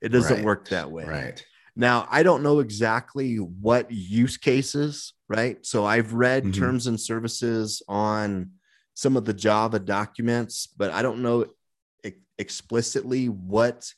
It 0.00 0.10
doesn't 0.10 0.36
right. 0.36 0.44
work 0.44 0.68
that 0.68 0.90
way. 0.90 1.04
Right. 1.04 1.44
Now, 1.74 2.06
I 2.08 2.22
don't 2.22 2.42
know 2.42 2.60
exactly 2.60 3.36
what 3.36 3.90
use 3.90 4.36
cases, 4.36 5.12
right? 5.30 5.64
So 5.64 5.86
I've 5.86 6.12
read 6.12 6.42
mm-hmm. 6.42 6.60
terms 6.60 6.88
and 6.88 7.00
services 7.00 7.82
on 7.88 8.50
some 8.94 9.16
of 9.16 9.24
the 9.24 9.32
Java 9.32 9.78
documents, 9.78 10.66
but 10.66 10.90
I 10.90 11.00
don't 11.00 11.22
know 11.22 11.46
explicitly 12.36 13.26
what 13.28 13.92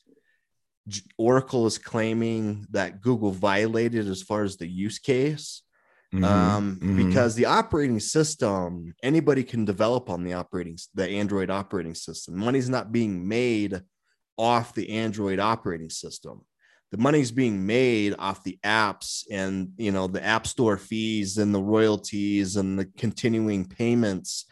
Oracle 1.16 1.66
is 1.66 1.78
claiming 1.78 2.66
that 2.70 3.00
Google 3.00 3.30
violated 3.30 4.06
as 4.08 4.20
far 4.20 4.42
as 4.42 4.56
the 4.56 4.66
use 4.66 4.98
case. 4.98 5.62
Mm-hmm. 6.14 6.24
Um, 6.24 6.76
mm-hmm. 6.76 7.08
because 7.08 7.34
the 7.34 7.46
operating 7.46 7.98
system, 7.98 8.94
anybody 9.02 9.42
can 9.42 9.64
develop 9.64 10.10
on 10.10 10.24
the 10.24 10.34
operating 10.34 10.76
the 10.92 11.08
Android 11.08 11.48
operating 11.48 11.94
system. 11.94 12.36
Money's 12.36 12.68
not 12.68 12.92
being 12.92 13.26
made 13.26 13.80
off 14.36 14.74
the 14.74 14.90
Android 14.90 15.38
operating 15.38 15.88
system 15.88 16.42
the 16.92 16.98
money's 16.98 17.32
being 17.32 17.66
made 17.66 18.14
off 18.18 18.44
the 18.44 18.58
apps 18.64 19.24
and 19.30 19.72
you 19.76 19.90
know 19.90 20.06
the 20.06 20.24
app 20.24 20.46
store 20.46 20.76
fees 20.76 21.38
and 21.38 21.52
the 21.52 21.62
royalties 21.62 22.56
and 22.56 22.78
the 22.78 22.84
continuing 22.96 23.64
payments 23.64 24.44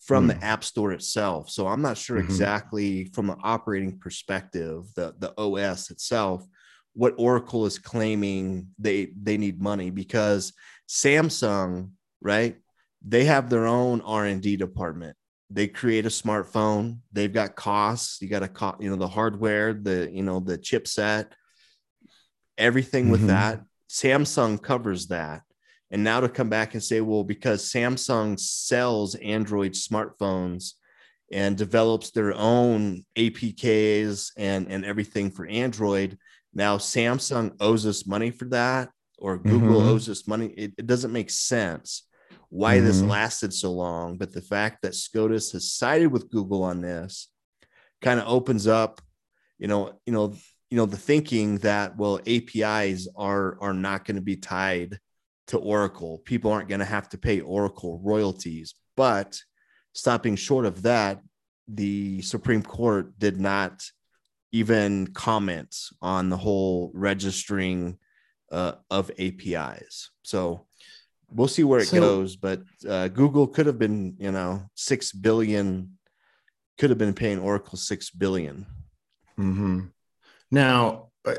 from 0.00 0.26
mm. 0.26 0.28
the 0.28 0.46
app 0.46 0.64
store 0.64 0.92
itself. 0.92 1.50
So 1.50 1.66
i'm 1.66 1.82
not 1.82 1.98
sure 1.98 2.16
mm-hmm. 2.18 2.30
exactly 2.30 3.04
from 3.12 3.28
an 3.28 3.38
operating 3.42 3.98
perspective 3.98 4.84
the 4.94 5.14
the 5.18 5.38
os 5.38 5.90
itself 5.90 6.46
what 6.94 7.14
oracle 7.18 7.66
is 7.66 7.78
claiming 7.78 8.68
they 8.78 9.12
they 9.20 9.36
need 9.36 9.60
money 9.60 9.90
because 9.90 10.52
samsung 10.88 11.90
right 12.22 12.56
they 13.06 13.24
have 13.24 13.50
their 13.50 13.66
own 13.66 14.00
r&d 14.00 14.56
department. 14.56 15.16
They 15.50 15.66
create 15.66 16.04
a 16.04 16.10
smartphone. 16.10 16.98
They've 17.12 17.32
got 17.32 17.56
costs. 17.56 18.20
You 18.20 18.28
got 18.28 18.40
to 18.40 18.48
co- 18.48 18.76
you 18.80 18.90
know 18.90 18.96
the 18.96 19.08
hardware 19.08 19.72
the 19.72 20.10
you 20.12 20.22
know 20.22 20.40
the 20.40 20.58
chipset 20.58 21.28
everything 22.58 23.08
with 23.08 23.20
mm-hmm. 23.20 23.28
that. 23.28 23.62
Samsung 23.88 24.62
covers 24.62 25.06
that. 25.06 25.42
And 25.90 26.04
now 26.04 26.20
to 26.20 26.28
come 26.28 26.50
back 26.50 26.74
and 26.74 26.82
say, 26.82 27.00
well, 27.00 27.24
because 27.24 27.72
Samsung 27.72 28.38
sells 28.38 29.14
Android 29.14 29.72
smartphones 29.72 30.72
and 31.32 31.56
develops 31.56 32.10
their 32.10 32.34
own 32.34 33.04
APKs 33.16 34.32
and, 34.36 34.70
and 34.70 34.84
everything 34.84 35.30
for 35.30 35.46
Android, 35.46 36.18
now 36.52 36.76
Samsung 36.76 37.54
owes 37.60 37.86
us 37.86 38.06
money 38.06 38.30
for 38.30 38.46
that, 38.46 38.90
or 39.18 39.38
Google 39.38 39.80
mm-hmm. 39.80 39.88
owes 39.88 40.08
us 40.08 40.26
money. 40.26 40.46
It, 40.48 40.72
it, 40.78 40.86
doesn't 40.86 41.12
make 41.12 41.30
sense 41.30 42.04
why 42.50 42.76
mm-hmm. 42.76 42.86
this 42.86 43.02
lasted 43.02 43.52
so 43.52 43.72
long. 43.72 44.16
But 44.16 44.32
the 44.32 44.42
fact 44.42 44.82
that 44.82 44.94
SCOTUS 44.94 45.52
has 45.52 45.72
sided 45.72 46.08
with 46.08 46.30
Google 46.30 46.62
on 46.62 46.80
this 46.80 47.28
kind 48.00 48.20
of 48.20 48.28
opens 48.28 48.66
up, 48.66 49.00
you 49.58 49.68
know, 49.68 49.98
you 50.06 50.12
know, 50.12 50.34
you 50.70 50.76
know 50.76 50.86
the 50.86 50.96
thinking 50.96 51.58
that 51.58 51.96
well 51.96 52.20
apis 52.26 53.08
are 53.16 53.58
are 53.60 53.74
not 53.74 54.04
going 54.04 54.16
to 54.16 54.22
be 54.22 54.36
tied 54.36 54.98
to 55.46 55.58
oracle 55.58 56.18
people 56.24 56.50
aren't 56.50 56.68
going 56.68 56.78
to 56.80 56.84
have 56.84 57.08
to 57.08 57.18
pay 57.18 57.40
oracle 57.40 58.00
royalties 58.02 58.74
but 58.96 59.38
stopping 59.92 60.36
short 60.36 60.66
of 60.66 60.82
that 60.82 61.20
the 61.68 62.20
supreme 62.22 62.62
court 62.62 63.18
did 63.18 63.40
not 63.40 63.82
even 64.52 65.06
comment 65.08 65.76
on 66.00 66.30
the 66.30 66.36
whole 66.36 66.90
registering 66.94 67.98
uh, 68.50 68.72
of 68.90 69.10
apis 69.18 70.10
so 70.22 70.66
we'll 71.30 71.48
see 71.48 71.64
where 71.64 71.80
it 71.80 71.88
so, 71.88 72.00
goes 72.00 72.36
but 72.36 72.62
uh, 72.88 73.08
google 73.08 73.46
could 73.46 73.66
have 73.66 73.78
been 73.78 74.16
you 74.18 74.32
know 74.32 74.62
six 74.74 75.12
billion 75.12 75.98
could 76.78 76.90
have 76.90 76.98
been 76.98 77.14
paying 77.14 77.38
oracle 77.38 77.76
six 77.76 78.08
billion. 78.10 78.64
Mm-hmm. 79.38 79.80
Now, 80.50 81.08
uh, 81.24 81.34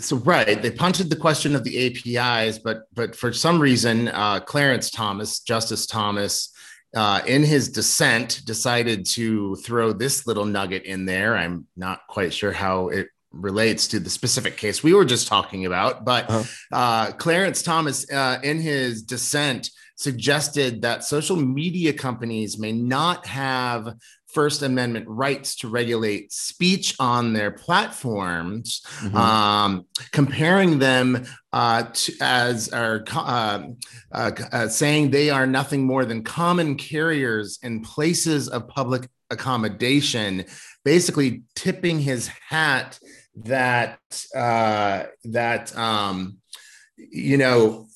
so 0.00 0.16
right, 0.16 0.60
they 0.60 0.70
punted 0.70 1.08
the 1.08 1.16
question 1.16 1.54
of 1.54 1.64
the 1.64 1.86
APIs, 1.86 2.58
but 2.58 2.82
but 2.92 3.16
for 3.16 3.32
some 3.32 3.60
reason, 3.60 4.08
uh, 4.08 4.40
Clarence 4.40 4.90
Thomas, 4.90 5.40
Justice 5.40 5.86
Thomas, 5.86 6.52
uh, 6.94 7.22
in 7.26 7.42
his 7.42 7.70
dissent, 7.70 8.42
decided 8.44 9.06
to 9.06 9.56
throw 9.56 9.92
this 9.92 10.26
little 10.26 10.44
nugget 10.44 10.84
in 10.84 11.06
there. 11.06 11.36
I'm 11.36 11.66
not 11.76 12.00
quite 12.08 12.34
sure 12.34 12.52
how 12.52 12.88
it 12.88 13.08
relates 13.32 13.88
to 13.88 14.00
the 14.00 14.10
specific 14.10 14.56
case 14.56 14.82
we 14.82 14.94
were 14.94 15.04
just 15.04 15.26
talking 15.26 15.66
about, 15.66 16.04
but 16.04 16.28
uh-huh. 16.30 16.44
uh, 16.72 17.12
Clarence 17.12 17.62
Thomas, 17.62 18.10
uh, 18.10 18.38
in 18.42 18.60
his 18.60 19.02
dissent, 19.02 19.70
suggested 19.96 20.82
that 20.82 21.04
social 21.04 21.36
media 21.36 21.92
companies 21.92 22.58
may 22.58 22.72
not 22.72 23.26
have 23.26 23.94
First 24.36 24.60
Amendment 24.60 25.08
rights 25.08 25.56
to 25.56 25.68
regulate 25.68 26.30
speech 26.30 26.94
on 27.00 27.32
their 27.32 27.50
platforms, 27.50 28.82
mm-hmm. 29.00 29.16
um, 29.16 29.86
comparing 30.12 30.78
them 30.78 31.24
uh, 31.54 31.84
to, 31.84 32.12
as 32.20 32.68
are 32.68 33.02
uh, 33.14 33.62
uh, 34.12 34.30
uh, 34.52 34.68
saying 34.68 35.10
they 35.10 35.30
are 35.30 35.46
nothing 35.46 35.86
more 35.86 36.04
than 36.04 36.22
common 36.22 36.74
carriers 36.74 37.58
in 37.62 37.80
places 37.80 38.50
of 38.50 38.68
public 38.68 39.08
accommodation, 39.30 40.44
basically 40.84 41.42
tipping 41.54 41.98
his 41.98 42.28
hat 42.28 42.98
that 43.36 43.98
uh, 44.34 45.04
that 45.24 45.74
um, 45.78 46.36
you 46.98 47.38
know 47.38 47.86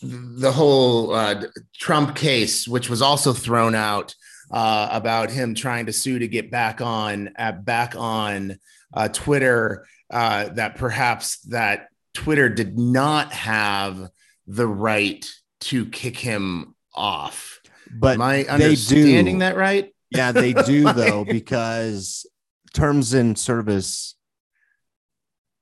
the 0.00 0.50
whole 0.50 1.12
uh, 1.12 1.42
Trump 1.74 2.16
case, 2.16 2.66
which 2.66 2.88
was 2.88 3.02
also 3.02 3.34
thrown 3.34 3.74
out 3.74 4.14
uh, 4.50 4.88
about 4.90 5.30
him 5.30 5.54
trying 5.54 5.86
to 5.86 5.92
sue 5.92 6.18
to 6.18 6.28
get 6.28 6.50
back 6.50 6.80
on 6.80 7.30
uh, 7.38 7.52
back 7.52 7.94
on 7.96 8.58
uh, 8.92 9.08
Twitter. 9.08 9.86
Uh, 10.10 10.48
that 10.50 10.76
perhaps 10.76 11.38
that 11.46 11.88
Twitter 12.12 12.48
did 12.48 12.78
not 12.78 13.32
have 13.32 14.10
the 14.46 14.66
right 14.66 15.28
to 15.60 15.86
kick 15.86 16.16
him 16.16 16.74
off. 16.94 17.60
But 17.90 18.14
am 18.16 18.22
I 18.22 18.44
understanding 18.44 19.38
that 19.38 19.56
right? 19.56 19.92
Yeah, 20.10 20.30
they 20.32 20.52
do 20.52 20.92
though 20.92 21.24
because 21.24 22.26
terms 22.74 23.14
in 23.14 23.34
service 23.34 24.14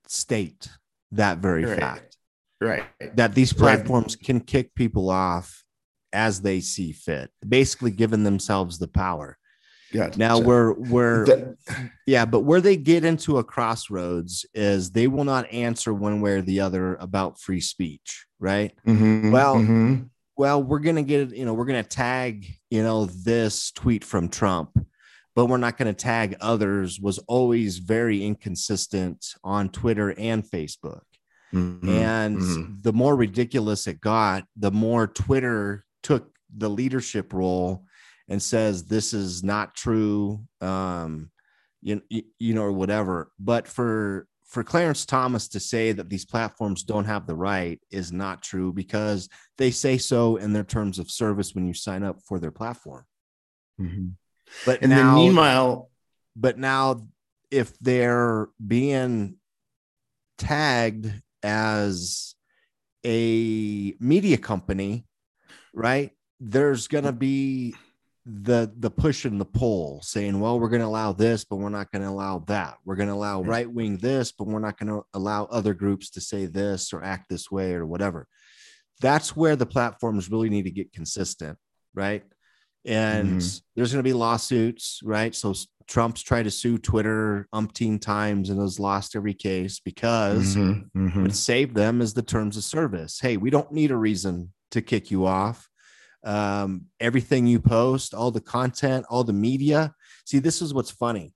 state 0.07 0.69
that 1.13 1.39
very 1.39 1.65
Right. 1.65 1.79
fact 1.79 2.17
Right. 2.61 2.85
that 3.17 3.35
these 3.35 3.53
Right. 3.53 3.77
platforms 3.77 4.17
can 4.17 4.41
kick 4.41 4.75
people 4.75 5.09
off 5.11 5.62
as 6.13 6.41
they 6.41 6.61
see 6.61 6.93
fit, 6.93 7.31
basically 7.47 7.91
giving 7.91 8.25
themselves 8.25 8.79
the 8.79 8.89
power. 8.89 9.39
Yeah. 9.93 10.11
Now 10.17 10.39
we're 10.39 10.73
we're 10.73 11.57
yeah, 12.07 12.25
but 12.25 12.41
where 12.41 12.63
they 12.63 12.77
get 12.77 13.05
into 13.05 13.39
a 13.39 13.45
crossroads 13.45 14.47
is 14.55 14.91
they 14.91 15.07
will 15.07 15.25
not 15.25 15.53
answer 15.53 15.93
one 15.93 16.21
way 16.23 16.33
or 16.33 16.43
the 16.43 16.61
other 16.61 16.95
about 16.97 17.39
free 17.39 17.61
speech, 17.61 18.25
right? 18.39 18.73
Mhm, 18.87 19.31
Well, 19.33 19.57
mhm. 19.57 20.09
Well, 20.35 20.63
we're 20.63 20.79
gonna 20.79 21.03
get 21.03 21.37
you 21.37 21.45
know 21.45 21.53
we're 21.53 21.67
gonna 21.67 21.83
tag 21.83 22.47
you 22.71 22.83
know 22.83 23.05
this 23.05 23.71
tweet 23.71 24.03
from 24.03 24.31
Trump, 24.31 24.71
but 25.37 25.47
we're 25.47 25.59
not 25.59 25.77
gonna 25.77 25.93
tag 25.93 26.37
others. 26.41 26.99
Was 26.99 27.19
always 27.29 27.77
very 27.77 28.25
inconsistent 28.25 29.35
on 29.45 29.69
Twitter 29.69 30.15
and 30.19 30.43
Facebook. 30.43 31.03
Mhm, 31.55 31.87
And 31.87 32.39
mhm. 32.39 32.83
the 32.83 32.95
more 32.95 33.15
ridiculous 33.15 33.87
it 33.87 34.01
got, 34.01 34.47
the 34.57 34.71
more 34.71 35.07
Twitter 35.07 35.85
took 36.03 36.31
the 36.57 36.71
leadership 36.71 37.33
role 37.33 37.85
and 38.29 38.43
says 38.43 38.85
this 38.85 39.13
is 39.13 39.43
not 39.43 39.75
true, 39.75 40.45
um, 40.61 41.31
you, 41.83 42.01
you, 42.39 42.55
know, 42.55 42.63
or 42.63 42.73
whatever. 42.73 43.33
But 43.39 43.67
for 43.67 44.27
for 44.47 44.63
Clarence 44.63 45.07
Thomas 45.07 45.49
to 45.49 45.61
say 45.61 45.93
that 45.93 46.11
these 46.11 46.27
platforms 46.27 46.83
don't 46.83 47.07
have 47.07 47.27
the 47.27 47.35
right 47.35 47.81
is 47.91 48.13
not 48.13 48.43
true 48.43 48.71
because 48.71 49.31
they 49.57 49.71
say 49.71 49.97
so 49.97 50.37
in 50.37 50.53
their 50.53 50.63
terms 50.63 50.99
of 50.99 51.11
service 51.11 51.55
when 51.55 51.67
you 51.67 51.73
sign 51.73 52.03
up 52.03 52.21
for 52.23 52.39
their 52.39 52.51
platform. 52.51 53.05
Mhm. 53.81 54.13
But 54.67 54.83
And 54.83 54.91
now, 54.91 55.15
then 55.15 55.25
meanwhile, 55.25 55.91
but 56.37 56.59
now 56.59 57.09
if 57.51 57.79
they're 57.79 58.49
being 58.65 59.37
tagged 60.37 61.13
as 61.43 62.35
a 63.05 63.95
media 63.99 64.39
company 64.39 65.07
right? 65.73 66.11
There's 66.41 66.89
going 66.89 67.05
to 67.05 67.13
be 67.13 67.75
the 68.25 68.73
the 68.79 68.91
push 68.91 69.25
and 69.25 69.41
the 69.41 69.45
pull 69.45 70.01
saying 70.01 70.39
well 70.39 70.61
we're 70.61 70.69
going 70.69 70.81
to 70.81 70.87
allow 70.87 71.13
this 71.13 71.45
but 71.45 71.57
we're 71.57 71.69
not 71.69 71.91
going 71.91 72.03
to 72.03 72.09
allow 72.09 72.39
that. 72.47 72.77
We're 72.85 72.95
going 72.95 73.09
to 73.09 73.15
allow 73.17 73.43
right 73.43 73.69
wing 73.69 73.97
this 73.97 74.31
but 74.31 74.47
we're 74.47 74.61
not 74.61 74.79
going 74.79 74.91
to 74.91 75.03
allow 75.13 75.47
other 75.47 75.75
groups 75.75 76.09
to 76.11 76.21
say 76.21 76.47
this 76.47 76.93
or 76.93 77.03
act 77.03 77.29
this 77.29 77.51
way 77.51 77.73
or 77.75 77.85
whatever. 77.85 78.29
That's 79.01 79.35
where 79.35 79.57
the 79.57 79.67
platforms 79.67 80.31
really 80.31 80.51
need 80.51 80.63
to 80.65 80.71
get 80.71 80.93
consistent 80.93 81.59
right? 81.95 82.23
And 82.85 83.41
Mhm. 83.41 83.63
there's 83.75 83.93
going 83.93 84.05
to 84.05 84.09
be 84.09 84.13
lawsuits 84.13 85.01
right? 85.03 85.35
So 85.35 85.53
trump's 85.89 86.23
tried 86.23 86.45
to 86.45 86.51
sue 86.53 86.79
twitter 86.79 87.49
umpteen 87.53 88.01
times 88.01 88.51
and 88.51 88.61
has 88.61 88.79
lost 88.79 89.17
every 89.17 89.35
case 89.35 89.81
because 89.81 90.55
Mhm, 90.55 90.91
mhm. 90.97 91.23
what 91.23 91.35
saved 91.35 91.75
them 91.75 92.01
is 92.01 92.15
the 92.15 92.23
terms 92.23 92.57
of 92.57 92.63
service. 92.63 93.19
Hey, 93.19 93.37
we 93.37 93.51
don't 93.51 93.73
need 93.73 93.91
a 93.91 93.97
reason 93.97 94.53
to 94.73 94.83
kick 94.83 95.11
you 95.11 95.27
off. 95.27 95.69
Um, 96.25 96.87
everything 97.01 97.47
you 97.47 97.61
post, 97.61 98.15
all 98.15 98.31
the 98.31 98.41
content, 98.41 99.07
all 99.09 99.25
the 99.25 99.33
media. 99.33 99.95
See, 100.25 100.39
this 100.39 100.63
is 100.63 100.73
what's 100.75 100.91
funny. 100.91 101.35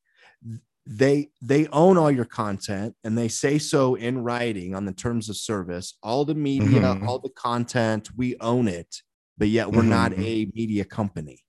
They 0.89 1.31
they 1.43 1.67
own 1.69 1.99
all 1.99 2.13
your 2.13 2.25
content 2.25 2.95
and 3.03 3.19
they 3.19 3.27
say 3.27 3.59
so 3.59 3.97
in 3.97 4.23
writing 4.23 4.75
on 4.77 4.85
the 4.85 4.93
terms 4.93 5.29
of 5.29 5.37
service. 5.37 5.99
All 6.03 6.25
the 6.25 6.37
media, 6.37 6.81
Mhm. 6.95 7.07
all 7.09 7.19
the 7.19 7.31
content, 7.31 8.09
we 8.17 8.37
own 8.41 8.69
it, 8.69 9.03
but 9.37 9.49
yet 9.49 9.73
we're 9.73 9.83
not 9.83 10.13
Mhm. 10.13 10.25
a 10.25 10.51
media 10.55 10.85
company. 10.85 11.41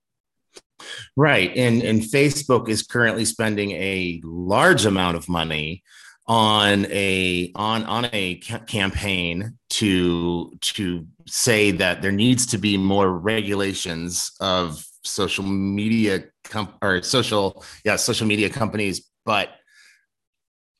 Right. 1.16 1.56
And 1.56 1.82
and 1.82 2.00
Facebook 2.02 2.68
is 2.68 2.82
currently 2.82 3.24
spending 3.24 3.70
a 3.72 4.20
large 4.24 4.84
amount 4.86 5.16
of 5.16 5.28
money 5.28 5.84
on 6.28 6.86
a 6.90 7.50
on 7.54 7.84
on 7.84 8.08
a 8.12 8.36
campaign 8.66 9.58
to 9.70 10.52
to 10.60 11.06
say 11.26 11.70
that 11.70 12.02
there 12.02 12.12
needs 12.12 12.46
to 12.46 12.58
be 12.58 12.76
more 12.76 13.10
regulations 13.10 14.30
of 14.40 14.84
social 15.04 15.44
media 15.44 16.24
com- 16.44 16.74
or 16.82 17.02
social 17.02 17.64
yeah 17.84 17.96
social 17.96 18.26
media 18.26 18.50
companies 18.50 19.08
but 19.24 19.48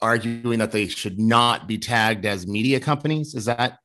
arguing 0.03 0.59
that 0.59 0.71
they 0.71 0.87
should 0.87 1.19
not 1.19 1.67
be 1.67 1.79
tagged 1.79 2.27
as 2.27 2.47
media 2.47 2.79
companies 2.79 3.35
is 3.35 3.47
that 3.47 3.79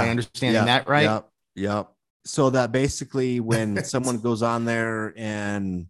am 0.00 0.06
I 0.06 0.08
understanding 0.08 0.64
that 0.64 0.88
right 0.88 1.02
Yep. 1.02 1.30
Yep. 1.56 1.92
So 2.24 2.50
that 2.50 2.72
basically 2.72 3.40
when 3.40 3.84
someone 3.84 4.18
goes 4.18 4.42
on 4.42 4.64
there 4.64 5.12
and 5.16 5.86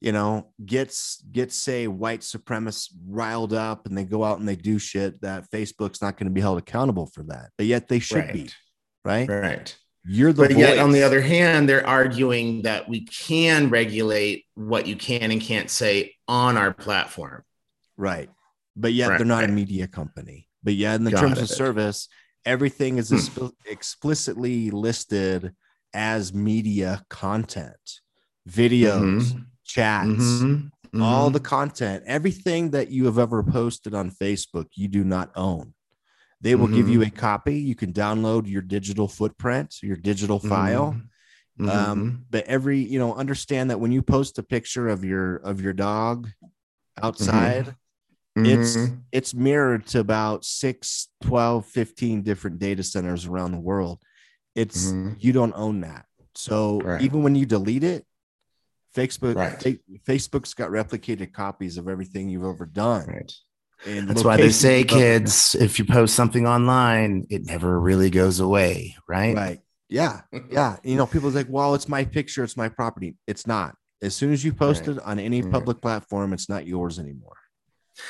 you 0.00 0.12
know 0.12 0.52
gets 0.64 1.22
gets 1.32 1.56
say 1.56 1.86
white 1.86 2.20
supremacists 2.20 2.90
riled 3.06 3.52
up 3.52 3.86
and 3.86 3.96
they 3.96 4.04
go 4.04 4.22
out 4.24 4.38
and 4.38 4.48
they 4.48 4.56
do 4.56 4.78
shit 4.78 5.20
that 5.22 5.50
Facebook's 5.50 6.02
not 6.02 6.16
going 6.16 6.26
to 6.26 6.34
be 6.34 6.40
held 6.40 6.58
accountable 6.58 7.06
for 7.06 7.22
that. 7.24 7.50
But 7.56 7.66
yet 7.66 7.88
they 7.88 7.98
should 7.98 8.30
be, 8.32 8.50
right 9.04 9.28
right? 9.28 9.42
right 9.42 9.76
You're 10.04 10.32
the 10.32 10.42
but 10.48 10.56
yet 10.56 10.78
on 10.78 10.92
the 10.92 11.02
other 11.02 11.20
hand 11.20 11.68
they're 11.68 11.86
arguing 11.86 12.62
that 12.62 12.88
we 12.88 13.06
can 13.06 13.70
regulate 13.70 14.44
what 14.54 14.86
you 14.86 14.96
can 14.96 15.30
and 15.30 15.40
can't 15.40 15.70
say 15.70 16.14
on 16.28 16.56
our 16.56 16.72
platform 16.74 17.42
right. 17.96 18.28
But 18.76 18.92
yet 18.92 19.08
Right, 19.08 19.18
they're 19.18 19.26
not 19.26 19.44
a 19.44 19.48
media 19.48 19.86
company. 19.86 20.48
But 20.62 20.74
yet 20.74 20.96
in 20.96 21.04
the 21.04 21.10
Got 21.12 21.20
terms 21.20 21.40
of 21.40 21.48
service, 21.48 22.08
everything 22.44 22.98
is 22.98 23.08
Hmm. 23.10 23.46
explicitly 23.66 24.70
listed 24.70 25.54
as 25.94 26.34
media 26.34 27.02
content, 27.08 28.00
videos, 28.48 29.02
Mhm, 29.02 29.46
chats. 29.66 30.42
mhm, 30.42 30.70
all 31.00 31.30
mhm. 31.30 31.32
the 31.34 31.40
content, 31.40 32.04
everything 32.06 32.70
that 32.70 32.88
you 32.90 33.04
have 33.06 33.18
ever 33.18 33.42
posted 33.42 33.94
on 33.94 34.10
Facebook, 34.10 34.66
you 34.74 34.88
do 34.88 35.04
not 35.04 35.30
own. 35.36 35.74
They 36.40 36.54
will 36.54 36.68
give 36.68 36.86
Mm-hmm. 36.86 36.92
you 36.92 37.02
a 37.02 37.10
copy. 37.10 37.56
You 37.56 37.74
can 37.74 37.92
download 37.92 38.48
your 38.48 38.62
digital 38.62 39.08
footprint, 39.08 39.76
your 39.82 39.96
digital 39.96 40.38
file. 40.38 40.96
Mhm, 41.58 41.68
Um, 41.70 42.24
but 42.30 42.44
every, 42.46 42.78
you 42.80 42.98
know, 42.98 43.14
understand 43.14 43.70
that 43.70 43.80
when 43.80 43.92
you 43.92 44.02
post 44.02 44.38
a 44.38 44.42
picture 44.42 44.88
of 44.88 45.04
your 45.04 45.36
of 45.36 45.60
your 45.60 45.72
dog 45.72 46.30
outside, 47.02 47.74
it's 48.44 48.76
it's 49.12 49.34
mirrored 49.34 49.86
to 49.88 50.00
about 50.00 50.44
6, 50.44 51.08
12, 51.22 51.66
15 51.66 52.22
different 52.22 52.58
data 52.58 52.82
centers 52.82 53.26
around 53.26 53.52
the 53.52 53.58
world. 53.60 54.02
It's 54.54 54.94
you 55.18 55.32
don't 55.32 55.54
own 55.56 55.80
that. 55.82 56.06
So 56.34 56.82
Right. 56.84 57.00
even 57.02 57.22
when 57.22 57.34
you 57.34 57.46
delete 57.46 57.84
it, 57.84 58.05
Facebook 58.96 59.36
Right. 59.36 59.62
Fa- 59.62 59.78
Facebook's 60.12 60.54
got 60.54 60.70
replicated 60.70 61.32
copies 61.32 61.76
of 61.78 61.86
everything 61.88 62.28
you've 62.28 62.44
ever 62.44 62.66
done. 62.66 63.06
right 63.06 63.32
and 63.86 64.08
that's 64.08 64.24
why 64.24 64.36
they 64.38 64.50
say 64.50 64.78
you've 64.80 64.90
ever 64.90 64.98
been. 64.98 65.20
kids 65.20 65.54
if 65.54 65.78
you 65.78 65.84
post 65.84 66.14
something 66.14 66.46
online 66.46 67.26
it 67.28 67.44
never 67.44 67.78
really 67.78 68.08
goes 68.10 68.40
away 68.40 68.96
right 69.06 69.36
Right. 69.36 69.60
Yeah. 69.88 70.22
Yeah. 70.50 70.78
You 70.82 70.96
know, 70.96 71.06
people 71.06 71.30
like, 71.30 71.46
well, 71.48 71.74
it's 71.76 71.88
my 71.88 72.04
picture, 72.04 72.42
it's 72.42 72.56
my 72.56 72.68
property. 72.68 73.14
It's 73.28 73.46
not. 73.46 73.76
As 74.02 74.16
soon 74.16 74.32
as 74.32 74.44
you 74.44 74.52
post 74.52 74.88
Right. 74.88 74.96
it 74.96 75.02
on 75.04 75.20
any 75.20 75.42
public 75.42 75.80
platform, 75.80 76.32
it's 76.32 76.48
not 76.48 76.66
yours 76.66 76.98
anymore. 76.98 77.36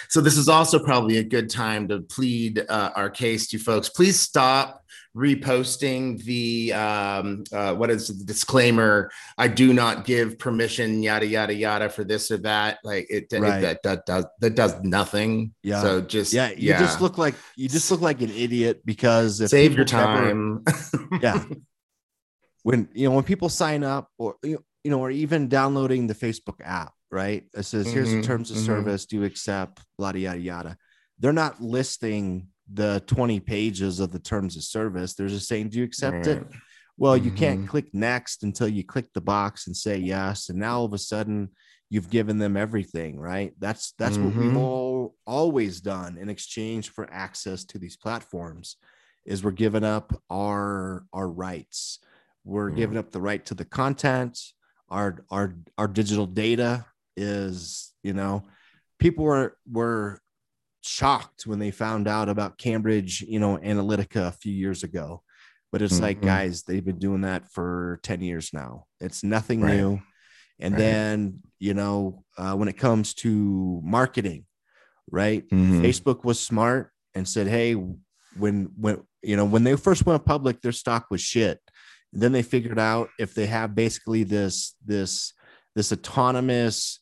So 0.08 0.20
this 0.20 0.36
is 0.36 0.48
also 0.48 0.78
probably 0.78 1.18
a 1.18 1.24
good 1.24 1.50
time 1.50 1.88
to 1.88 2.00
plead 2.00 2.64
uh, 2.68 2.90
our 2.96 3.10
case 3.10 3.46
to 3.48 3.58
folks. 3.58 3.88
Please 3.88 4.18
stop 4.18 4.82
reposting 5.16 6.22
the 6.24 6.72
um, 6.74 7.44
uh, 7.52 7.74
what 7.74 7.90
is 7.90 8.08
the 8.08 8.24
disclaimer? 8.24 9.10
I 9.38 9.48
do 9.48 9.72
not 9.72 10.04
give 10.04 10.38
permission, 10.38 11.02
yada 11.02 11.26
yada 11.26 11.54
yada, 11.54 11.88
for 11.88 12.04
this 12.04 12.30
or 12.30 12.36
that. 12.38 12.78
Like 12.84 13.06
it, 13.10 13.28
it- 13.32 13.62
that, 13.62 13.82
that 13.82 14.06
does 14.06 14.26
that 14.40 14.54
does 14.54 14.74
nothing. 14.82 15.54
Yeah. 15.62 15.82
So 15.82 16.00
just 16.00 16.32
Yeah. 16.32 16.50
You 16.50 16.72
just 16.84 17.00
look 17.00 17.18
like 17.18 17.34
you 17.56 17.68
just 17.68 17.90
look 17.90 18.00
like 18.00 18.20
an 18.20 18.30
idiot 18.30 18.82
because 18.84 19.40
if 19.40 19.50
save 19.50 19.74
your 19.74 19.84
time. 19.86 20.64
yeah. 21.22 21.44
When 22.62 22.88
you 22.92 23.08
know 23.08 23.14
when 23.14 23.24
people 23.24 23.48
sign 23.48 23.84
up 23.84 24.10
or 24.18 24.36
you 24.42 24.62
you 24.84 24.90
know, 24.90 25.00
or 25.00 25.10
even 25.10 25.48
downloading 25.48 26.06
the 26.06 26.14
Facebook 26.14 26.60
app, 26.62 26.92
right? 27.16 27.44
It 27.54 27.62
says 27.64 27.90
here's 27.90 28.10
the 28.12 28.18
Mhm, 28.20 28.24
terms 28.24 28.50
of 28.50 28.58
mhm. 28.58 28.66
service. 28.66 29.06
Do 29.06 29.16
you 29.16 29.24
accept? 29.24 29.80
Yada 29.98 30.18
yada 30.18 30.38
yada. 30.38 30.76
They're 31.18 31.32
not 31.44 31.62
listing 31.62 32.48
the 32.70 33.02
20 33.06 33.40
pages 33.40 34.00
of 34.00 34.12
the 34.12 34.18
terms 34.18 34.54
of 34.56 34.62
service. 34.64 35.14
They're 35.14 35.28
just 35.28 35.48
saying, 35.48 35.70
Do 35.70 35.78
you 35.78 35.84
accept 35.84 36.26
it? 36.26 36.42
Right. 36.42 36.52
Well, 36.98 37.16
you 37.16 37.30
can't 37.30 37.62
Mhm. 37.62 37.68
click 37.68 37.88
next 37.94 38.42
until 38.42 38.68
you 38.68 38.84
click 38.84 39.08
the 39.14 39.20
box 39.22 39.66
and 39.66 39.74
say 39.76 39.96
yes. 39.96 40.50
And 40.50 40.58
now 40.58 40.78
all 40.78 40.84
of 40.84 40.92
a 40.92 40.98
sudden 40.98 41.50
you've 41.88 42.10
given 42.10 42.36
them 42.38 42.54
everything, 42.56 43.18
right? 43.18 43.52
That's 43.58 43.92
that's 43.98 44.18
what 44.18 44.34
we've 44.36 44.52
Mhm. 44.52 44.56
all 44.56 45.14
always 45.26 45.80
done 45.80 46.18
in 46.18 46.28
exchange 46.28 46.90
for 46.90 47.08
access 47.10 47.64
to 47.70 47.78
these 47.78 47.96
platforms 47.96 48.76
is 49.24 49.42
we're 49.42 49.62
giving 49.64 49.84
up 49.84 50.06
our 50.28 51.06
our 51.12 51.28
rights. 51.28 51.98
We're 52.44 52.70
giving 52.70 52.98
up 52.98 53.10
the 53.10 53.20
right 53.20 53.44
to 53.46 53.54
the 53.54 53.64
content. 53.64 54.34
Our 54.88 55.24
our 55.30 55.46
our 55.78 55.88
digital 55.88 56.26
data 56.26 56.86
is, 57.16 57.92
you 58.02 58.12
know, 58.12 58.44
people 58.98 59.24
were 59.24 59.56
were 59.70 60.20
shocked 60.82 61.46
when 61.46 61.58
they 61.58 61.70
found 61.70 62.06
out 62.06 62.28
about 62.28 62.58
Cambridge, 62.58 63.22
you 63.22 63.40
know, 63.40 63.56
Analytica 63.58 64.28
a 64.28 64.32
few 64.32 64.52
years 64.52 64.84
ago. 64.84 65.22
But 65.72 65.82
it's 65.82 66.00
like, 66.00 66.20
Mhm. 66.20 66.24
guys, 66.24 66.62
they've 66.62 66.84
been 66.84 67.00
doing 67.00 67.22
that 67.22 67.50
for 67.50 67.98
10 68.04 68.20
years 68.20 68.52
now. 68.52 68.86
It's 69.00 69.24
nothing 69.24 69.60
Right. 69.62 69.76
new. 69.78 70.00
And 70.60 70.74
Right. 70.74 70.78
then, 70.78 71.42
you 71.58 71.74
know, 71.74 72.24
uh, 72.38 72.54
when 72.54 72.68
it 72.68 72.78
comes 72.78 73.14
to 73.14 73.80
marketing, 73.84 74.46
right? 75.10 75.46
Mhm. 75.48 75.82
Facebook 75.82 76.24
was 76.24 76.38
smart 76.38 76.92
and 77.14 77.28
said, 77.28 77.48
hey, 77.48 77.74
when 78.36 78.66
when 78.76 79.02
you 79.22 79.34
know 79.36 79.44
when 79.44 79.64
they 79.64 79.76
first 79.76 80.06
went 80.06 80.24
public, 80.24 80.60
their 80.62 80.72
stock 80.72 81.10
was 81.10 81.20
shit. 81.20 81.58
And 82.12 82.22
then 82.22 82.32
they 82.32 82.42
figured 82.42 82.78
out 82.78 83.08
if 83.18 83.34
they 83.34 83.46
have 83.46 83.74
basically 83.74 84.22
this 84.24 84.76
this 84.84 85.32
this 85.74 85.90
autonomous 85.92 87.00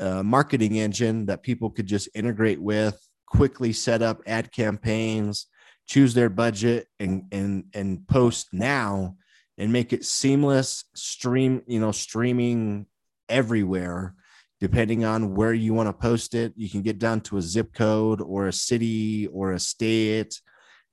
marketing 0.00 0.76
engine 0.76 1.26
that 1.26 1.42
people 1.42 1.70
could 1.70 1.86
just 1.86 2.08
integrate 2.14 2.60
with, 2.60 2.98
quickly 3.26 3.72
set 3.72 4.02
up 4.02 4.20
ad 4.26 4.52
campaigns, 4.52 5.46
choose 5.86 6.14
their 6.14 6.28
budget, 6.28 6.86
and 7.00 7.24
and 7.32 7.64
and 7.74 8.06
post 8.08 8.48
now, 8.52 9.16
and 9.56 9.72
make 9.72 9.92
it 9.92 10.04
seamless. 10.04 10.84
Stream, 10.94 11.62
you 11.66 11.80
know, 11.80 11.92
streaming 11.92 12.86
everywhere 13.28 14.14
depending 14.60 15.04
on 15.04 15.34
where 15.34 15.52
you 15.52 15.72
want 15.72 15.88
to 15.88 15.92
post 15.92 16.34
it 16.34 16.52
you 16.56 16.68
can 16.68 16.82
get 16.82 16.98
down 16.98 17.20
to 17.20 17.36
a 17.36 17.42
zip 17.42 17.72
code 17.72 18.20
or 18.20 18.48
a 18.48 18.52
city 18.52 19.26
or 19.28 19.52
a 19.52 19.58
state 19.58 20.40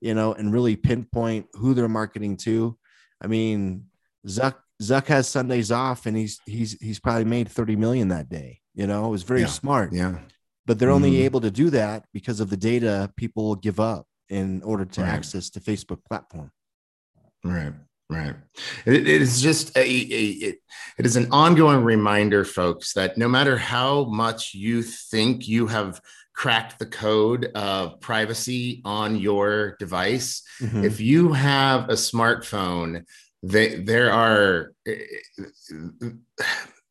you 0.02 0.14
know 0.14 0.34
and 0.34 0.54
really 0.54 0.76
pinpoint 0.76 1.48
who 1.54 1.74
they're 1.74 1.88
marketing 1.88 2.38
to 2.38 2.78
i 3.22 3.28
mean 3.28 3.86
zuck 4.28 4.56
zuck 4.82 5.08
has 5.08 5.28
sundays 5.28 5.72
off 5.72 6.06
and 6.06 6.18
he's 6.18 6.40
he's 6.46 6.74
he's 6.82 7.00
probably 7.00 7.26
made 7.26 7.50
30 7.50 7.76
million 7.76 8.10
that 8.10 8.30
day 8.30 8.60
you 8.76 8.86
know 8.88 9.06
it 9.08 9.10
was 9.10 9.24
very 9.24 9.42
Yeah. 9.42 9.48
smart 9.48 9.94
Yeah. 9.94 10.20
but 10.66 10.78
they're 10.80 10.92
only 10.92 11.12
Mhm. 11.14 11.26
able 11.28 11.42
to 11.42 11.52
do 11.52 11.70
that 11.72 12.06
because 12.14 12.40
of 12.40 12.50
the 12.50 12.58
data 12.58 13.12
people 13.16 13.56
give 13.56 13.80
up 13.80 14.06
in 14.30 14.62
order 14.64 14.86
to 14.86 15.02
Right. 15.02 15.10
access 15.18 15.50
the 15.50 15.60
facebook 15.60 16.04
platform 16.10 16.52
Right. 17.44 17.74
Right. 18.10 18.36
It, 18.86 19.08
it 19.08 19.22
is 19.22 19.42
just 19.42 19.76
a, 19.76 19.82
a 19.82 20.30
it, 20.48 20.56
it 21.00 21.06
is 21.08 21.16
an 21.16 21.28
ongoing 21.32 21.84
reminder, 21.84 22.46
folks, 22.46 22.94
that 22.94 23.18
no 23.18 23.28
matter 23.28 23.58
how 23.58 24.06
much 24.06 24.54
you 24.54 24.84
think 24.84 25.48
you 25.48 25.66
have 25.68 26.00
cracked 26.34 26.78
the 26.78 26.86
code 26.86 27.46
of 27.56 28.00
privacy 28.02 28.82
on 28.86 29.16
your 29.16 29.76
device, 29.80 30.44
Mhm. 30.62 30.84
if 30.86 31.00
you 31.00 31.34
have 31.34 31.90
a 31.90 31.94
smartphone, 32.12 33.06
they, 33.42 33.68
there 33.92 34.12
are 34.12 34.74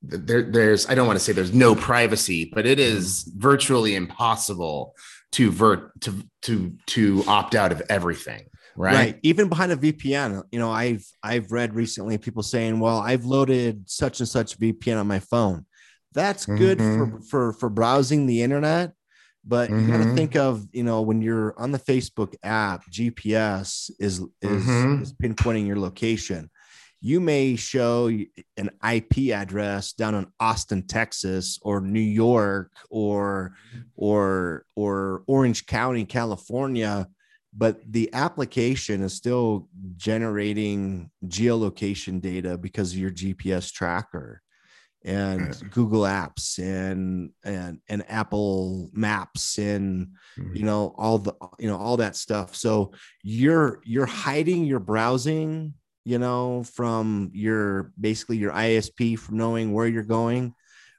there, 0.09 0.43
there's 0.43 0.89
I 0.89 0.95
don't 0.95 1.07
want 1.07 1.19
to 1.19 1.25
say 1.25 1.33
there's 1.33 1.55
no 1.55 1.75
privacy, 1.75 2.51
but 2.55 2.67
it 2.67 2.79
is 2.79 3.31
virtually 3.37 3.95
impossible 3.95 4.95
to 5.33 5.51
vert 5.51 5.99
to 6.03 6.23
to 6.43 6.77
to 6.87 7.25
opt 7.27 7.55
out 7.55 7.73
of 7.73 7.83
everything. 7.89 8.47
Right. 8.77 8.95
right? 8.95 9.21
even 9.23 9.49
behind 9.49 9.71
a 9.71 9.77
vpn 9.77 10.43
you 10.51 10.59
know 10.59 10.69
i've 10.69 11.07
i've 11.23 11.53
read 11.53 11.77
recently 11.77 12.19
people 12.19 12.43
saying 12.43 12.81
well 12.81 12.99
i've 12.99 13.25
loaded 13.25 13.89
such 13.89 14.19
and 14.19 14.29
such 14.29 14.59
vpn 14.59 14.99
on 14.99 15.07
my 15.07 15.21
phone 15.21 15.65
that's 16.13 16.45
good 16.45 16.79
for 16.79 17.07
Mhm. 17.07 17.25
for 17.31 17.53
for 17.53 17.69
browsing 17.69 18.27
the 18.27 18.43
internet 18.43 18.91
but 19.45 19.71
you 19.71 19.87
got 19.87 19.99
to 20.03 20.13
think 20.17 20.35
of 20.35 20.67
you 20.73 20.83
know 20.83 21.03
when 21.03 21.23
you're 21.23 21.55
on 21.57 21.71
the 21.71 21.79
facebook 21.79 22.35
app 22.43 22.83
gps 22.91 23.93
is 24.01 24.19
is, 24.43 24.65
Mhm. 24.67 25.03
is 25.03 25.13
pinpointing 25.13 25.69
your 25.69 25.79
location 25.79 26.51
you 27.05 27.21
may 27.21 27.55
show 27.55 28.09
an 28.57 28.71
ip 28.93 29.19
address 29.33 29.93
down 29.93 30.15
in 30.15 30.27
austin 30.41 30.83
texas 30.87 31.59
or 31.63 31.81
new 31.81 32.01
york 32.01 32.73
or 32.91 33.55
or 33.95 34.65
or 34.75 35.23
orange 35.27 35.67
county 35.67 36.05
california 36.05 37.07
but 37.57 37.81
the 37.91 38.11
application 38.15 39.03
is 39.03 39.15
still 39.15 39.69
generating 39.97 41.11
geolocation 41.27 42.21
data 42.21 42.59
because 42.59 42.93
of 42.93 42.99
your 42.99 43.11
GPS 43.13 43.71
tracker 43.73 44.43
and. 45.05 45.55
Google 45.71 46.03
Apps 46.03 46.59
and 46.59 47.31
and 47.45 47.81
and 47.89 48.05
Apple 48.09 48.91
Maps 48.93 49.59
and 49.59 50.09
Mhm. 50.39 50.57
you 50.57 50.65
know 50.65 50.95
all 50.97 51.19
the 51.19 51.35
you 51.59 51.69
know 51.69 51.77
all 51.77 51.97
that 51.99 52.17
stuff. 52.17 52.55
So 52.57 52.93
you're 53.23 53.81
you're 53.85 54.07
hiding 54.07 54.65
your 54.65 54.81
browsing, 54.81 55.75
you 56.05 56.19
know, 56.19 56.63
from 56.65 57.31
your 57.33 57.93
basically 57.99 58.37
your 58.37 58.53
ISP 58.53 59.19
from 59.19 59.37
knowing 59.39 59.73
where 59.73 59.87
you're 59.87 60.03
going, 60.03 60.55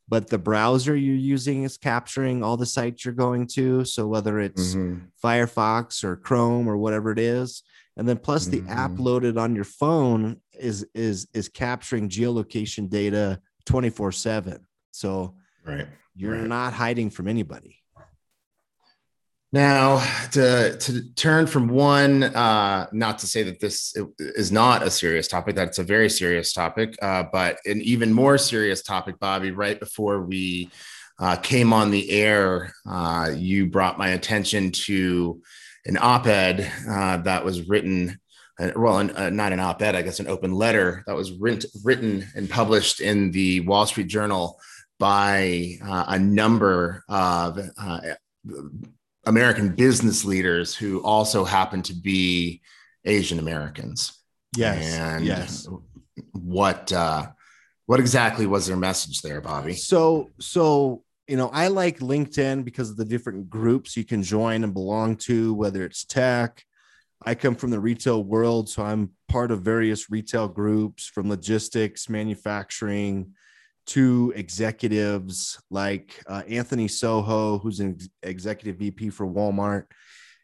but 0.08 0.28
the 0.30 0.38
browser 0.38 0.96
you're 0.96 1.16
using 1.16 1.64
is 1.64 1.78
capturing 1.78 2.44
all 2.44 2.58
the 2.58 2.66
sites 2.66 3.06
you're 3.06 3.14
going 3.14 3.48
to. 3.48 3.86
So 3.86 4.08
whether 4.08 4.40
it's 4.40 4.76
Mhm. 4.76 5.12
Firefox 5.24 6.04
or 6.04 6.16
Chrome 6.16 6.68
or 6.68 6.78
whatever 6.78 7.12
it 7.12 7.20
is. 7.20 7.64
And 7.98 8.08
then 8.10 8.18
plus 8.18 8.46
the 8.48 8.64
app 8.68 8.92
Mhm. 8.92 9.00
loaded 9.00 9.38
on 9.38 9.56
your 9.56 9.64
phone 9.64 10.42
is 10.60 10.86
is 10.94 11.28
is 11.34 11.50
capturing 11.50 12.10
geolocation 12.10 12.90
data 12.90 13.40
24/7. 13.66 14.66
So 14.92 15.36
Right. 15.66 15.88
you're 16.16 16.40
Right. 16.40 16.48
not 16.48 16.74
hiding 16.74 17.10
from 17.10 17.28
anybody. 17.28 17.78
Now, 19.56 20.06
to, 20.34 20.76
to 20.78 21.14
turn 21.14 21.48
from 21.48 21.70
one, 21.70 22.24
uh, 22.24 22.88
not 22.92 23.20
to 23.20 23.26
say 23.26 23.42
that 23.44 23.62
this 23.62 23.96
is 24.20 24.52
not 24.52 24.84
a 24.84 24.92
serious 24.92 25.30
topic, 25.30 25.56
that's 25.56 25.80
a 25.80 25.84
very 25.84 26.10
serious 26.10 26.52
topic, 26.52 26.94
uh, 27.02 27.24
but 27.32 27.60
an 27.64 27.80
even 27.80 28.12
more 28.12 28.38
serious 28.38 28.84
topic, 28.84 29.18
Bobby, 29.18 29.52
right 29.52 29.80
before 29.80 30.24
we 30.24 30.70
uh, 31.20 31.38
came 31.38 31.72
on 31.72 31.90
the 31.90 32.12
air, 32.12 32.74
uh, 32.86 33.32
you 33.34 33.68
brought 33.68 33.98
my 33.98 34.10
attention 34.10 34.72
to 34.72 35.42
an 35.86 35.98
op 36.02 36.28
ed 36.28 36.70
uh, 36.90 37.16
that 37.20 37.46
was 37.46 37.66
written, 37.70 38.20
uh, 38.60 38.72
well, 38.76 39.00
an, 39.00 39.38
not 39.38 39.54
an 39.54 39.62
op 39.62 39.82
ed, 39.82 39.96
I 39.96 40.02
guess 40.02 40.20
an 40.20 40.28
open 40.28 40.52
letter 40.52 41.02
that 41.08 41.16
was 41.16 41.32
written, 41.32 41.70
written 41.82 42.28
and 42.36 42.50
published 42.50 43.00
in 43.00 43.32
the 43.32 43.62
Wall 43.62 43.86
Street 43.86 44.08
Journal 44.08 44.60
by 45.00 45.78
a 45.82 46.20
number 46.20 47.06
of 47.08 47.58
American 49.26 49.70
business 49.70 50.24
leaders 50.26 50.76
who 50.76 51.02
also 51.04 51.44
happen 51.44 51.82
to 51.84 51.94
be 51.94 52.62
Asian 53.06 53.40
Americans. 53.40 54.20
Yes. 54.56 54.94
And 54.94 55.26
yes. 55.26 55.68
what 56.32 56.92
uh, 56.92 57.28
what 57.86 58.00
exactly 58.00 58.46
was 58.46 58.68
their 58.68 58.78
message 58.78 59.22
there, 59.22 59.42
Bobby? 59.42 59.74
So 59.74 60.30
so 60.40 61.04
you 61.28 61.38
know, 61.38 61.50
I 61.52 61.70
like 61.70 62.00
LinkedIn 62.00 62.64
because 62.64 62.92
of 62.92 62.98
the 62.98 63.06
different 63.06 63.50
groups 63.50 63.98
you 63.98 64.06
can 64.06 64.22
join 64.22 64.64
and 64.64 64.74
belong 64.74 65.16
to, 65.18 65.54
whether 65.56 65.84
it's 65.84 66.06
tech. 66.06 66.64
I 67.26 67.34
come 67.34 67.56
from 67.56 67.72
the 67.72 67.80
retail 67.80 68.24
world, 68.24 68.70
so 68.70 68.84
I'm 68.84 69.12
part 69.28 69.50
of 69.50 69.62
various 69.62 70.12
retail 70.12 70.48
groups 70.48 71.08
from 71.08 71.30
logistics, 71.30 72.10
manufacturing, 72.10 73.34
to 73.88 74.34
executives 74.36 75.60
like 75.70 76.22
uh, 76.28 76.42
Anthony 76.48 76.88
Soohoo, 76.88 77.62
who's 77.62 77.80
an 77.80 77.92
ex- 77.96 78.10
executive 78.24 78.78
VP 78.80 79.10
for 79.12 79.28
Walmart. 79.28 79.86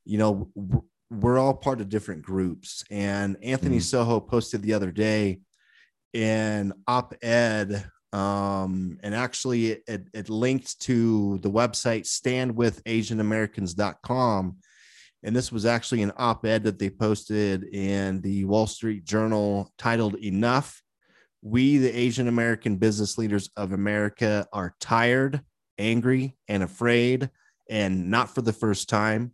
You 0.06 0.18
know, 0.20 0.50
w- 0.56 0.84
we're 1.10 1.40
all 1.40 1.54
part 1.54 1.82
of 1.82 1.90
different 1.90 2.22
groups. 2.22 2.84
And 2.90 3.36
Anthony 3.44 3.78
Mhm. 3.78 4.06
Soohoo 4.06 4.26
posted 4.28 4.62
the 4.62 4.74
other 4.74 4.92
day 4.92 5.42
an 6.14 6.74
op 6.88 7.14
ed, 7.22 7.86
um, 8.14 8.98
and 9.02 9.16
actually 9.16 9.72
it, 9.72 9.84
it, 9.88 10.08
it 10.14 10.30
linked 10.30 10.80
to 10.82 11.38
the 11.40 11.50
website 11.50 12.06
standwithasianamericans.com. 12.06 14.58
And 15.24 15.36
this 15.36 15.52
was 15.52 15.66
actually 15.66 16.02
an 16.02 16.12
op 16.18 16.46
ed 16.46 16.64
that 16.64 16.80
they 16.80 16.90
posted 16.90 17.64
in 17.66 18.22
the 18.22 18.46
Wall 18.46 18.68
Street 18.68 19.04
Journal 19.06 19.72
titled 19.78 20.16
Enough 20.16 20.81
we, 21.42 21.78
the 21.78 21.98
Asian 21.98 22.28
American 22.28 22.78
business 22.78 23.18
leaders 23.18 23.50
of 23.58 23.72
America, 23.72 24.48
are 24.54 24.76
tired, 24.80 25.42
angry, 25.78 26.36
and 26.48 26.62
afraid, 26.62 27.30
and 27.70 28.12
not 28.12 28.34
for 28.34 28.42
the 28.42 28.54
first 28.54 28.90
time. 28.90 29.32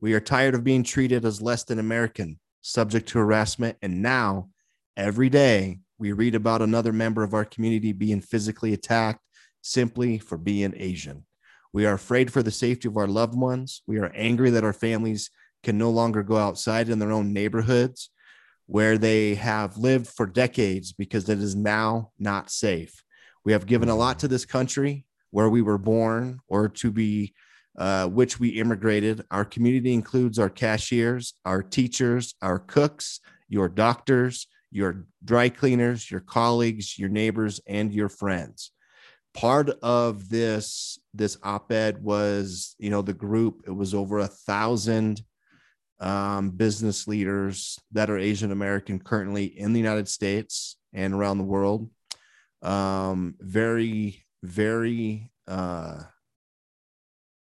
We 0.00 0.14
are 0.14 0.20
tired 0.20 0.54
of 0.54 0.64
being 0.64 0.82
treated 0.82 1.24
as 1.24 1.42
less 1.42 1.64
than 1.64 1.78
American, 1.78 2.38
subject 2.62 3.08
to 3.10 3.18
harassment. 3.18 3.76
And 3.82 4.02
now, 4.02 4.48
every 4.96 5.28
day, 5.28 5.80
we 5.98 6.12
read 6.12 6.34
about 6.34 6.62
another 6.62 6.92
member 6.92 7.22
of 7.22 7.34
our 7.34 7.44
community 7.44 7.92
being 7.92 8.20
physically 8.20 8.72
attacked 8.72 9.20
simply 9.60 10.18
for 10.18 10.38
being 10.38 10.74
Asian. 10.76 11.24
We 11.72 11.86
are 11.86 11.94
afraid 11.94 12.32
for 12.32 12.42
the 12.42 12.50
safety 12.50 12.88
of 12.88 12.96
our 12.96 13.06
loved 13.06 13.36
ones. 13.36 13.82
We 13.86 13.98
are 13.98 14.12
angry 14.14 14.50
that 14.50 14.64
our 14.64 14.72
families 14.72 15.30
can 15.62 15.78
no 15.78 15.90
longer 15.90 16.22
go 16.22 16.36
outside 16.36 16.88
in 16.88 16.98
their 16.98 17.12
own 17.12 17.32
neighborhoods 17.32 18.10
where 18.72 18.96
they 18.96 19.34
have 19.34 19.76
lived 19.76 20.06
for 20.06 20.24
decades 20.24 20.94
because 20.94 21.28
it 21.28 21.38
is 21.38 21.54
now 21.54 22.10
not 22.18 22.50
safe. 22.50 23.04
We 23.44 23.52
have 23.52 23.66
given 23.66 23.90
a 23.90 23.94
lot 23.94 24.20
to 24.20 24.28
this 24.28 24.46
country 24.46 25.04
where 25.30 25.50
we 25.50 25.60
were 25.60 25.76
born 25.76 26.40
or 26.48 26.70
to 26.70 26.90
be 26.90 27.34
uh, 27.76 28.06
which 28.06 28.40
we 28.40 28.48
immigrated. 28.48 29.26
Our 29.30 29.44
community 29.44 29.92
includes 29.92 30.38
our 30.38 30.48
cashiers, 30.48 31.34
our 31.44 31.62
teachers, 31.62 32.34
our 32.40 32.58
cooks, 32.58 33.20
your 33.46 33.68
doctors, 33.68 34.46
your 34.70 35.04
dry 35.22 35.50
cleaners, 35.50 36.10
your 36.10 36.20
colleagues, 36.20 36.98
your 36.98 37.10
neighbors, 37.10 37.60
and 37.66 37.92
your 37.92 38.08
friends. 38.08 38.70
Part 39.34 39.68
of 39.82 40.30
this 40.30 40.98
this 41.12 41.36
op-ed 41.42 42.02
was, 42.02 42.74
you 42.78 42.88
know, 42.88 43.02
the 43.02 43.12
group. 43.12 43.64
It 43.66 43.72
was 43.72 43.92
over 43.92 44.20
a 44.20 44.28
thousand 44.28 45.20
um, 46.02 46.50
business 46.50 47.06
leaders 47.06 47.78
that 47.92 48.10
are 48.10 48.18
Asian 48.18 48.50
American 48.50 48.98
currently 48.98 49.44
in 49.44 49.72
the 49.72 49.80
United 49.80 50.08
States 50.08 50.76
and 50.92 51.14
around 51.14 51.38
the 51.38 51.44
world. 51.44 51.88
Um, 52.60 53.36
very, 53.38 54.24
very, 54.42 55.30
uh, 55.46 56.02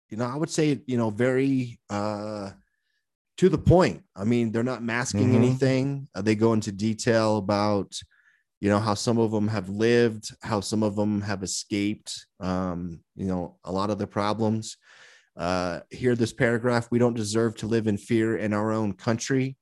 you 0.09 0.17
know, 0.17 0.25
I 0.25 0.35
would 0.35 0.49
say, 0.49 0.79
you 0.85 0.97
know, 0.97 1.09
very 1.09 1.79
uh, 1.89 2.51
to 3.37 3.49
the 3.49 3.57
point. 3.57 4.03
I 4.15 4.25
mean, 4.25 4.51
they're 4.51 4.63
not 4.63 4.83
masking 4.83 5.29
mm-hmm. 5.29 5.43
anything. 5.43 6.07
Uh, 6.13 6.21
they 6.21 6.35
go 6.35 6.53
into 6.53 6.71
detail 6.71 7.37
about, 7.37 7.99
you 8.59 8.69
know, 8.69 8.79
how 8.79 8.93
some 8.93 9.17
of 9.17 9.31
them 9.31 9.47
have 9.47 9.69
lived, 9.69 10.29
how 10.43 10.59
some 10.59 10.83
of 10.83 10.95
them 10.95 11.21
have 11.21 11.41
escaped, 11.41 12.27
um, 12.39 13.01
you 13.15 13.25
know, 13.25 13.57
a 13.63 13.71
lot 13.71 13.89
of 13.89 13.97
the 13.97 14.05
problems. 14.05 14.77
Uh, 15.37 15.79
here, 15.89 16.15
this 16.15 16.33
paragraph 16.33 16.89
we 16.91 16.99
don't 16.99 17.15
deserve 17.15 17.55
to 17.55 17.67
live 17.67 17.87
in 17.87 17.97
fear 17.97 18.37
in 18.37 18.53
our 18.53 18.71
own 18.71 18.93
country. 18.93 19.57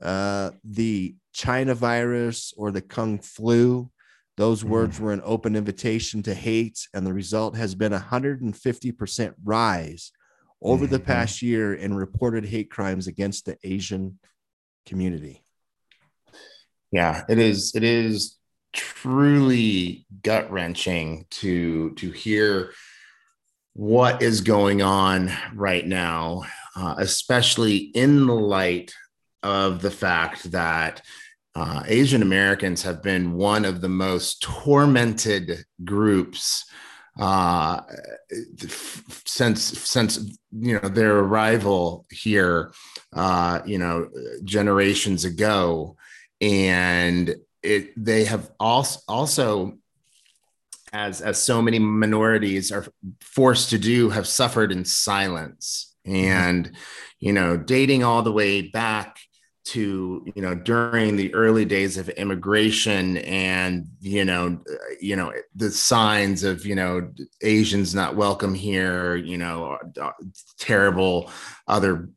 Uh, 0.00 0.50
the 0.64 1.14
China 1.32 1.74
virus 1.74 2.52
or 2.56 2.70
the 2.70 2.80
Kung 2.82 3.18
flu, 3.18 3.90
those 4.36 4.62
mm. 4.62 4.68
words 4.68 5.00
were 5.00 5.12
an 5.12 5.22
open 5.24 5.56
invitation 5.56 6.22
to 6.24 6.34
hate, 6.34 6.86
and 6.94 7.06
the 7.06 7.12
result 7.12 7.56
has 7.56 7.74
been 7.74 7.92
a 7.92 7.98
150% 7.98 9.34
rise 9.44 10.12
over 10.60 10.84
mm-hmm. 10.84 10.92
the 10.92 11.00
past 11.00 11.42
year 11.42 11.74
in 11.74 11.94
reported 11.94 12.44
hate 12.44 12.70
crimes 12.70 13.06
against 13.06 13.46
the 13.46 13.56
Asian 13.64 14.18
community. 14.86 15.42
Yeah, 16.90 17.24
it 17.28 17.38
is. 17.38 17.74
It 17.74 17.84
is 17.84 18.36
truly 18.72 20.06
gut 20.22 20.50
wrenching 20.50 21.26
to 21.30 21.94
to 21.94 22.10
hear 22.10 22.72
what 23.74 24.22
is 24.22 24.40
going 24.40 24.82
on 24.82 25.30
right 25.54 25.86
now, 25.86 26.42
uh, 26.76 26.96
especially 26.98 27.76
in 27.76 28.26
the 28.26 28.34
light 28.34 28.92
of 29.42 29.82
the 29.82 29.90
fact 29.90 30.50
that 30.50 31.02
uh, 31.54 31.82
Asian 31.86 32.22
Americans 32.22 32.82
have 32.82 33.02
been 33.02 33.32
one 33.32 33.64
of 33.64 33.80
the 33.80 33.88
most 33.88 34.42
tormented 34.42 35.64
groups 35.84 36.64
uh, 37.18 37.80
since 39.24 39.62
since 39.62 40.38
you 40.52 40.80
know 40.80 40.88
their 40.88 41.18
arrival 41.18 42.06
here, 42.10 42.72
uh, 43.12 43.60
you 43.66 43.78
know, 43.78 44.08
generations 44.44 45.24
ago, 45.24 45.96
and 46.40 47.34
it 47.62 47.92
they 47.96 48.24
have 48.24 48.50
also 48.60 49.00
also 49.08 49.78
as 50.92 51.20
as 51.20 51.42
so 51.42 51.60
many 51.62 51.78
minorities 51.78 52.72
are 52.72 52.86
forced 53.20 53.70
to 53.70 53.78
do 53.78 54.10
have 54.10 54.26
suffered 54.26 54.72
in 54.72 54.84
silence. 54.84 55.94
And 56.04 56.72
you 57.20 57.32
know 57.32 57.56
dating 57.56 58.04
all 58.04 58.22
the 58.22 58.32
way 58.32 58.62
back 58.62 59.18
to 59.64 60.24
you 60.34 60.40
know 60.40 60.54
during 60.54 61.16
the 61.16 61.34
early 61.34 61.64
days 61.64 61.98
of 61.98 62.08
immigration 62.10 63.18
and 63.18 63.86
you 64.00 64.24
know 64.24 64.58
you 65.00 65.14
know 65.14 65.32
the 65.54 65.70
signs 65.70 66.42
of 66.42 66.64
you 66.64 66.74
know 66.74 67.10
asians 67.42 67.94
not 67.94 68.16
welcome 68.16 68.54
here 68.54 69.16
you 69.16 69.36
know 69.36 69.76
terrible 70.58 71.30
other 71.66 72.08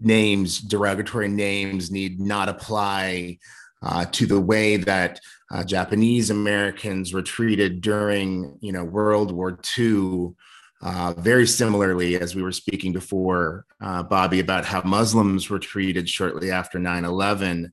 names 0.00 0.60
derogatory 0.60 1.28
names 1.28 1.90
need 1.90 2.18
not 2.18 2.48
apply 2.48 3.36
uh, 3.82 4.04
to 4.06 4.26
the 4.26 4.40
way 4.40 4.76
that 4.76 5.20
uh, 5.50 5.64
Japanese 5.64 6.30
Americans 6.30 7.12
were 7.12 7.22
treated 7.22 7.80
during, 7.80 8.58
you 8.60 8.72
know, 8.72 8.84
World 8.84 9.32
War 9.32 9.58
II. 9.78 10.34
Uh, 10.80 11.12
very 11.18 11.46
similarly, 11.46 12.16
as 12.20 12.36
we 12.36 12.42
were 12.42 12.52
speaking 12.52 12.92
before, 12.92 13.66
uh, 13.80 14.02
Bobby, 14.02 14.38
about 14.38 14.64
how 14.64 14.80
Muslims 14.82 15.50
were 15.50 15.58
treated 15.58 16.08
shortly 16.08 16.52
after 16.52 16.78
9 16.78 17.04
11. 17.04 17.72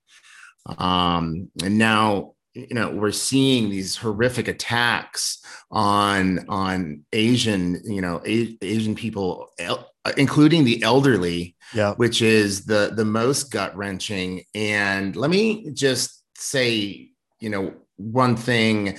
Um, 0.77 1.51
and 1.63 1.77
now, 1.77 2.33
you 2.55 2.73
know, 2.73 2.89
we're 2.89 3.11
seeing 3.11 3.69
these 3.69 3.95
horrific 3.97 4.47
attacks 4.47 5.43
on 5.69 6.45
on 6.47 7.05
Asian, 7.11 7.81
you 7.83 8.01
know, 8.01 8.21
A- 8.25 8.57
Asian 8.61 8.95
people, 8.95 9.49
el- 9.59 9.91
including 10.17 10.63
the 10.63 10.81
elderly, 10.81 11.55
yeah. 11.73 11.93
which 11.95 12.21
is 12.21 12.65
the 12.65 12.93
the 12.95 13.05
most 13.05 13.51
gut 13.51 13.75
wrenching. 13.75 14.43
And 14.55 15.15
let 15.15 15.29
me 15.29 15.69
just 15.73 16.23
say, 16.37 17.11
you 17.39 17.49
know, 17.49 17.73
one 17.97 18.35
thing 18.35 18.97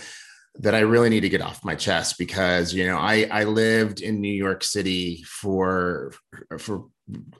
that 0.59 0.75
I 0.75 0.81
really 0.81 1.11
need 1.11 1.21
to 1.21 1.29
get 1.29 1.43
off 1.43 1.65
my 1.65 1.75
chest 1.75 2.19
because 2.19 2.73
you 2.73 2.87
know 2.87 2.97
I 2.97 3.29
I 3.31 3.45
lived 3.45 4.01
in 4.01 4.21
New 4.21 4.33
York 4.33 4.65
City 4.65 5.23
for 5.25 6.13
for 6.59 6.87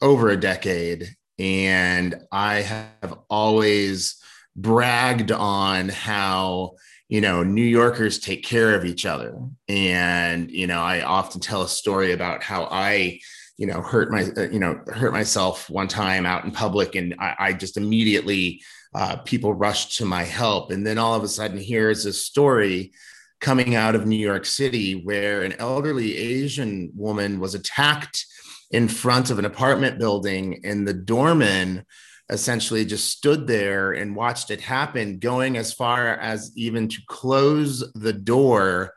over 0.03 0.29
a 0.29 0.37
decade 0.37 1.17
and 1.39 2.15
I 2.31 2.61
have 2.63 3.19
always 3.31 4.17
bragged 4.55 5.33
on 5.33 5.89
how 5.89 6.73
you 7.09 7.21
know 7.21 7.43
New 7.43 7.65
Yorkers 7.65 8.19
take 8.19 8.45
care 8.45 8.75
of 8.75 8.85
each 8.85 9.07
other. 9.07 9.39
And 9.69 10.51
you 10.51 10.67
know 10.67 10.81
I 10.81 11.03
often 11.03 11.41
tell 11.41 11.63
a 11.63 11.69
story 11.69 12.13
about 12.13 12.43
how 12.43 12.69
I 12.71 13.21
you 13.57 13.67
know 13.67 13.81
hurt 13.81 14.11
my 14.11 14.25
uh, 14.37 14.49
you 14.51 14.59
know 14.59 14.81
hurt 14.89 15.13
myself 15.13 15.71
one 15.71 15.89
time 15.89 16.27
out 16.27 16.45
in 16.45 16.51
public 16.51 16.95
and 16.95 17.15
i, 17.19 17.35
I 17.39 17.53
just 17.55 17.79
immediately 17.79 18.61
uh, 18.95 19.17
people 19.17 19.55
rushed 19.55 19.97
to 19.97 20.05
my 20.05 20.23
help 20.23 20.71
and 20.71 20.87
then 20.87 20.99
all 20.99 21.15
of 21.15 21.23
a 21.23 21.29
sudden 21.29 21.59
here's 21.59 22.07
a 22.07 22.13
story 22.13 22.93
coming 23.41 23.75
out 23.75 23.95
of 23.95 24.07
new 24.07 24.17
york 24.17 24.45
city 24.45 25.03
where 25.05 25.43
an 25.43 25.53
elderly 25.55 26.17
asian 26.17 26.91
woman 26.95 27.39
was 27.41 27.55
attacked 27.55 28.25
in 28.71 28.89
front 28.89 29.31
of 29.31 29.39
an 29.39 29.45
apartment 29.45 29.99
building 29.99 30.61
and 30.65 30.87
the 30.87 30.95
doorman 30.95 31.85
essentially 32.29 32.85
just 32.85 33.11
stood 33.11 33.47
there 33.47 33.93
and 33.93 34.17
watched 34.17 34.51
it 34.51 34.61
happen 34.61 35.19
going 35.19 35.57
as 35.57 35.73
far 35.73 36.09
as 36.17 36.51
even 36.57 36.89
to 36.89 36.99
close 37.07 37.85
the 37.95 38.13
door 38.13 38.93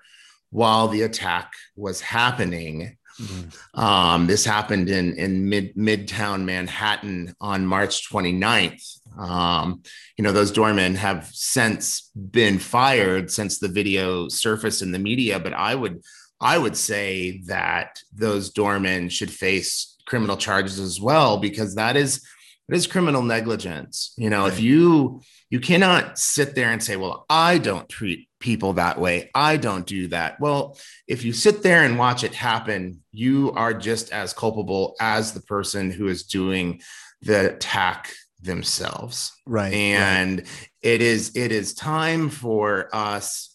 while 0.49 0.87
the 0.87 1.03
attack 1.03 1.51
was 1.75 2.01
happening 2.01 2.97
Mm-hmm. 3.19 3.79
Um, 3.79 4.27
this 4.27 4.45
happened 4.45 4.89
in, 4.89 5.13
in 5.15 5.49
mid 5.49 5.75
midtown 5.75 6.45
Manhattan 6.45 7.35
on 7.41 7.65
March 7.65 8.09
29th. 8.09 8.98
Um, 9.19 9.83
you 10.17 10.23
know, 10.23 10.31
those 10.31 10.51
doormen 10.51 10.95
have 10.95 11.29
since 11.33 12.09
been 12.15 12.57
fired 12.57 13.29
since 13.29 13.59
the 13.59 13.67
video 13.67 14.29
surfaced 14.29 14.81
in 14.81 14.91
the 14.91 14.99
media, 14.99 15.39
but 15.39 15.53
I 15.53 15.75
would 15.75 16.01
I 16.41 16.57
would 16.57 16.77
say 16.77 17.41
that 17.47 18.01
those 18.13 18.49
doormen 18.49 19.09
should 19.09 19.31
face 19.31 19.97
criminal 20.05 20.37
charges 20.37 20.79
as 20.79 20.99
well 20.99 21.37
because 21.37 21.75
that 21.75 21.97
is 21.97 22.25
it 22.69 22.75
is 22.75 22.87
criminal 22.87 23.21
negligence. 23.21 24.13
You 24.17 24.29
know, 24.29 24.43
right. 24.43 24.53
if 24.53 24.59
you 24.59 25.21
you 25.49 25.59
cannot 25.59 26.19
sit 26.19 26.55
there 26.55 26.71
and 26.71 26.81
say, 26.81 26.95
"Well, 26.95 27.25
I 27.29 27.57
don't 27.57 27.89
treat 27.89 28.29
people 28.39 28.73
that 28.73 28.99
way. 28.99 29.31
I 29.33 29.57
don't 29.57 29.85
do 29.85 30.07
that." 30.09 30.39
Well, 30.39 30.77
if 31.07 31.25
you 31.25 31.33
sit 31.33 31.63
there 31.63 31.83
and 31.83 31.97
watch 31.97 32.23
it 32.23 32.35
happen, 32.35 33.01
you 33.11 33.51
are 33.55 33.73
just 33.73 34.11
as 34.13 34.33
culpable 34.33 34.95
as 35.01 35.33
the 35.33 35.41
person 35.41 35.91
who 35.91 36.07
is 36.07 36.23
doing 36.23 36.81
the 37.21 37.55
attack 37.55 38.13
themselves. 38.41 39.33
Right. 39.45 39.73
And 39.73 40.39
right. 40.39 40.69
it 40.81 41.01
is 41.01 41.35
it 41.35 41.51
is 41.51 41.73
time 41.73 42.29
for 42.29 42.89
us 42.93 43.49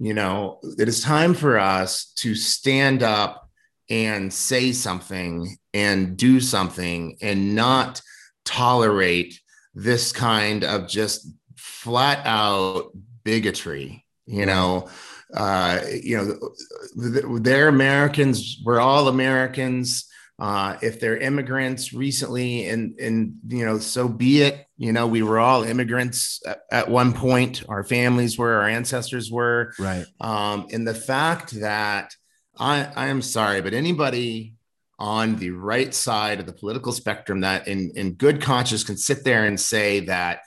you 0.00 0.14
know, 0.14 0.60
it 0.78 0.88
is 0.88 1.02
time 1.02 1.34
for 1.34 1.58
us 1.58 2.12
to 2.18 2.36
stand 2.36 3.02
up 3.02 3.50
and 3.90 4.32
say 4.32 4.70
something 4.70 5.56
and 5.74 6.16
do 6.16 6.40
something 6.40 7.18
and 7.20 7.56
not 7.56 8.00
tolerate 8.44 9.40
this 9.74 10.12
kind 10.12 10.64
of 10.64 10.88
just 10.88 11.28
flat 11.56 12.24
out 12.24 12.90
bigotry 13.24 14.04
you 14.26 14.46
know 14.46 14.88
uh, 15.34 15.80
you 16.02 16.16
know 16.16 17.38
they're 17.40 17.68
americans 17.68 18.60
we're 18.64 18.80
all 18.80 19.08
americans 19.08 20.07
uh, 20.38 20.76
if 20.82 21.00
they're 21.00 21.16
immigrants 21.16 21.92
recently 21.92 22.68
and 22.68 22.98
and 23.00 23.34
you 23.48 23.64
know 23.64 23.78
so 23.78 24.08
be 24.08 24.42
it. 24.42 24.66
You 24.76 24.92
know 24.92 25.06
we 25.06 25.22
were 25.22 25.38
all 25.38 25.64
immigrants 25.64 26.40
at, 26.46 26.60
at 26.70 26.88
one 26.88 27.12
point. 27.12 27.62
Our 27.68 27.82
families 27.84 28.38
were 28.38 28.54
our 28.54 28.68
ancestors 28.68 29.30
were. 29.30 29.72
Right. 29.78 30.06
Um, 30.20 30.68
and 30.72 30.86
the 30.86 30.94
fact 30.94 31.52
that 31.60 32.14
i 32.60 32.88
i 32.96 33.06
am 33.06 33.22
sorry 33.22 33.60
but 33.60 33.72
anybody 33.72 34.54
on 34.98 35.36
the 35.36 35.50
right 35.50 35.94
side 35.94 36.40
of 36.40 36.46
the 36.46 36.52
political 36.52 36.92
spectrum 36.92 37.40
that 37.42 37.68
in, 37.68 37.92
in 37.94 38.14
good 38.14 38.42
conscience 38.42 38.82
can 38.82 38.96
sit 38.96 39.22
there 39.24 39.44
and 39.44 39.58
say 39.58 40.00
that 40.00 40.40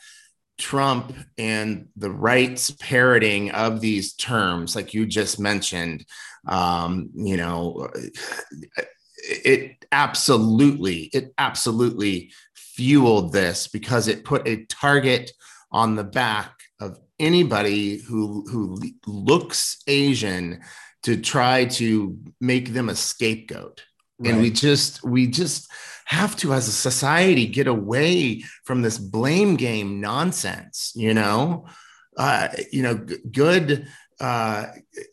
Trump 0.58 1.16
and 1.38 1.88
the 1.96 2.12
right's 2.12 2.70
parroting 2.72 3.52
of 3.52 3.82
these 3.82 4.14
terms, 4.14 4.76
like 4.76 4.94
you 4.94 5.06
just 5.06 5.40
mentioned, 5.40 6.06
um, 6.48 7.10
you 7.16 7.38
know, 7.38 7.90
it 9.24 9.86
absolutely, 9.92 11.10
it 11.14 11.34
absolutely 11.38 12.32
fueled 12.56 13.34
this 13.34 13.68
because 13.68 14.08
it 14.08 14.26
put 14.26 14.48
a 14.48 14.66
target 14.66 15.32
on 15.72 15.96
the 15.96 16.04
back 16.04 16.54
of 16.80 17.00
anybody 17.20 17.98
who 17.98 18.46
who 18.50 18.82
looks 19.06 19.82
Asian 19.88 20.62
to 21.04 21.18
try 21.18 21.66
to 21.66 22.18
make 22.40 22.74
them 22.74 22.90
a 22.90 22.96
scapegoat 22.96 23.84
Right. 24.22 24.34
And 24.34 24.42
we 24.42 24.52
just 24.52 25.04
we 25.04 25.26
just 25.26 25.72
have 26.06 26.36
to 26.38 26.54
as 26.54 26.68
a 26.68 26.72
society 26.72 27.48
get 27.48 27.66
away 27.66 28.44
from 28.66 28.84
this 28.84 29.00
blame 29.00 29.56
game 29.56 30.00
nonsense, 30.00 30.94
you 30.96 31.14
know? 31.14 31.66
Uh, 32.18 32.50
you 32.72 32.84
know, 32.84 32.96
good 33.32 33.88
uh, 34.22 34.68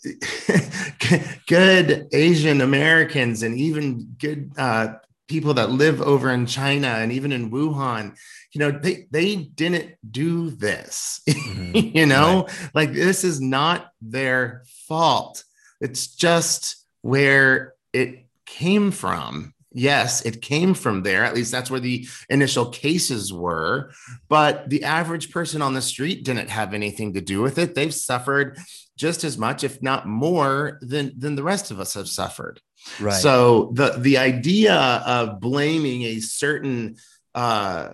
good 1.47 2.09
Asian 2.13 2.61
Americans 2.61 3.43
and 3.43 3.57
even 3.57 4.15
good 4.19 4.53
uh, 4.59 4.95
people 5.29 5.55
that 5.55 5.71
live 5.71 6.03
over 6.03 6.31
in 6.31 6.47
China 6.47 6.89
and 6.89 7.11
even 7.13 7.33
in 7.33 7.51
Wuhan, 7.51 8.15
you 8.53 8.59
know, 8.59 8.71
they 8.71 9.07
they 9.11 9.37
didn't 9.37 9.95
do 10.11 10.51
this. 10.51 11.21
Mm-hmm. 11.59 11.97
you 11.97 12.07
know, 12.07 12.47
right. 12.47 12.71
like 12.75 12.93
this 12.93 13.25
is 13.25 13.41
not 13.41 13.91
their 14.01 14.63
fault. 14.87 15.43
It's 15.81 16.07
just 16.07 16.85
where 17.03 17.75
it 17.93 18.27
came 18.47 18.91
from. 18.91 19.55
Yes, 19.73 20.23
it 20.25 20.41
came 20.41 20.73
from 20.75 21.03
there. 21.03 21.25
At 21.25 21.35
least 21.35 21.53
that's 21.53 21.71
where 21.71 21.81
the 21.81 22.09
initial 22.31 22.71
cases 22.71 23.33
were. 23.33 23.93
But 24.29 24.71
the 24.71 24.85
average 24.85 25.31
person 25.31 25.61
on 25.61 25.75
the 25.75 25.83
street 25.83 26.25
didn't 26.25 26.49
have 26.49 26.73
anything 26.73 27.15
to 27.15 27.21
do 27.21 27.43
with 27.43 27.59
it. 27.59 27.75
They've 27.75 27.95
suffered 27.95 28.59
just 28.97 29.25
as 29.25 29.37
much, 29.37 29.65
if 29.65 29.83
not 29.83 30.07
more, 30.07 30.79
than, 30.81 31.13
than 31.19 31.37
the 31.37 31.43
rest 31.43 31.71
of 31.71 31.81
us 31.81 31.95
have 31.95 32.09
suffered. 32.09 32.61
Right. 33.01 33.15
So 33.15 33.73
the 33.75 33.91
the 33.99 34.19
idea 34.19 34.75
of 34.75 35.41
blaming 35.41 36.03
a 36.03 36.21
certain 36.21 36.97
uh, 37.35 37.91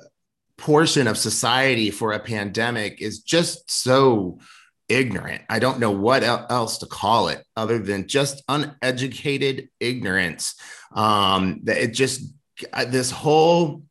portion 0.56 1.06
of 1.06 1.18
society 1.18 1.90
for 1.90 2.12
a 2.12 2.20
pandemic 2.20 3.00
is 3.00 3.20
just 3.20 3.70
so 3.70 4.38
ignorant. 4.88 5.42
I 5.48 5.58
don't 5.58 5.78
know 5.78 5.90
what 5.90 6.22
else 6.22 6.78
to 6.78 6.86
call 6.86 7.28
it 7.28 7.44
other 7.56 7.78
than 7.78 8.08
just 8.08 8.42
uneducated 8.48 9.68
ignorance. 9.80 10.54
Um, 10.92 11.60
that 11.64 11.78
it 11.78 11.94
just 11.94 12.32
this 12.88 13.10
whole 13.10 13.82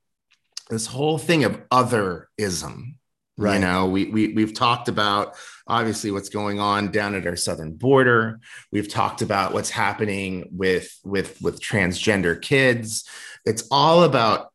this 0.69 0.87
whole 0.87 1.17
thing 1.17 1.43
of 1.43 1.67
otherism. 1.69 2.95
Right. 3.35 3.55
You 3.55 3.61
know, 3.61 3.87
we, 3.87 4.05
we 4.05 4.33
we've 4.33 4.53
talked 4.53 4.89
about 4.89 5.35
obviously 5.67 6.11
what's 6.11 6.29
going 6.29 6.59
on 6.59 6.91
down 6.91 7.15
at 7.15 7.25
our 7.25 7.35
southern 7.35 7.73
border. 7.73 8.39
We've 8.71 8.87
talked 8.87 9.23
about 9.23 9.53
what's 9.53 9.71
happening 9.71 10.49
with 10.51 10.95
with 11.03 11.41
with 11.41 11.59
transgender 11.59 12.39
kids. 12.39 13.07
It's 13.43 13.67
all 13.71 14.03
about 14.03 14.53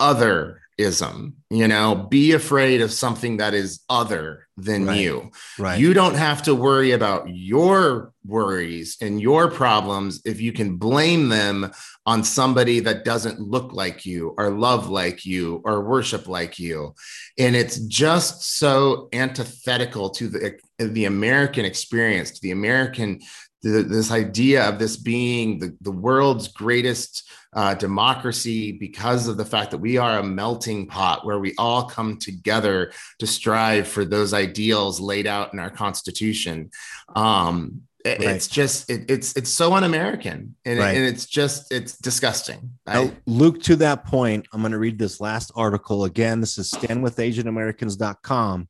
other 0.00 0.60
ism 0.80 1.40
you 1.50 1.66
know? 1.66 1.96
Be 1.96 2.32
afraid 2.32 2.80
of 2.80 2.92
something 2.92 3.38
that 3.38 3.54
is 3.54 3.80
other 3.88 4.46
than 4.56 4.86
right. 4.86 5.00
you. 5.00 5.32
Right. 5.58 5.80
You 5.80 5.92
don't 5.92 6.14
have 6.14 6.42
to 6.42 6.54
worry 6.54 6.92
about 6.92 7.28
your 7.28 8.12
worries 8.24 8.96
and 9.00 9.20
your 9.20 9.50
problems 9.50 10.20
if 10.24 10.40
you 10.40 10.52
can 10.52 10.76
blame 10.76 11.28
them 11.28 11.72
on 12.06 12.22
somebody 12.22 12.78
that 12.80 13.04
doesn't 13.04 13.40
look 13.40 13.72
like 13.72 14.06
you 14.06 14.34
or 14.38 14.50
love 14.50 14.88
like 14.88 15.26
you 15.26 15.60
or 15.64 15.82
worship 15.82 16.28
like 16.28 16.58
you. 16.58 16.94
And 17.36 17.56
it's 17.56 17.78
just 17.80 18.58
so 18.58 19.08
antithetical 19.12 20.10
to 20.10 20.28
the 20.28 20.58
the 20.78 21.04
american 21.04 21.66
experience 21.66 22.30
to 22.30 22.40
the 22.40 22.52
american 22.52 23.20
the, 23.62 23.82
this 23.82 24.10
idea 24.10 24.68
of 24.68 24.78
this 24.78 24.96
being 24.96 25.58
the, 25.58 25.76
the 25.80 25.90
world's 25.90 26.48
greatest 26.48 27.28
uh, 27.52 27.74
democracy 27.74 28.72
because 28.72 29.28
of 29.28 29.36
the 29.36 29.44
fact 29.44 29.70
that 29.72 29.78
we 29.78 29.96
are 29.96 30.18
a 30.18 30.22
melting 30.22 30.86
pot 30.86 31.26
where 31.26 31.38
we 31.38 31.54
all 31.58 31.84
come 31.84 32.16
together 32.16 32.92
to 33.18 33.26
strive 33.26 33.88
for 33.88 34.04
those 34.04 34.32
ideals 34.32 35.00
laid 35.00 35.26
out 35.26 35.52
in 35.52 35.58
our 35.58 35.70
constitution. 35.70 36.70
Um, 37.14 37.82
it, 38.04 38.18
right. 38.18 38.28
it's 38.28 38.48
just 38.48 38.88
it, 38.88 39.10
it's 39.10 39.36
it's 39.36 39.50
so 39.50 39.74
un-american 39.74 40.54
and, 40.64 40.78
right. 40.78 40.96
and 40.96 41.04
it's 41.04 41.26
just 41.26 41.70
it's 41.70 41.98
disgusting. 41.98 42.70
Now, 42.86 43.02
I, 43.02 43.12
luke 43.26 43.60
to 43.64 43.76
that 43.76 44.06
point 44.06 44.46
i'm 44.54 44.60
going 44.62 44.72
to 44.72 44.78
read 44.78 44.98
this 44.98 45.20
last 45.20 45.52
article. 45.54 46.04
Again 46.04 46.40
this 46.40 46.56
is 46.56 46.70
standwithasianamericans.com 46.70 48.68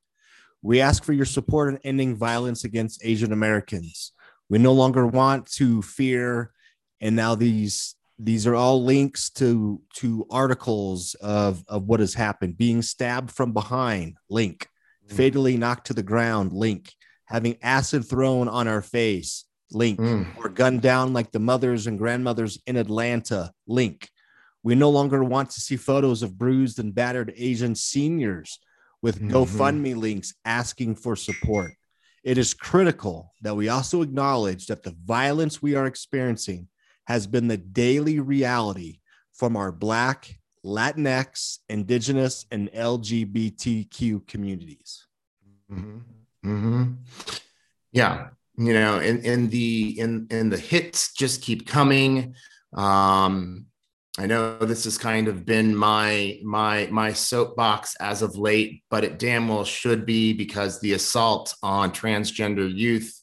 we 0.62 0.80
ask 0.80 1.05
for 1.05 1.12
your 1.12 1.26
support 1.26 1.72
in 1.72 1.78
ending 1.84 2.16
violence 2.16 2.64
against 2.64 3.05
asian 3.05 3.32
americans 3.32 4.11
we 4.51 4.59
no 4.59 4.72
longer 4.72 5.07
want 5.07 5.46
to 5.53 5.80
fear. 5.80 6.53
And 7.01 7.16
now 7.16 7.34
these 7.34 7.94
these 8.18 8.46
are 8.46 8.55
all 8.55 8.84
links 8.84 9.30
to 9.30 9.80
to 9.94 10.26
articles 10.30 11.14
of 11.22 11.64
of 11.68 11.84
what 11.84 12.01
has 12.01 12.12
happened. 12.12 12.59
Being 12.59 12.82
stabbed 12.82 13.30
from 13.30 13.53
behind 13.53 14.18
link. 14.28 14.68
Mm. 15.09 15.16
fatally 15.16 15.57
knocked 15.57 15.86
to 15.86 15.94
the 15.94 16.03
ground 16.03 16.53
link. 16.53 16.92
Having 17.26 17.57
acid 17.62 18.07
thrown 18.07 18.48
on 18.48 18.68
our 18.68 18.82
face 18.82 19.46
link. 19.70 19.98
Mm. 19.98 20.26
or 20.36 20.51
gunned 20.51 20.82
down 20.82 21.14
like 21.14 21.30
the 21.30 21.38
mothers 21.38 21.86
and 21.86 21.96
grandmothers 21.96 22.59
in 22.66 22.76
atlanta 22.76 23.53
link. 23.66 24.11
We 24.62 24.74
no 24.74 24.90
longer 24.90 25.24
want 25.24 25.51
to 25.51 25.61
see 25.61 25.76
photos 25.78 26.22
of 26.22 26.36
bruised 26.36 26.80
and 26.80 26.94
battered 26.94 27.32
asian 27.36 27.74
seniors 27.74 28.59
with 29.01 29.16
mm-hmm. 29.16 29.34
gofundme 29.34 29.96
links 29.96 30.34
asking 30.44 30.96
for 30.96 31.16
support 31.16 31.72
it 32.22 32.38
is 32.38 32.54
critical 32.54 33.32
that 33.42 33.56
we 33.56 33.68
also 33.68 34.02
acknowledge 34.02 34.66
that 34.66 34.82
the 34.82 34.96
violence 35.04 35.62
we 35.62 35.74
are 35.74 35.86
experiencing 35.86 36.68
has 37.06 37.26
been 37.26 37.48
the 37.48 37.56
daily 37.56 38.20
reality 38.20 38.98
from 39.32 39.56
our 39.56 39.72
Black, 39.72 40.38
Latinx, 40.64 41.58
Indigenous, 41.68 42.44
and 42.50 42.70
LGBTQ 42.72 44.26
communities. 44.26 45.06
Mm-hmm. 45.72 45.98
Mm-hmm. 46.44 46.92
Yeah, 47.92 48.28
you 48.56 48.74
know, 48.74 48.98
and, 48.98 49.24
and 49.24 49.50
the 49.50 49.98
in 49.98 50.26
and 50.30 50.52
the 50.52 50.58
hits 50.58 51.12
just 51.14 51.42
keep 51.42 51.66
coming. 51.66 52.34
Um, 52.74 53.66
I 54.18 54.26
know 54.26 54.58
this 54.58 54.84
has 54.84 54.98
kind 54.98 55.28
of 55.28 55.46
been 55.46 55.74
my 55.74 56.40
my 56.42 56.88
my 56.90 57.12
soapbox 57.12 57.94
as 58.00 58.22
of 58.22 58.36
late, 58.36 58.82
but 58.90 59.04
it 59.04 59.18
damn 59.18 59.48
well 59.48 59.64
should 59.64 60.04
be 60.04 60.32
because 60.32 60.80
the 60.80 60.94
assault 60.94 61.54
on 61.62 61.92
transgender 61.92 62.72
youth 62.72 63.20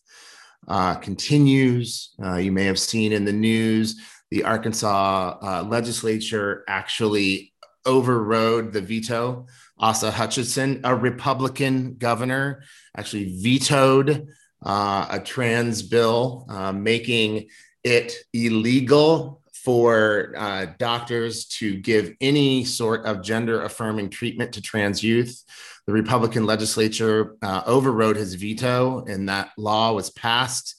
uh, 0.68 0.96
continues. 0.96 2.14
Uh, 2.24 2.38
you 2.38 2.52
may 2.52 2.64
have 2.66 2.80
seen 2.80 3.12
in 3.12 3.26
the 3.26 3.34
news 3.34 4.00
the 4.32 4.44
Arkansas 4.44 5.38
uh, 5.42 5.64
legislature 5.64 6.64
actually 6.68 7.54
overrode 7.86 8.74
the 8.74 8.82
veto. 8.82 9.46
Asa 9.80 10.10
Hutchinson, 10.10 10.82
a 10.84 10.96
Republican 10.96 11.96
governor, 11.96 12.64
actually 12.96 13.40
vetoed 13.42 14.28
uh, 14.66 15.08
a 15.10 15.20
trans 15.20 15.82
bill 15.82 16.46
uh, 16.50 16.72
making 16.72 17.48
it 17.84 18.14
illegal 18.34 19.42
for 19.64 20.34
uh, 20.38 20.68
doctors 20.78 21.46
to 21.46 21.78
give 21.78 22.14
any 22.22 22.64
sort 22.64 23.06
of 23.06 23.22
gender 23.22 23.64
affirming 23.64 24.10
treatment 24.10 24.54
to 24.54 24.62
trans 24.62 25.04
youth 25.04 25.44
the 25.88 25.94
Republican 25.94 26.46
legislature 26.46 27.38
uh, 27.42 27.64
overrode 27.66 28.18
his 28.18 28.36
veto, 28.36 29.06
and 29.06 29.30
that 29.30 29.52
law 29.58 29.94
was 29.94 30.10
passed. 30.12 30.76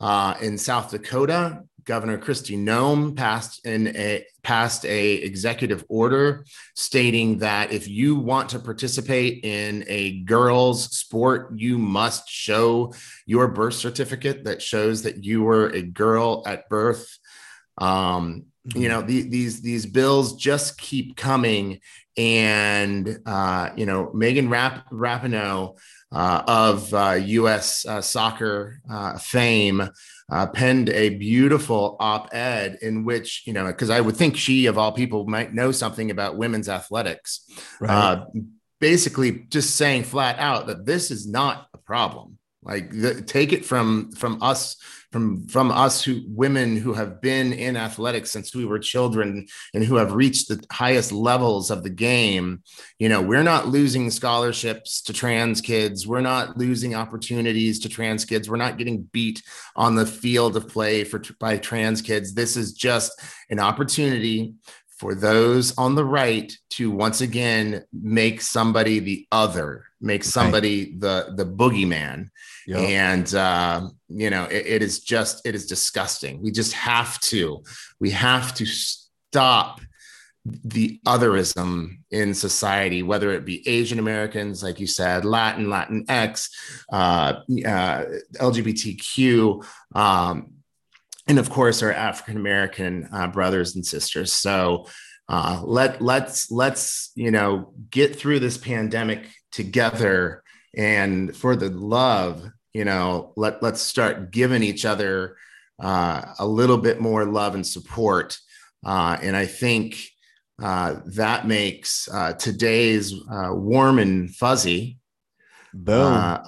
Uh, 0.00 0.34
in 0.42 0.58
South 0.58 0.90
Dakota, 0.90 1.62
Governor 1.84 2.18
Kristi 2.18 2.58
Noem 2.58 3.16
passed 3.16 3.64
in 3.64 3.88
a 3.96 4.24
passed 4.42 4.84
a 4.84 5.14
executive 5.14 5.84
order 5.88 6.44
stating 6.74 7.38
that 7.38 7.72
if 7.72 7.86
you 7.86 8.16
want 8.16 8.48
to 8.48 8.58
participate 8.58 9.44
in 9.44 9.84
a 9.86 10.20
girls' 10.22 10.90
sport, 10.96 11.52
you 11.54 11.78
must 11.78 12.28
show 12.28 12.92
your 13.26 13.46
birth 13.46 13.74
certificate 13.74 14.42
that 14.44 14.60
shows 14.60 15.02
that 15.02 15.22
you 15.22 15.44
were 15.44 15.68
a 15.68 15.82
girl 15.82 16.42
at 16.46 16.68
birth. 16.68 17.18
Um, 17.78 18.46
you 18.76 18.88
know 18.88 19.02
the, 19.02 19.22
these 19.22 19.60
these 19.60 19.86
bills 19.86 20.36
just 20.36 20.78
keep 20.78 21.16
coming 21.16 21.80
and 22.16 23.18
uh, 23.26 23.70
you 23.76 23.86
know 23.86 24.10
Megan 24.14 24.48
Rap- 24.48 24.88
Rapinoe 24.90 25.76
uh, 26.12 26.42
of 26.46 26.92
uh, 26.92 27.18
U.S. 27.20 27.86
Uh, 27.86 28.00
soccer 28.00 28.80
uh, 28.90 29.18
fame 29.18 29.88
uh, 30.30 30.46
penned 30.46 30.90
a 30.90 31.10
beautiful 31.10 31.96
op-ed 31.98 32.78
in 32.82 33.04
which 33.04 33.42
you 33.46 33.52
know 33.52 33.66
because 33.66 33.90
I 33.90 34.00
would 34.00 34.16
think 34.16 34.36
she 34.36 34.66
of 34.66 34.78
all 34.78 34.92
people 34.92 35.26
might 35.26 35.54
know 35.54 35.72
something 35.72 36.10
about 36.10 36.36
women's 36.36 36.68
athletics, 36.68 37.44
right. 37.80 38.22
basically 38.78 39.46
just 39.48 39.74
saying 39.74 40.04
flat 40.04 40.38
out 40.38 40.68
that 40.68 40.86
this 40.86 41.10
is 41.10 41.26
not 41.26 41.66
a 41.74 41.78
problem. 41.78 42.38
Like 42.62 42.90
the, 42.90 43.22
take 43.22 43.52
it 43.52 43.64
from 43.64 44.12
from 44.12 44.40
us 44.40 44.76
from 45.12 45.46
from 45.48 45.70
us 45.70 46.02
who 46.02 46.22
women 46.26 46.76
who 46.76 46.94
have 46.94 47.20
been 47.20 47.52
in 47.52 47.76
athletics 47.76 48.30
since 48.30 48.54
we 48.54 48.64
were 48.64 48.78
children 48.78 49.46
and 49.74 49.84
who 49.84 49.96
have 49.96 50.12
reached 50.12 50.48
the 50.48 50.64
highest 50.72 51.12
levels 51.12 51.70
of 51.70 51.82
the 51.82 51.90
game 51.90 52.62
you 52.98 53.08
know 53.08 53.22
we're 53.22 53.42
not 53.42 53.68
losing 53.68 54.10
scholarships 54.10 55.02
to 55.02 55.12
trans 55.12 55.60
kids. 55.60 56.06
We're 56.06 56.20
not 56.20 56.56
losing 56.56 56.94
opportunities 56.94 57.78
to 57.80 57.88
trans 57.88 58.24
kids. 58.24 58.48
We're 58.48 58.56
not 58.56 58.78
getting 58.78 59.02
beat 59.02 59.42
on 59.76 59.94
the 59.94 60.06
field 60.06 60.56
of 60.56 60.68
play 60.68 61.04
for 61.04 61.22
by 61.38 61.58
trans 61.58 62.02
kids. 62.02 62.34
This 62.34 62.56
is 62.56 62.72
just 62.72 63.20
an 63.50 63.58
opportunity 63.58 64.54
for 64.98 65.14
those 65.14 65.76
on 65.78 65.94
the 65.94 66.04
right 66.04 66.52
to 66.70 66.90
once 66.90 67.20
again 67.20 67.84
make 67.92 68.40
somebody 68.40 69.00
the 69.00 69.26
other 69.32 69.84
make 70.00 70.22
somebody 70.22 70.84
right. 70.84 71.00
the 71.00 71.34
the 71.36 71.44
boogeyman 71.44 72.28
yep. 72.66 72.78
and 72.78 73.34
uh, 73.34 73.88
you 74.08 74.30
know 74.30 74.44
it, 74.44 74.66
it 74.66 74.82
is 74.82 75.00
just 75.00 75.46
it 75.46 75.54
is 75.54 75.66
disgusting 75.66 76.42
we 76.42 76.50
just 76.50 76.72
have 76.72 77.18
to 77.20 77.62
we 78.00 78.10
have 78.10 78.54
to 78.54 78.66
stop 78.66 79.80
the 80.44 81.00
otherism 81.06 81.98
in 82.10 82.34
society 82.34 83.02
whether 83.02 83.30
it 83.30 83.44
be 83.44 83.66
asian 83.68 84.00
americans 84.00 84.60
like 84.60 84.80
you 84.80 84.88
said 84.88 85.24
latin 85.24 85.70
latin 85.70 86.04
x 86.08 86.50
uh, 86.92 87.34
uh, 87.64 88.04
lgbtq 88.40 89.64
um, 89.94 90.52
and 91.26 91.38
of 91.38 91.50
course 91.50 91.82
our 91.82 91.92
African 91.92 92.36
American 92.36 93.08
uh, 93.12 93.28
brothers 93.28 93.74
and 93.74 93.84
sisters. 93.84 94.32
So 94.32 94.86
uh, 95.28 95.62
let 95.64 96.02
let's 96.02 96.50
let's 96.50 97.12
you 97.14 97.30
know 97.30 97.72
get 97.90 98.16
through 98.16 98.40
this 98.40 98.58
pandemic 98.58 99.28
together, 99.50 100.42
and 100.76 101.34
for 101.36 101.56
the 101.56 101.68
love, 101.68 102.44
you 102.72 102.84
know, 102.84 103.32
let 103.36 103.62
let's 103.62 103.80
start 103.80 104.30
giving 104.30 104.62
each 104.62 104.84
other 104.84 105.36
uh, 105.80 106.22
a 106.38 106.46
little 106.46 106.78
bit 106.78 107.00
more 107.00 107.24
love 107.24 107.54
and 107.54 107.66
support. 107.66 108.38
Uh, 108.84 109.16
and 109.20 109.36
I 109.36 109.46
think 109.46 109.96
uh, 110.62 110.96
that 111.06 111.46
makes 111.46 112.08
uh, 112.12 112.32
today's 112.34 113.14
warm 113.28 113.98
and 113.98 114.34
fuzzy. 114.34 114.98
Boom. 115.74 116.38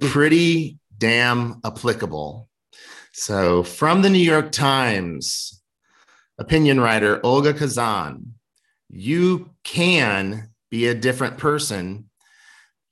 pretty 0.00 0.78
damn 0.96 1.60
applicable. 1.64 2.48
So, 3.12 3.62
from 3.62 4.02
the 4.02 4.10
New 4.10 4.18
York 4.18 4.52
Times, 4.52 5.62
opinion 6.38 6.80
writer 6.80 7.20
Olga 7.22 7.52
Khazan 7.52 8.32
you 8.92 9.50
can 9.64 10.50
be 10.70 10.86
a 10.86 10.94
different 10.94 11.38
person 11.38 12.10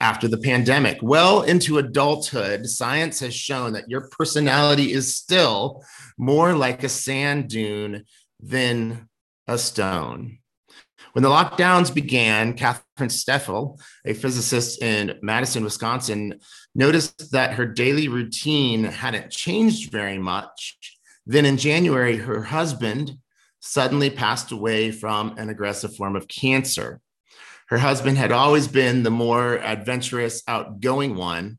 after 0.01 0.27
the 0.29 0.39
pandemic. 0.39 0.99
Well 1.03 1.43
into 1.43 1.79
adulthood, 1.79 2.67
science 2.67 3.21
has 3.21 3.35
shown 3.35 3.75
that 3.75 3.89
your 3.89 4.09
personality 4.09 4.93
is 4.93 5.15
still 5.15 5.85
more 6.17 6.55
like 6.55 6.83
a 6.83 6.89
sand 6.89 7.49
dune 7.49 8.05
than 8.41 9.09
a 9.47 9.59
stone. 9.59 10.39
When 11.13 11.23
the 11.23 11.29
lockdowns 11.29 11.93
began, 11.93 12.55
Catherine 12.55 13.11
Steffel, 13.11 13.81
a 14.05 14.15
physicist 14.15 14.81
in 14.81 15.19
Madison, 15.23 15.65
Wisconsin, 15.65 16.39
noticed 16.75 17.33
that 17.33 17.55
her 17.55 17.67
daily 17.67 18.09
routine 18.09 18.85
hadn't 18.85 19.31
changed 19.31 19.91
very 19.91 20.19
much. 20.19 20.79
Then 21.27 21.45
in 21.45 21.57
January, 21.57 22.17
her 22.17 22.43
husband 22.43 23.19
suddenly 23.61 24.09
passed 24.09 24.53
away 24.53 24.93
from 24.93 25.37
an 25.37 25.49
aggressive 25.49 25.95
form 25.97 26.17
of 26.17 26.29
cancer. 26.29 27.01
Her 27.71 27.79
husband 27.79 28.19
had 28.19 28.33
always 28.33 28.69
been 28.69 29.03
the 29.03 29.11
more 29.11 29.59
adventurous, 29.59 30.43
outgoing 30.47 31.15
one. 31.15 31.59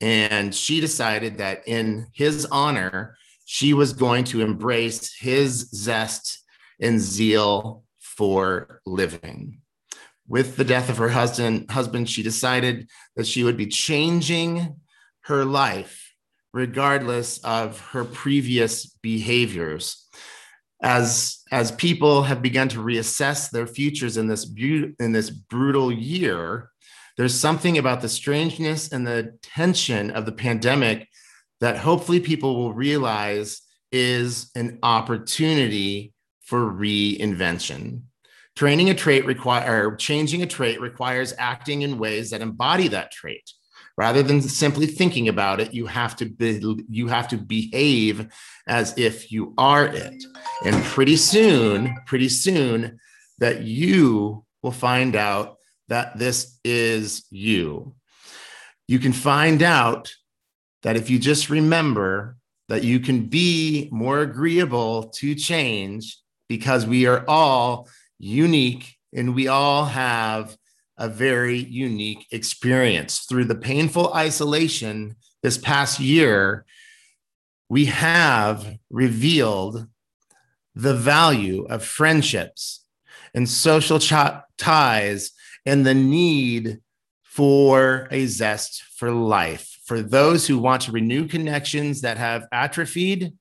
And 0.00 0.54
she 0.54 0.80
decided 0.80 1.38
that 1.38 1.68
in 1.68 2.08
his 2.12 2.46
honor, 2.46 3.16
she 3.44 3.72
was 3.74 3.92
going 3.92 4.24
to 4.24 4.40
embrace 4.40 5.14
his 5.14 5.70
zest 5.70 6.42
and 6.80 6.98
zeal 6.98 7.84
for 8.00 8.80
living 8.84 9.62
with 10.32 10.56
the 10.56 10.64
death 10.64 10.88
of 10.88 10.96
her 10.96 11.10
husband, 11.10 11.70
husband, 11.70 12.08
she 12.08 12.22
decided 12.22 12.88
that 13.16 13.26
she 13.26 13.44
would 13.44 13.56
be 13.56 13.66
changing 13.66 14.76
her 15.24 15.44
life 15.44 16.14
regardless 16.54 17.38
of 17.38 17.80
her 17.90 18.04
previous 18.04 18.86
behaviors. 19.02 20.01
As, 20.82 21.42
as 21.52 21.70
people 21.72 22.24
have 22.24 22.42
begun 22.42 22.68
to 22.70 22.82
reassess 22.82 23.50
their 23.50 23.66
futures 23.66 24.16
in 24.16 24.26
this, 24.26 24.44
bu- 24.44 24.94
in 24.98 25.12
this 25.12 25.30
brutal 25.30 25.92
year, 25.92 26.70
there's 27.16 27.38
something 27.38 27.78
about 27.78 28.00
the 28.00 28.08
strangeness 28.08 28.90
and 28.90 29.06
the 29.06 29.38
tension 29.42 30.10
of 30.10 30.26
the 30.26 30.32
pandemic 30.32 31.08
that 31.60 31.76
hopefully 31.76 32.18
people 32.18 32.56
will 32.56 32.72
realize 32.72 33.60
is 33.92 34.50
an 34.56 34.78
opportunity 34.82 36.12
for 36.40 36.72
reinvention. 36.72 38.02
Training 38.56 38.90
a 38.90 38.94
trait 38.94 39.24
require 39.24 39.94
changing 39.96 40.42
a 40.42 40.46
trait 40.46 40.80
requires 40.80 41.32
acting 41.38 41.82
in 41.82 41.98
ways 41.98 42.30
that 42.30 42.40
embody 42.40 42.88
that 42.88 43.10
trait. 43.12 43.48
Rather 43.98 44.22
than 44.22 44.40
simply 44.40 44.86
thinking 44.86 45.28
about 45.28 45.60
it, 45.60 45.74
you 45.74 45.86
have 45.86 46.16
to 46.16 46.24
be, 46.26 46.84
you 46.88 47.08
have 47.08 47.28
to 47.28 47.36
behave 47.36 48.28
as 48.66 48.96
if 48.96 49.30
you 49.30 49.54
are 49.58 49.86
it. 49.86 50.24
And 50.64 50.82
pretty 50.84 51.16
soon, 51.16 51.96
pretty 52.06 52.28
soon, 52.28 52.98
that 53.38 53.62
you 53.62 54.44
will 54.62 54.72
find 54.72 55.14
out 55.14 55.56
that 55.88 56.18
this 56.18 56.58
is 56.64 57.26
you. 57.30 57.94
You 58.88 58.98
can 58.98 59.12
find 59.12 59.62
out 59.62 60.14
that 60.82 60.96
if 60.96 61.10
you 61.10 61.18
just 61.18 61.50
remember 61.50 62.36
that 62.68 62.84
you 62.84 63.00
can 63.00 63.26
be 63.26 63.88
more 63.92 64.20
agreeable 64.20 65.04
to 65.04 65.34
change 65.34 66.18
because 66.48 66.86
we 66.86 67.06
are 67.06 67.24
all 67.28 67.88
unique, 68.18 68.96
and 69.12 69.34
we 69.34 69.48
all 69.48 69.84
have 69.84 70.56
a 70.98 71.08
very 71.08 71.58
unique 71.58 72.26
experience. 72.30 73.20
Through 73.20 73.46
the 73.46 73.54
painful 73.54 74.12
isolation 74.14 75.16
this 75.42 75.58
past 75.58 75.98
year, 76.00 76.64
we 77.68 77.86
have 77.86 78.76
revealed 78.90 79.86
the 80.74 80.94
value 80.94 81.64
of 81.64 81.84
friendships 81.84 82.84
and 83.34 83.48
social 83.48 83.98
ch- 83.98 84.12
ties 84.58 85.30
and 85.64 85.86
the 85.86 85.94
need 85.94 86.80
for 87.22 88.08
a 88.10 88.26
zest 88.26 88.82
for 88.82 89.10
life. 89.10 89.78
For 89.84 90.02
those 90.02 90.46
who 90.46 90.58
want 90.58 90.82
to 90.82 90.92
renew 90.92 91.26
connections 91.26 92.02
that 92.02 92.18
have 92.18 92.46
atrophied 92.52 93.32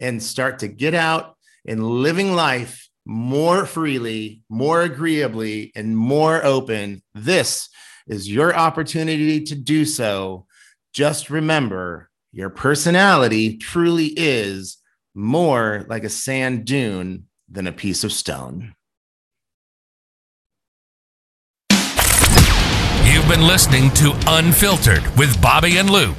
and 0.00 0.22
start 0.22 0.58
to 0.60 0.68
get 0.68 0.94
out 0.94 1.36
and 1.66 1.84
living 1.84 2.34
life 2.34 2.89
more 3.10 3.66
freely, 3.66 4.40
more 4.48 4.82
agreeably, 4.82 5.72
and 5.74 5.96
more 5.96 6.44
open, 6.44 7.02
this 7.12 7.68
is 8.06 8.30
your 8.30 8.54
opportunity 8.54 9.42
to 9.42 9.56
do 9.56 9.84
so. 9.84 10.46
Just 10.92 11.28
remember 11.28 12.08
your 12.30 12.50
personality 12.50 13.56
truly 13.56 14.14
is 14.16 14.78
more 15.12 15.84
like 15.88 16.04
a 16.04 16.08
sand 16.08 16.64
dune 16.64 17.26
than 17.48 17.66
a 17.66 17.72
piece 17.72 18.04
of 18.04 18.12
stone. 18.12 18.76
You've 23.02 23.28
been 23.28 23.44
listening 23.44 23.90
to 23.94 24.16
Unfiltered 24.28 25.02
with 25.18 25.42
Bobby 25.42 25.78
and 25.78 25.90
Luke. 25.90 26.16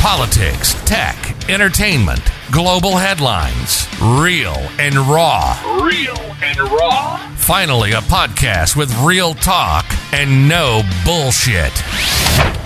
Politics, 0.00 0.74
tech, 0.86 1.14
entertainment, 1.50 2.22
global 2.50 2.96
headlines, 2.96 3.86
real 4.00 4.56
and 4.78 4.96
raw. 4.96 5.52
Real 5.84 6.16
and 6.42 6.58
raw. 6.58 7.18
Finally, 7.36 7.92
a 7.92 8.00
podcast 8.00 8.76
with 8.76 8.90
real 9.00 9.34
talk 9.34 9.84
and 10.14 10.48
no 10.48 10.80
bullshit. 11.04 11.72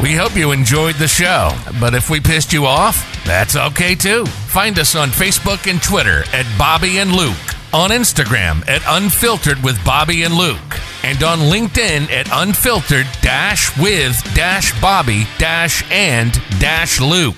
We 0.01 0.15
hope 0.15 0.37
you 0.37 0.53
enjoyed 0.53 0.95
the 0.95 1.09
show, 1.09 1.51
but 1.81 1.93
if 1.95 2.09
we 2.09 2.21
pissed 2.21 2.53
you 2.53 2.67
off, 2.67 3.05
that's 3.25 3.57
okay 3.57 3.97
too. 3.97 4.27
Find 4.27 4.79
us 4.79 4.95
on 4.95 5.09
Facebook 5.09 5.69
and 5.69 5.83
Twitter 5.83 6.23
at 6.33 6.47
Bobby 6.57 6.99
and 6.99 7.11
Luke, 7.11 7.35
on 7.75 7.91
Instagram 7.91 8.67
at 8.69 8.83
Unfiltered 8.87 9.61
with 9.65 9.85
Bobby 9.85 10.23
and 10.23 10.33
Luke, 10.33 10.79
and 11.03 11.21
on 11.25 11.41
LinkedIn 11.41 12.09
at 12.09 12.29
Unfiltered 12.31 13.07
dash 13.21 13.77
with 13.77 14.17
dash 14.33 14.81
Bobby 14.81 15.27
dash 15.39 15.85
and 15.91 16.33
dash 16.61 17.01
Luke. 17.01 17.35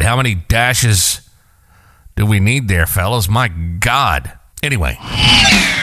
How 0.00 0.16
many 0.16 0.34
dashes 0.34 1.20
do 2.16 2.24
we 2.24 2.40
need 2.40 2.66
there, 2.68 2.86
fellas? 2.86 3.28
My 3.28 3.48
God. 3.48 4.32
Anyway, 4.62 4.96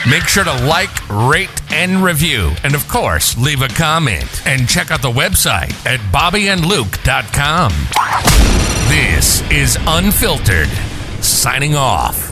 make 0.10 0.24
sure 0.24 0.44
to 0.44 0.66
like, 0.66 0.90
rate, 1.10 1.62
and 1.72 2.04
review. 2.04 2.54
And 2.64 2.74
of 2.74 2.88
course, 2.88 3.38
leave 3.38 3.62
a 3.62 3.68
comment. 3.68 4.42
And 4.48 4.68
check 4.68 4.90
out 4.90 5.04
the 5.04 5.12
website 5.12 5.76
at 5.86 6.00
bobbyandluke.com. 6.12 7.72
This 8.90 9.48
is 9.52 9.78
Unfiltered, 9.86 10.70
signing 11.24 11.76
off. 11.76 12.29